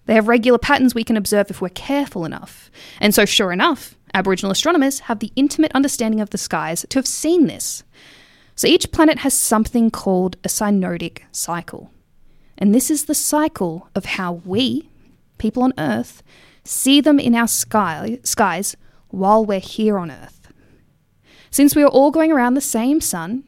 They 0.06 0.14
have 0.14 0.28
regular 0.28 0.58
patterns 0.58 0.94
we 0.94 1.04
can 1.04 1.16
observe 1.16 1.50
if 1.50 1.60
we're 1.60 1.68
careful 1.68 2.24
enough. 2.24 2.70
And 3.00 3.14
so, 3.14 3.24
sure 3.24 3.52
enough, 3.52 3.96
Aboriginal 4.14 4.50
astronomers 4.50 5.00
have 5.00 5.18
the 5.18 5.32
intimate 5.36 5.72
understanding 5.74 6.20
of 6.20 6.30
the 6.30 6.38
skies 6.38 6.86
to 6.88 6.98
have 6.98 7.06
seen 7.06 7.46
this. 7.46 7.84
So, 8.56 8.66
each 8.66 8.92
planet 8.92 9.18
has 9.18 9.34
something 9.34 9.90
called 9.90 10.36
a 10.42 10.48
synodic 10.48 11.20
cycle. 11.32 11.90
And 12.56 12.74
this 12.74 12.90
is 12.90 13.04
the 13.04 13.14
cycle 13.14 13.88
of 13.94 14.04
how 14.04 14.32
we, 14.44 14.88
people 15.38 15.62
on 15.62 15.72
Earth, 15.78 16.22
see 16.64 17.00
them 17.00 17.18
in 17.18 17.34
our 17.34 17.48
sky, 17.48 18.18
skies 18.22 18.76
while 19.08 19.44
we're 19.44 19.60
here 19.60 19.98
on 19.98 20.10
Earth. 20.10 20.52
Since 21.50 21.74
we 21.74 21.82
are 21.82 21.88
all 21.88 22.10
going 22.10 22.30
around 22.30 22.54
the 22.54 22.60
same 22.60 23.00
sun 23.00 23.44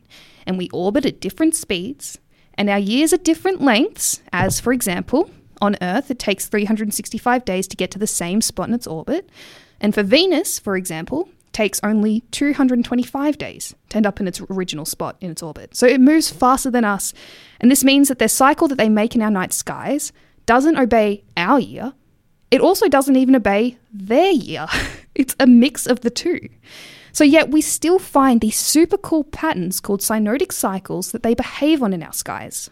and 0.46 0.58
we 0.58 0.68
orbit 0.70 1.06
at 1.06 1.20
different 1.20 1.54
speeds, 1.54 2.18
and 2.54 2.68
our 2.68 2.78
years 2.78 3.12
are 3.12 3.18
different 3.18 3.60
lengths, 3.60 4.22
as 4.32 4.60
for 4.60 4.72
example, 4.72 5.30
on 5.60 5.76
Earth 5.80 6.10
it 6.10 6.18
takes 6.18 6.46
365 6.46 7.44
days 7.44 7.66
to 7.68 7.76
get 7.76 7.90
to 7.92 7.98
the 7.98 8.06
same 8.06 8.40
spot 8.40 8.68
in 8.68 8.74
its 8.74 8.86
orbit, 8.86 9.28
and 9.80 9.94
for 9.94 10.02
Venus, 10.02 10.58
for 10.58 10.76
example, 10.76 11.28
takes 11.52 11.80
only 11.82 12.20
225 12.30 13.36
days 13.36 13.74
to 13.90 13.96
end 13.96 14.06
up 14.06 14.20
in 14.20 14.26
its 14.26 14.40
original 14.50 14.84
spot 14.84 15.16
in 15.20 15.30
its 15.30 15.42
orbit. 15.42 15.76
So 15.76 15.86
it 15.86 16.00
moves 16.00 16.30
faster 16.30 16.70
than 16.70 16.84
us, 16.84 17.12
and 17.60 17.70
this 17.70 17.84
means 17.84 18.08
that 18.08 18.18
their 18.18 18.28
cycle 18.28 18.68
that 18.68 18.76
they 18.76 18.88
make 18.88 19.14
in 19.14 19.22
our 19.22 19.30
night 19.30 19.52
skies 19.52 20.12
doesn't 20.46 20.78
obey 20.78 21.24
our 21.36 21.60
year. 21.60 21.92
It 22.50 22.60
also 22.60 22.88
doesn't 22.88 23.16
even 23.16 23.36
obey 23.36 23.78
their 23.92 24.32
year. 24.32 24.66
it's 25.14 25.36
a 25.38 25.46
mix 25.46 25.86
of 25.86 26.00
the 26.00 26.10
two. 26.10 26.48
So, 27.12 27.24
yet 27.24 27.50
we 27.50 27.60
still 27.60 27.98
find 27.98 28.40
these 28.40 28.56
super 28.56 28.96
cool 28.96 29.24
patterns 29.24 29.80
called 29.80 30.00
synodic 30.00 30.52
cycles 30.52 31.12
that 31.12 31.22
they 31.22 31.34
behave 31.34 31.82
on 31.82 31.92
in 31.92 32.02
our 32.02 32.12
skies. 32.12 32.70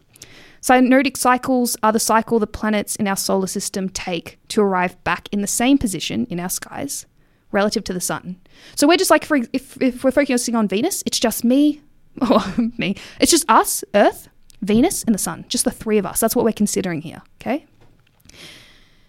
Synodic 0.62 1.16
cycles 1.16 1.76
are 1.82 1.92
the 1.92 2.00
cycle 2.00 2.38
the 2.38 2.46
planets 2.46 2.96
in 2.96 3.08
our 3.08 3.16
solar 3.16 3.46
system 3.46 3.88
take 3.88 4.38
to 4.48 4.60
arrive 4.60 5.02
back 5.04 5.28
in 5.32 5.40
the 5.40 5.46
same 5.46 5.78
position 5.78 6.26
in 6.30 6.38
our 6.38 6.50
skies 6.50 7.06
relative 7.52 7.82
to 7.84 7.92
the 7.92 8.00
sun. 8.00 8.36
So 8.76 8.86
we're 8.86 8.98
just 8.98 9.10
like, 9.10 9.24
for, 9.24 9.38
if, 9.52 9.80
if 9.80 10.04
we're 10.04 10.10
focusing 10.10 10.54
on 10.54 10.68
Venus, 10.68 11.02
it's 11.06 11.18
just 11.18 11.44
me, 11.44 11.80
or 12.30 12.40
me, 12.78 12.96
it's 13.20 13.30
just 13.30 13.48
us, 13.48 13.82
Earth, 13.94 14.28
Venus, 14.60 15.02
and 15.04 15.14
the 15.14 15.18
sun, 15.18 15.46
just 15.48 15.64
the 15.64 15.70
three 15.70 15.98
of 15.98 16.04
us. 16.04 16.20
That's 16.20 16.36
what 16.36 16.44
we're 16.44 16.52
considering 16.52 17.00
here, 17.00 17.22
okay? 17.40 17.66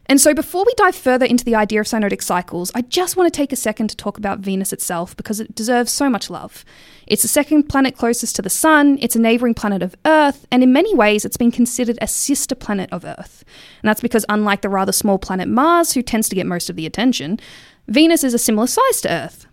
And 0.07 0.19
so, 0.19 0.33
before 0.33 0.63
we 0.65 0.73
dive 0.75 0.95
further 0.95 1.25
into 1.25 1.45
the 1.45 1.55
idea 1.55 1.79
of 1.79 1.87
synodic 1.87 2.21
cycles, 2.21 2.71
I 2.75 2.81
just 2.81 3.15
want 3.15 3.31
to 3.31 3.37
take 3.37 3.53
a 3.53 3.55
second 3.55 3.89
to 3.89 3.95
talk 3.95 4.17
about 4.17 4.39
Venus 4.39 4.73
itself 4.73 5.15
because 5.15 5.39
it 5.39 5.55
deserves 5.55 5.91
so 5.91 6.09
much 6.09 6.29
love. 6.29 6.65
It's 7.07 7.21
the 7.21 7.27
second 7.27 7.63
planet 7.69 7.97
closest 7.97 8.35
to 8.37 8.41
the 8.41 8.49
Sun, 8.49 8.97
it's 9.01 9.15
a 9.15 9.21
neighbouring 9.21 9.53
planet 9.53 9.81
of 9.81 9.95
Earth, 10.05 10.45
and 10.51 10.63
in 10.63 10.73
many 10.73 10.93
ways, 10.95 11.23
it's 11.23 11.37
been 11.37 11.51
considered 11.51 11.97
a 12.01 12.07
sister 12.07 12.55
planet 12.55 12.91
of 12.91 13.05
Earth. 13.05 13.43
And 13.81 13.89
that's 13.89 14.01
because, 14.01 14.25
unlike 14.29 14.61
the 14.61 14.69
rather 14.69 14.91
small 14.91 15.17
planet 15.17 15.47
Mars, 15.47 15.93
who 15.93 16.01
tends 16.01 16.29
to 16.29 16.35
get 16.35 16.45
most 16.45 16.69
of 16.69 16.75
the 16.75 16.85
attention, 16.85 17.39
Venus 17.87 18.23
is 18.23 18.33
a 18.33 18.39
similar 18.39 18.67
size 18.67 19.01
to 19.01 19.11
Earth. 19.11 19.45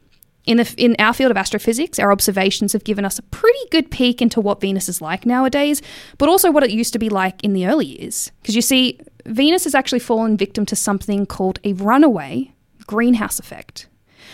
In, 0.47 0.57
the, 0.57 0.75
in 0.79 0.97
our 0.99 1.13
field 1.13 1.31
of 1.31 1.37
astrophysics, 1.37 1.99
our 1.99 2.11
observations 2.11 2.73
have 2.73 2.83
given 2.83 3.05
us 3.05 3.19
a 3.19 3.23
pretty 3.23 3.59
good 3.71 3.91
peek 3.91 4.23
into 4.23 4.41
what 4.41 4.63
Venus 4.63 4.89
is 4.89 5.03
like 5.03 5.27
nowadays, 5.27 5.83
but 6.17 6.29
also 6.29 6.51
what 6.51 6.63
it 6.63 6.71
used 6.71 6.95
to 6.95 6.99
be 6.99 7.11
like 7.11 7.45
in 7.45 7.53
the 7.53 7.67
early 7.67 7.85
years. 7.85 8.33
Because 8.41 8.57
you 8.57 8.63
see, 8.63 8.99
Venus 9.29 9.65
has 9.65 9.75
actually 9.75 9.99
fallen 9.99 10.37
victim 10.37 10.67
to 10.67 10.77
something 10.77 11.27
called 11.27 11.61
a 11.65 11.75
runaway 11.75 12.53
greenhouse 12.87 13.39
effect. 13.39 13.87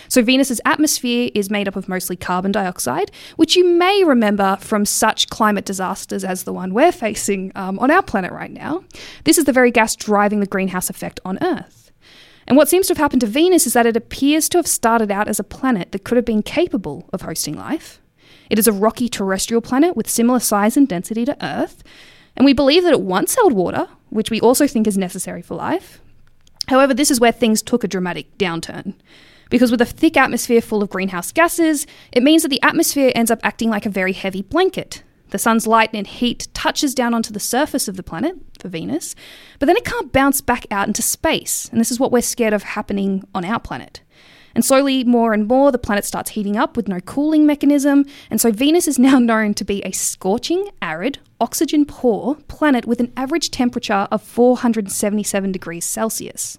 So, 0.07 0.21
Venus's 0.21 0.61
atmosphere 0.65 1.29
is 1.33 1.49
made 1.49 1.67
up 1.67 1.75
of 1.75 1.89
mostly 1.89 2.15
carbon 2.15 2.51
dioxide, 2.51 3.11
which 3.37 3.55
you 3.55 3.65
may 3.65 4.03
remember 4.03 4.57
from 4.59 4.85
such 4.85 5.29
climate 5.29 5.65
disasters 5.65 6.23
as 6.23 6.43
the 6.43 6.53
one 6.53 6.73
we're 6.73 6.91
facing 6.91 7.51
um, 7.55 7.79
on 7.79 7.91
our 7.91 8.03
planet 8.03 8.31
right 8.31 8.51
now. 8.51 8.83
This 9.23 9.37
is 9.37 9.45
the 9.45 9.53
very 9.53 9.71
gas 9.71 9.95
driving 9.95 10.39
the 10.39 10.45
greenhouse 10.45 10.89
effect 10.89 11.19
on 11.25 11.37
Earth. 11.41 11.91
And 12.47 12.57
what 12.57 12.69
seems 12.69 12.87
to 12.87 12.91
have 12.91 12.99
happened 12.99 13.21
to 13.21 13.27
Venus 13.27 13.65
is 13.65 13.73
that 13.73 13.87
it 13.87 13.97
appears 13.97 14.47
to 14.49 14.57
have 14.57 14.67
started 14.67 15.11
out 15.11 15.27
as 15.27 15.39
a 15.39 15.43
planet 15.43 15.91
that 15.91 16.03
could 16.03 16.15
have 16.17 16.25
been 16.25 16.43
capable 16.43 17.09
of 17.11 17.21
hosting 17.21 17.55
life. 17.55 17.99
It 18.49 18.59
is 18.59 18.67
a 18.67 18.71
rocky 18.71 19.09
terrestrial 19.09 19.61
planet 19.61 19.95
with 19.95 20.09
similar 20.09 20.39
size 20.39 20.77
and 20.77 20.87
density 20.87 21.25
to 21.25 21.43
Earth, 21.43 21.83
and 22.37 22.45
we 22.45 22.53
believe 22.53 22.83
that 22.83 22.93
it 22.93 23.01
once 23.01 23.35
held 23.35 23.53
water, 23.53 23.87
which 24.09 24.31
we 24.31 24.41
also 24.41 24.67
think 24.67 24.87
is 24.87 24.97
necessary 24.97 25.41
for 25.41 25.55
life. 25.55 26.01
However, 26.67 26.93
this 26.93 27.11
is 27.11 27.19
where 27.19 27.31
things 27.31 27.61
took 27.61 27.83
a 27.83 27.87
dramatic 27.87 28.37
downturn. 28.37 28.95
Because 29.49 29.71
with 29.71 29.81
a 29.81 29.85
thick 29.85 30.17
atmosphere 30.17 30.61
full 30.61 30.81
of 30.81 30.89
greenhouse 30.89 31.31
gases, 31.31 31.85
it 32.11 32.23
means 32.23 32.41
that 32.41 32.49
the 32.49 32.61
atmosphere 32.63 33.11
ends 33.13 33.29
up 33.29 33.39
acting 33.43 33.69
like 33.69 33.85
a 33.85 33.91
very 33.91 34.13
heavy 34.13 34.41
blanket. 34.41 35.03
The 35.29 35.37
sun's 35.37 35.67
light 35.67 35.89
and 35.93 36.07
heat 36.07 36.47
touches 36.53 36.95
down 36.95 37.13
onto 37.13 37.33
the 37.33 37.39
surface 37.39 37.87
of 37.87 37.97
the 37.97 38.03
planet, 38.03 38.37
for 38.59 38.69
Venus, 38.69 39.15
but 39.59 39.67
then 39.67 39.77
it 39.77 39.85
can't 39.85 40.11
bounce 40.11 40.41
back 40.41 40.65
out 40.71 40.87
into 40.87 41.01
space, 41.01 41.69
and 41.71 41.79
this 41.79 41.91
is 41.91 41.99
what 41.99 42.11
we're 42.11 42.21
scared 42.21 42.53
of 42.53 42.63
happening 42.63 43.23
on 43.33 43.45
our 43.45 43.59
planet. 43.59 44.01
And 44.55 44.63
slowly, 44.63 45.03
more 45.03 45.33
and 45.33 45.47
more, 45.47 45.71
the 45.71 45.77
planet 45.77 46.05
starts 46.05 46.31
heating 46.31 46.55
up 46.55 46.77
with 46.77 46.87
no 46.87 47.01
cooling 47.01 47.45
mechanism, 47.45 48.05
and 48.31 48.39
so 48.39 48.51
Venus 48.51 48.87
is 48.87 48.97
now 48.97 49.19
known 49.19 49.53
to 49.53 49.65
be 49.65 49.83
a 49.83 49.91
scorching, 49.91 50.69
arid, 50.81 51.19
oxygen 51.41 51.85
poor 51.85 52.35
planet 52.47 52.85
with 52.85 53.01
an 53.01 53.11
average 53.17 53.51
temperature 53.51 54.07
of 54.11 54.23
477 54.23 55.51
degrees 55.51 55.83
Celsius. 55.83 56.57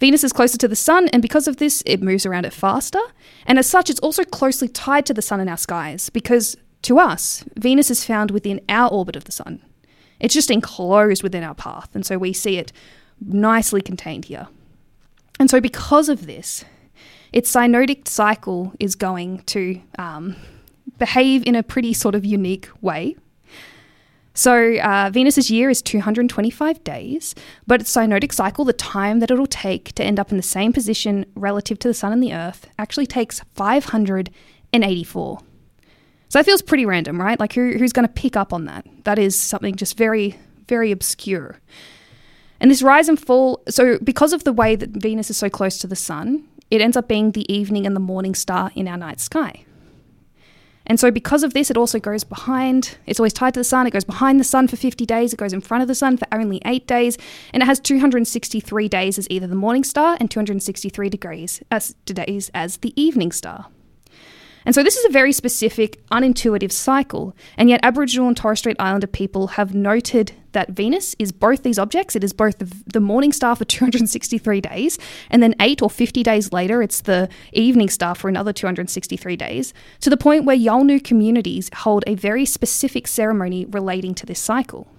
Venus 0.00 0.24
is 0.24 0.32
closer 0.32 0.58
to 0.58 0.66
the 0.66 0.74
Sun, 0.74 1.08
and 1.10 1.22
because 1.22 1.46
of 1.46 1.58
this, 1.58 1.80
it 1.86 2.02
moves 2.02 2.26
around 2.26 2.44
it 2.44 2.52
faster. 2.52 2.98
And 3.46 3.56
as 3.56 3.68
such, 3.68 3.88
it's 3.88 4.00
also 4.00 4.24
closely 4.24 4.66
tied 4.66 5.06
to 5.06 5.14
the 5.14 5.22
Sun 5.22 5.38
in 5.38 5.48
our 5.48 5.56
skies, 5.56 6.10
because 6.10 6.56
to 6.82 6.98
us, 6.98 7.44
Venus 7.54 7.88
is 7.88 8.04
found 8.04 8.32
within 8.32 8.60
our 8.68 8.90
orbit 8.90 9.14
of 9.14 9.24
the 9.24 9.32
Sun. 9.32 9.62
It's 10.18 10.34
just 10.34 10.50
enclosed 10.50 11.22
within 11.22 11.44
our 11.44 11.54
path, 11.54 11.90
and 11.94 12.04
so 12.04 12.18
we 12.18 12.32
see 12.32 12.58
it 12.58 12.72
nicely 13.20 13.80
contained 13.80 14.24
here. 14.24 14.48
And 15.38 15.48
so, 15.48 15.60
because 15.60 16.08
of 16.08 16.26
this, 16.26 16.64
its 17.32 17.52
synodic 17.52 18.06
cycle 18.08 18.72
is 18.78 18.94
going 18.94 19.38
to 19.44 19.80
um, 19.98 20.36
behave 20.98 21.42
in 21.46 21.54
a 21.54 21.62
pretty 21.62 21.92
sort 21.94 22.14
of 22.14 22.24
unique 22.24 22.68
way. 22.80 23.16
So, 24.34 24.76
uh, 24.76 25.10
Venus's 25.12 25.50
year 25.50 25.68
is 25.68 25.82
225 25.82 26.82
days, 26.84 27.34
but 27.66 27.82
its 27.82 27.94
synodic 27.94 28.32
cycle, 28.32 28.64
the 28.64 28.72
time 28.72 29.20
that 29.20 29.30
it'll 29.30 29.46
take 29.46 29.92
to 29.92 30.02
end 30.02 30.18
up 30.18 30.30
in 30.30 30.38
the 30.38 30.42
same 30.42 30.72
position 30.72 31.26
relative 31.34 31.78
to 31.80 31.88
the 31.88 31.92
Sun 31.94 32.14
and 32.14 32.22
the 32.22 32.32
Earth, 32.32 32.66
actually 32.78 33.06
takes 33.06 33.40
584. 33.54 35.38
So 36.28 36.38
that 36.38 36.46
feels 36.46 36.62
pretty 36.62 36.86
random, 36.86 37.20
right? 37.20 37.38
Like, 37.38 37.52
who, 37.52 37.72
who's 37.72 37.92
going 37.92 38.08
to 38.08 38.12
pick 38.12 38.34
up 38.34 38.54
on 38.54 38.64
that? 38.64 38.86
That 39.04 39.18
is 39.18 39.38
something 39.38 39.74
just 39.74 39.98
very, 39.98 40.38
very 40.66 40.90
obscure. 40.92 41.60
And 42.58 42.70
this 42.70 42.80
rise 42.80 43.10
and 43.10 43.20
fall, 43.20 43.62
so 43.68 43.98
because 43.98 44.32
of 44.32 44.44
the 44.44 44.52
way 44.54 44.76
that 44.76 44.90
Venus 44.90 45.28
is 45.28 45.36
so 45.36 45.50
close 45.50 45.76
to 45.78 45.86
the 45.86 45.96
Sun, 45.96 46.48
it 46.72 46.80
ends 46.80 46.96
up 46.96 47.06
being 47.06 47.32
the 47.32 47.52
evening 47.52 47.86
and 47.86 47.94
the 47.94 48.00
morning 48.00 48.34
star 48.34 48.70
in 48.74 48.88
our 48.88 48.96
night 48.96 49.20
sky. 49.20 49.66
And 50.86 50.98
so, 50.98 51.10
because 51.10 51.44
of 51.44 51.52
this, 51.52 51.70
it 51.70 51.76
also 51.76 52.00
goes 52.00 52.24
behind, 52.24 52.96
it's 53.06 53.20
always 53.20 53.34
tied 53.34 53.54
to 53.54 53.60
the 53.60 53.64
sun. 53.64 53.86
It 53.86 53.92
goes 53.92 54.04
behind 54.04 54.40
the 54.40 54.44
sun 54.44 54.66
for 54.68 54.76
50 54.76 55.04
days, 55.04 55.34
it 55.34 55.36
goes 55.36 55.52
in 55.52 55.60
front 55.60 55.82
of 55.82 55.88
the 55.88 55.94
sun 55.94 56.16
for 56.16 56.26
only 56.32 56.62
eight 56.64 56.86
days, 56.86 57.18
and 57.52 57.62
it 57.62 57.66
has 57.66 57.78
263 57.78 58.88
days 58.88 59.18
as 59.18 59.28
either 59.30 59.46
the 59.46 59.54
morning 59.54 59.84
star 59.84 60.16
and 60.18 60.30
263 60.30 61.10
degrees 61.10 61.62
as 61.70 61.92
days 62.06 62.50
as 62.54 62.78
the 62.78 63.00
evening 63.00 63.32
star. 63.32 63.66
And 64.64 64.74
so 64.74 64.82
this 64.82 64.96
is 64.96 65.04
a 65.04 65.12
very 65.12 65.32
specific, 65.32 66.04
unintuitive 66.08 66.72
cycle, 66.72 67.36
and 67.58 67.68
yet 67.68 67.80
Aboriginal 67.82 68.28
and 68.28 68.36
Torres 68.36 68.60
Strait 68.60 68.76
Islander 68.78 69.06
people 69.06 69.48
have 69.48 69.74
noted 69.74 70.32
that 70.52 70.70
Venus 70.70 71.14
is 71.18 71.32
both 71.32 71.62
these 71.62 71.78
objects. 71.78 72.16
It 72.16 72.24
is 72.24 72.32
both 72.32 72.58
the, 72.58 72.72
the, 72.92 73.00
morning 73.00 73.32
star 73.32 73.56
for 73.56 73.64
263 73.72 74.60
days, 74.60 74.98
and 75.30 75.42
then 75.42 75.54
eight 75.60 75.82
or 75.82 75.90
50 75.90 76.22
days 76.22 76.52
later, 76.52 76.82
it's 76.82 77.00
the 77.00 77.28
evening 77.52 77.88
star 77.88 78.14
for 78.14 78.28
another 78.28 78.52
263 78.52 79.36
days, 79.36 79.74
to 80.00 80.10
the 80.10 80.16
point 80.16 80.44
where 80.44 80.56
Yolngu 80.56 81.02
communities 81.02 81.70
hold 81.74 82.04
a 82.06 82.14
very 82.14 82.44
specific 82.44 83.06
ceremony 83.06 83.64
relating 83.64 84.14
to 84.14 84.26
this 84.26 84.38
cycle. 84.38 84.91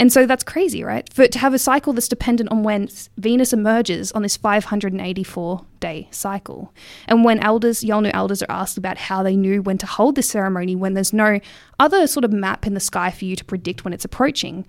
And 0.00 0.10
so 0.10 0.24
that's 0.24 0.42
crazy, 0.42 0.82
right? 0.82 1.06
For 1.12 1.28
to 1.28 1.38
have 1.38 1.52
a 1.52 1.58
cycle 1.58 1.92
that's 1.92 2.08
dependent 2.08 2.50
on 2.50 2.62
when 2.62 2.88
Venus 3.18 3.52
emerges 3.52 4.10
on 4.12 4.22
this 4.22 4.34
584 4.34 5.66
day 5.78 6.08
cycle. 6.10 6.72
And 7.06 7.22
when 7.22 7.38
elders, 7.40 7.82
Yolngu 7.82 8.10
elders, 8.14 8.42
are 8.42 8.50
asked 8.50 8.78
about 8.78 8.96
how 8.96 9.22
they 9.22 9.36
knew 9.36 9.60
when 9.60 9.76
to 9.76 9.84
hold 9.84 10.14
this 10.14 10.30
ceremony 10.30 10.74
when 10.74 10.94
there's 10.94 11.12
no 11.12 11.38
other 11.78 12.06
sort 12.06 12.24
of 12.24 12.32
map 12.32 12.66
in 12.66 12.72
the 12.72 12.80
sky 12.80 13.10
for 13.10 13.26
you 13.26 13.36
to 13.36 13.44
predict 13.44 13.84
when 13.84 13.92
it's 13.92 14.06
approaching, 14.06 14.66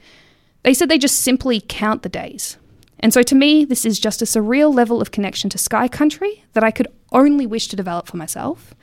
they 0.63 0.73
said 0.73 0.89
they 0.89 0.97
just 0.97 1.21
simply 1.21 1.63
count 1.65 2.01
the 2.03 2.09
days. 2.09 2.57
And 2.99 3.13
so 3.13 3.23
to 3.23 3.33
me, 3.33 3.63
this 3.63 3.85
is 3.85 4.01
just 4.01 4.21
a 4.21 4.25
surreal 4.25 4.75
level 4.75 4.99
of 4.99 5.11
connection 5.11 5.49
to 5.51 5.57
sky 5.57 5.87
country 5.87 6.43
that 6.51 6.63
I 6.65 6.71
could 6.71 6.87
only 7.13 7.47
wish 7.47 7.69
to 7.69 7.77
develop 7.77 8.07
for 8.07 8.17
myself. 8.17 8.75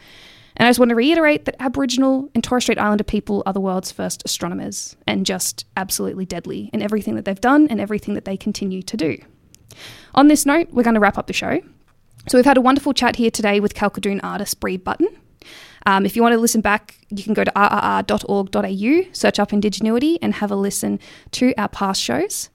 And 0.59 0.67
I 0.67 0.71
just 0.71 0.81
want 0.81 0.89
to 0.89 0.97
reiterate 0.97 1.45
that 1.45 1.55
Aboriginal 1.61 2.29
and 2.35 2.43
Torres 2.43 2.65
Strait 2.65 2.79
Islander 2.79 3.05
people 3.05 3.45
are 3.47 3.53
the 3.53 3.61
world's 3.61 3.93
first 3.93 4.23
astronomers 4.25 4.97
and 5.07 5.25
just 5.25 5.65
absolutely 5.77 6.27
deadly 6.27 6.69
in 6.73 6.83
everything 6.83 7.15
that 7.15 7.25
they've 7.25 7.41
done 7.41 7.69
and 7.69 7.81
everything 7.81 8.15
that 8.15 8.25
they 8.25 8.37
continue 8.37 8.83
to 8.83 8.97
do. 8.97 9.19
On 10.17 10.27
this 10.27 10.45
note, 10.45 10.69
we're 10.73 10.83
going 10.83 10.95
to 10.95 11.01
wrap 11.01 11.17
up 11.17 11.29
the 11.29 11.33
show. 11.33 11.61
So 12.29 12.37
we've 12.37 12.45
had 12.45 12.57
a 12.57 12.61
wonderful 12.61 12.93
chat 12.93 13.17
here 13.17 13.31
today 13.31 13.61
with 13.61 13.75
Kalkadoon 13.75 14.21
artist 14.25 14.59
Bree 14.59 14.77
Butten. 14.77 15.07
Um, 15.87 16.05
if 16.05 16.17
you 16.17 16.23
want 16.23 16.33
to 16.33 16.39
listen 16.39 16.61
back, 16.61 16.99
you 17.09 17.23
can 17.23 17.35
go 17.35 17.45
to 17.45 17.53
rrr.org.au, 17.53 19.13
search 19.13 19.39
up 19.39 19.51
Indigenuity, 19.51 20.19
and 20.21 20.35
have 20.35 20.51
a 20.51 20.57
listen 20.57 20.99
to 21.33 21.55
our 21.57 21.69
past 21.69 22.03
shows. 22.03 22.51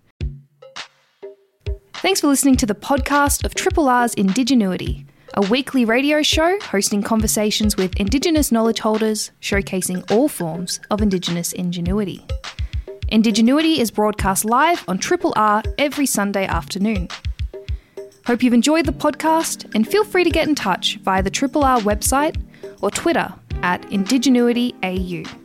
Thanks 1.95 2.19
for 2.19 2.27
listening 2.27 2.57
to 2.57 2.65
the 2.65 2.75
podcast 2.75 3.45
of 3.45 3.55
Triple 3.55 3.87
R's 3.87 4.13
Indigenuity 4.13 5.05
a 5.35 5.41
weekly 5.47 5.83
radio 5.83 6.21
show 6.21 6.59
hosting 6.61 7.01
conversations 7.01 7.75
with 7.75 7.95
Indigenous 7.99 8.51
knowledge 8.51 8.79
holders, 8.79 9.31
showcasing 9.41 10.09
all 10.11 10.27
forms 10.27 10.79
of 10.91 11.01
Indigenous 11.01 11.53
ingenuity. 11.53 12.25
Indigenuity 13.09 13.79
is 13.79 13.89
broadcast 13.89 14.45
live 14.45 14.83
on 14.87 14.97
Triple 14.97 15.33
R 15.35 15.63
every 15.77 16.05
Sunday 16.05 16.45
afternoon. 16.45 17.07
Hope 18.25 18.43
you've 18.43 18.53
enjoyed 18.53 18.85
the 18.85 18.93
podcast 18.93 19.73
and 19.75 19.87
feel 19.87 20.03
free 20.03 20.23
to 20.23 20.29
get 20.29 20.47
in 20.47 20.55
touch 20.55 20.97
via 20.97 21.23
the 21.23 21.29
Triple 21.29 21.63
R 21.63 21.79
website 21.79 22.41
or 22.81 22.91
Twitter 22.91 23.33
at 23.63 23.81
IndigenuityAU. 23.89 25.42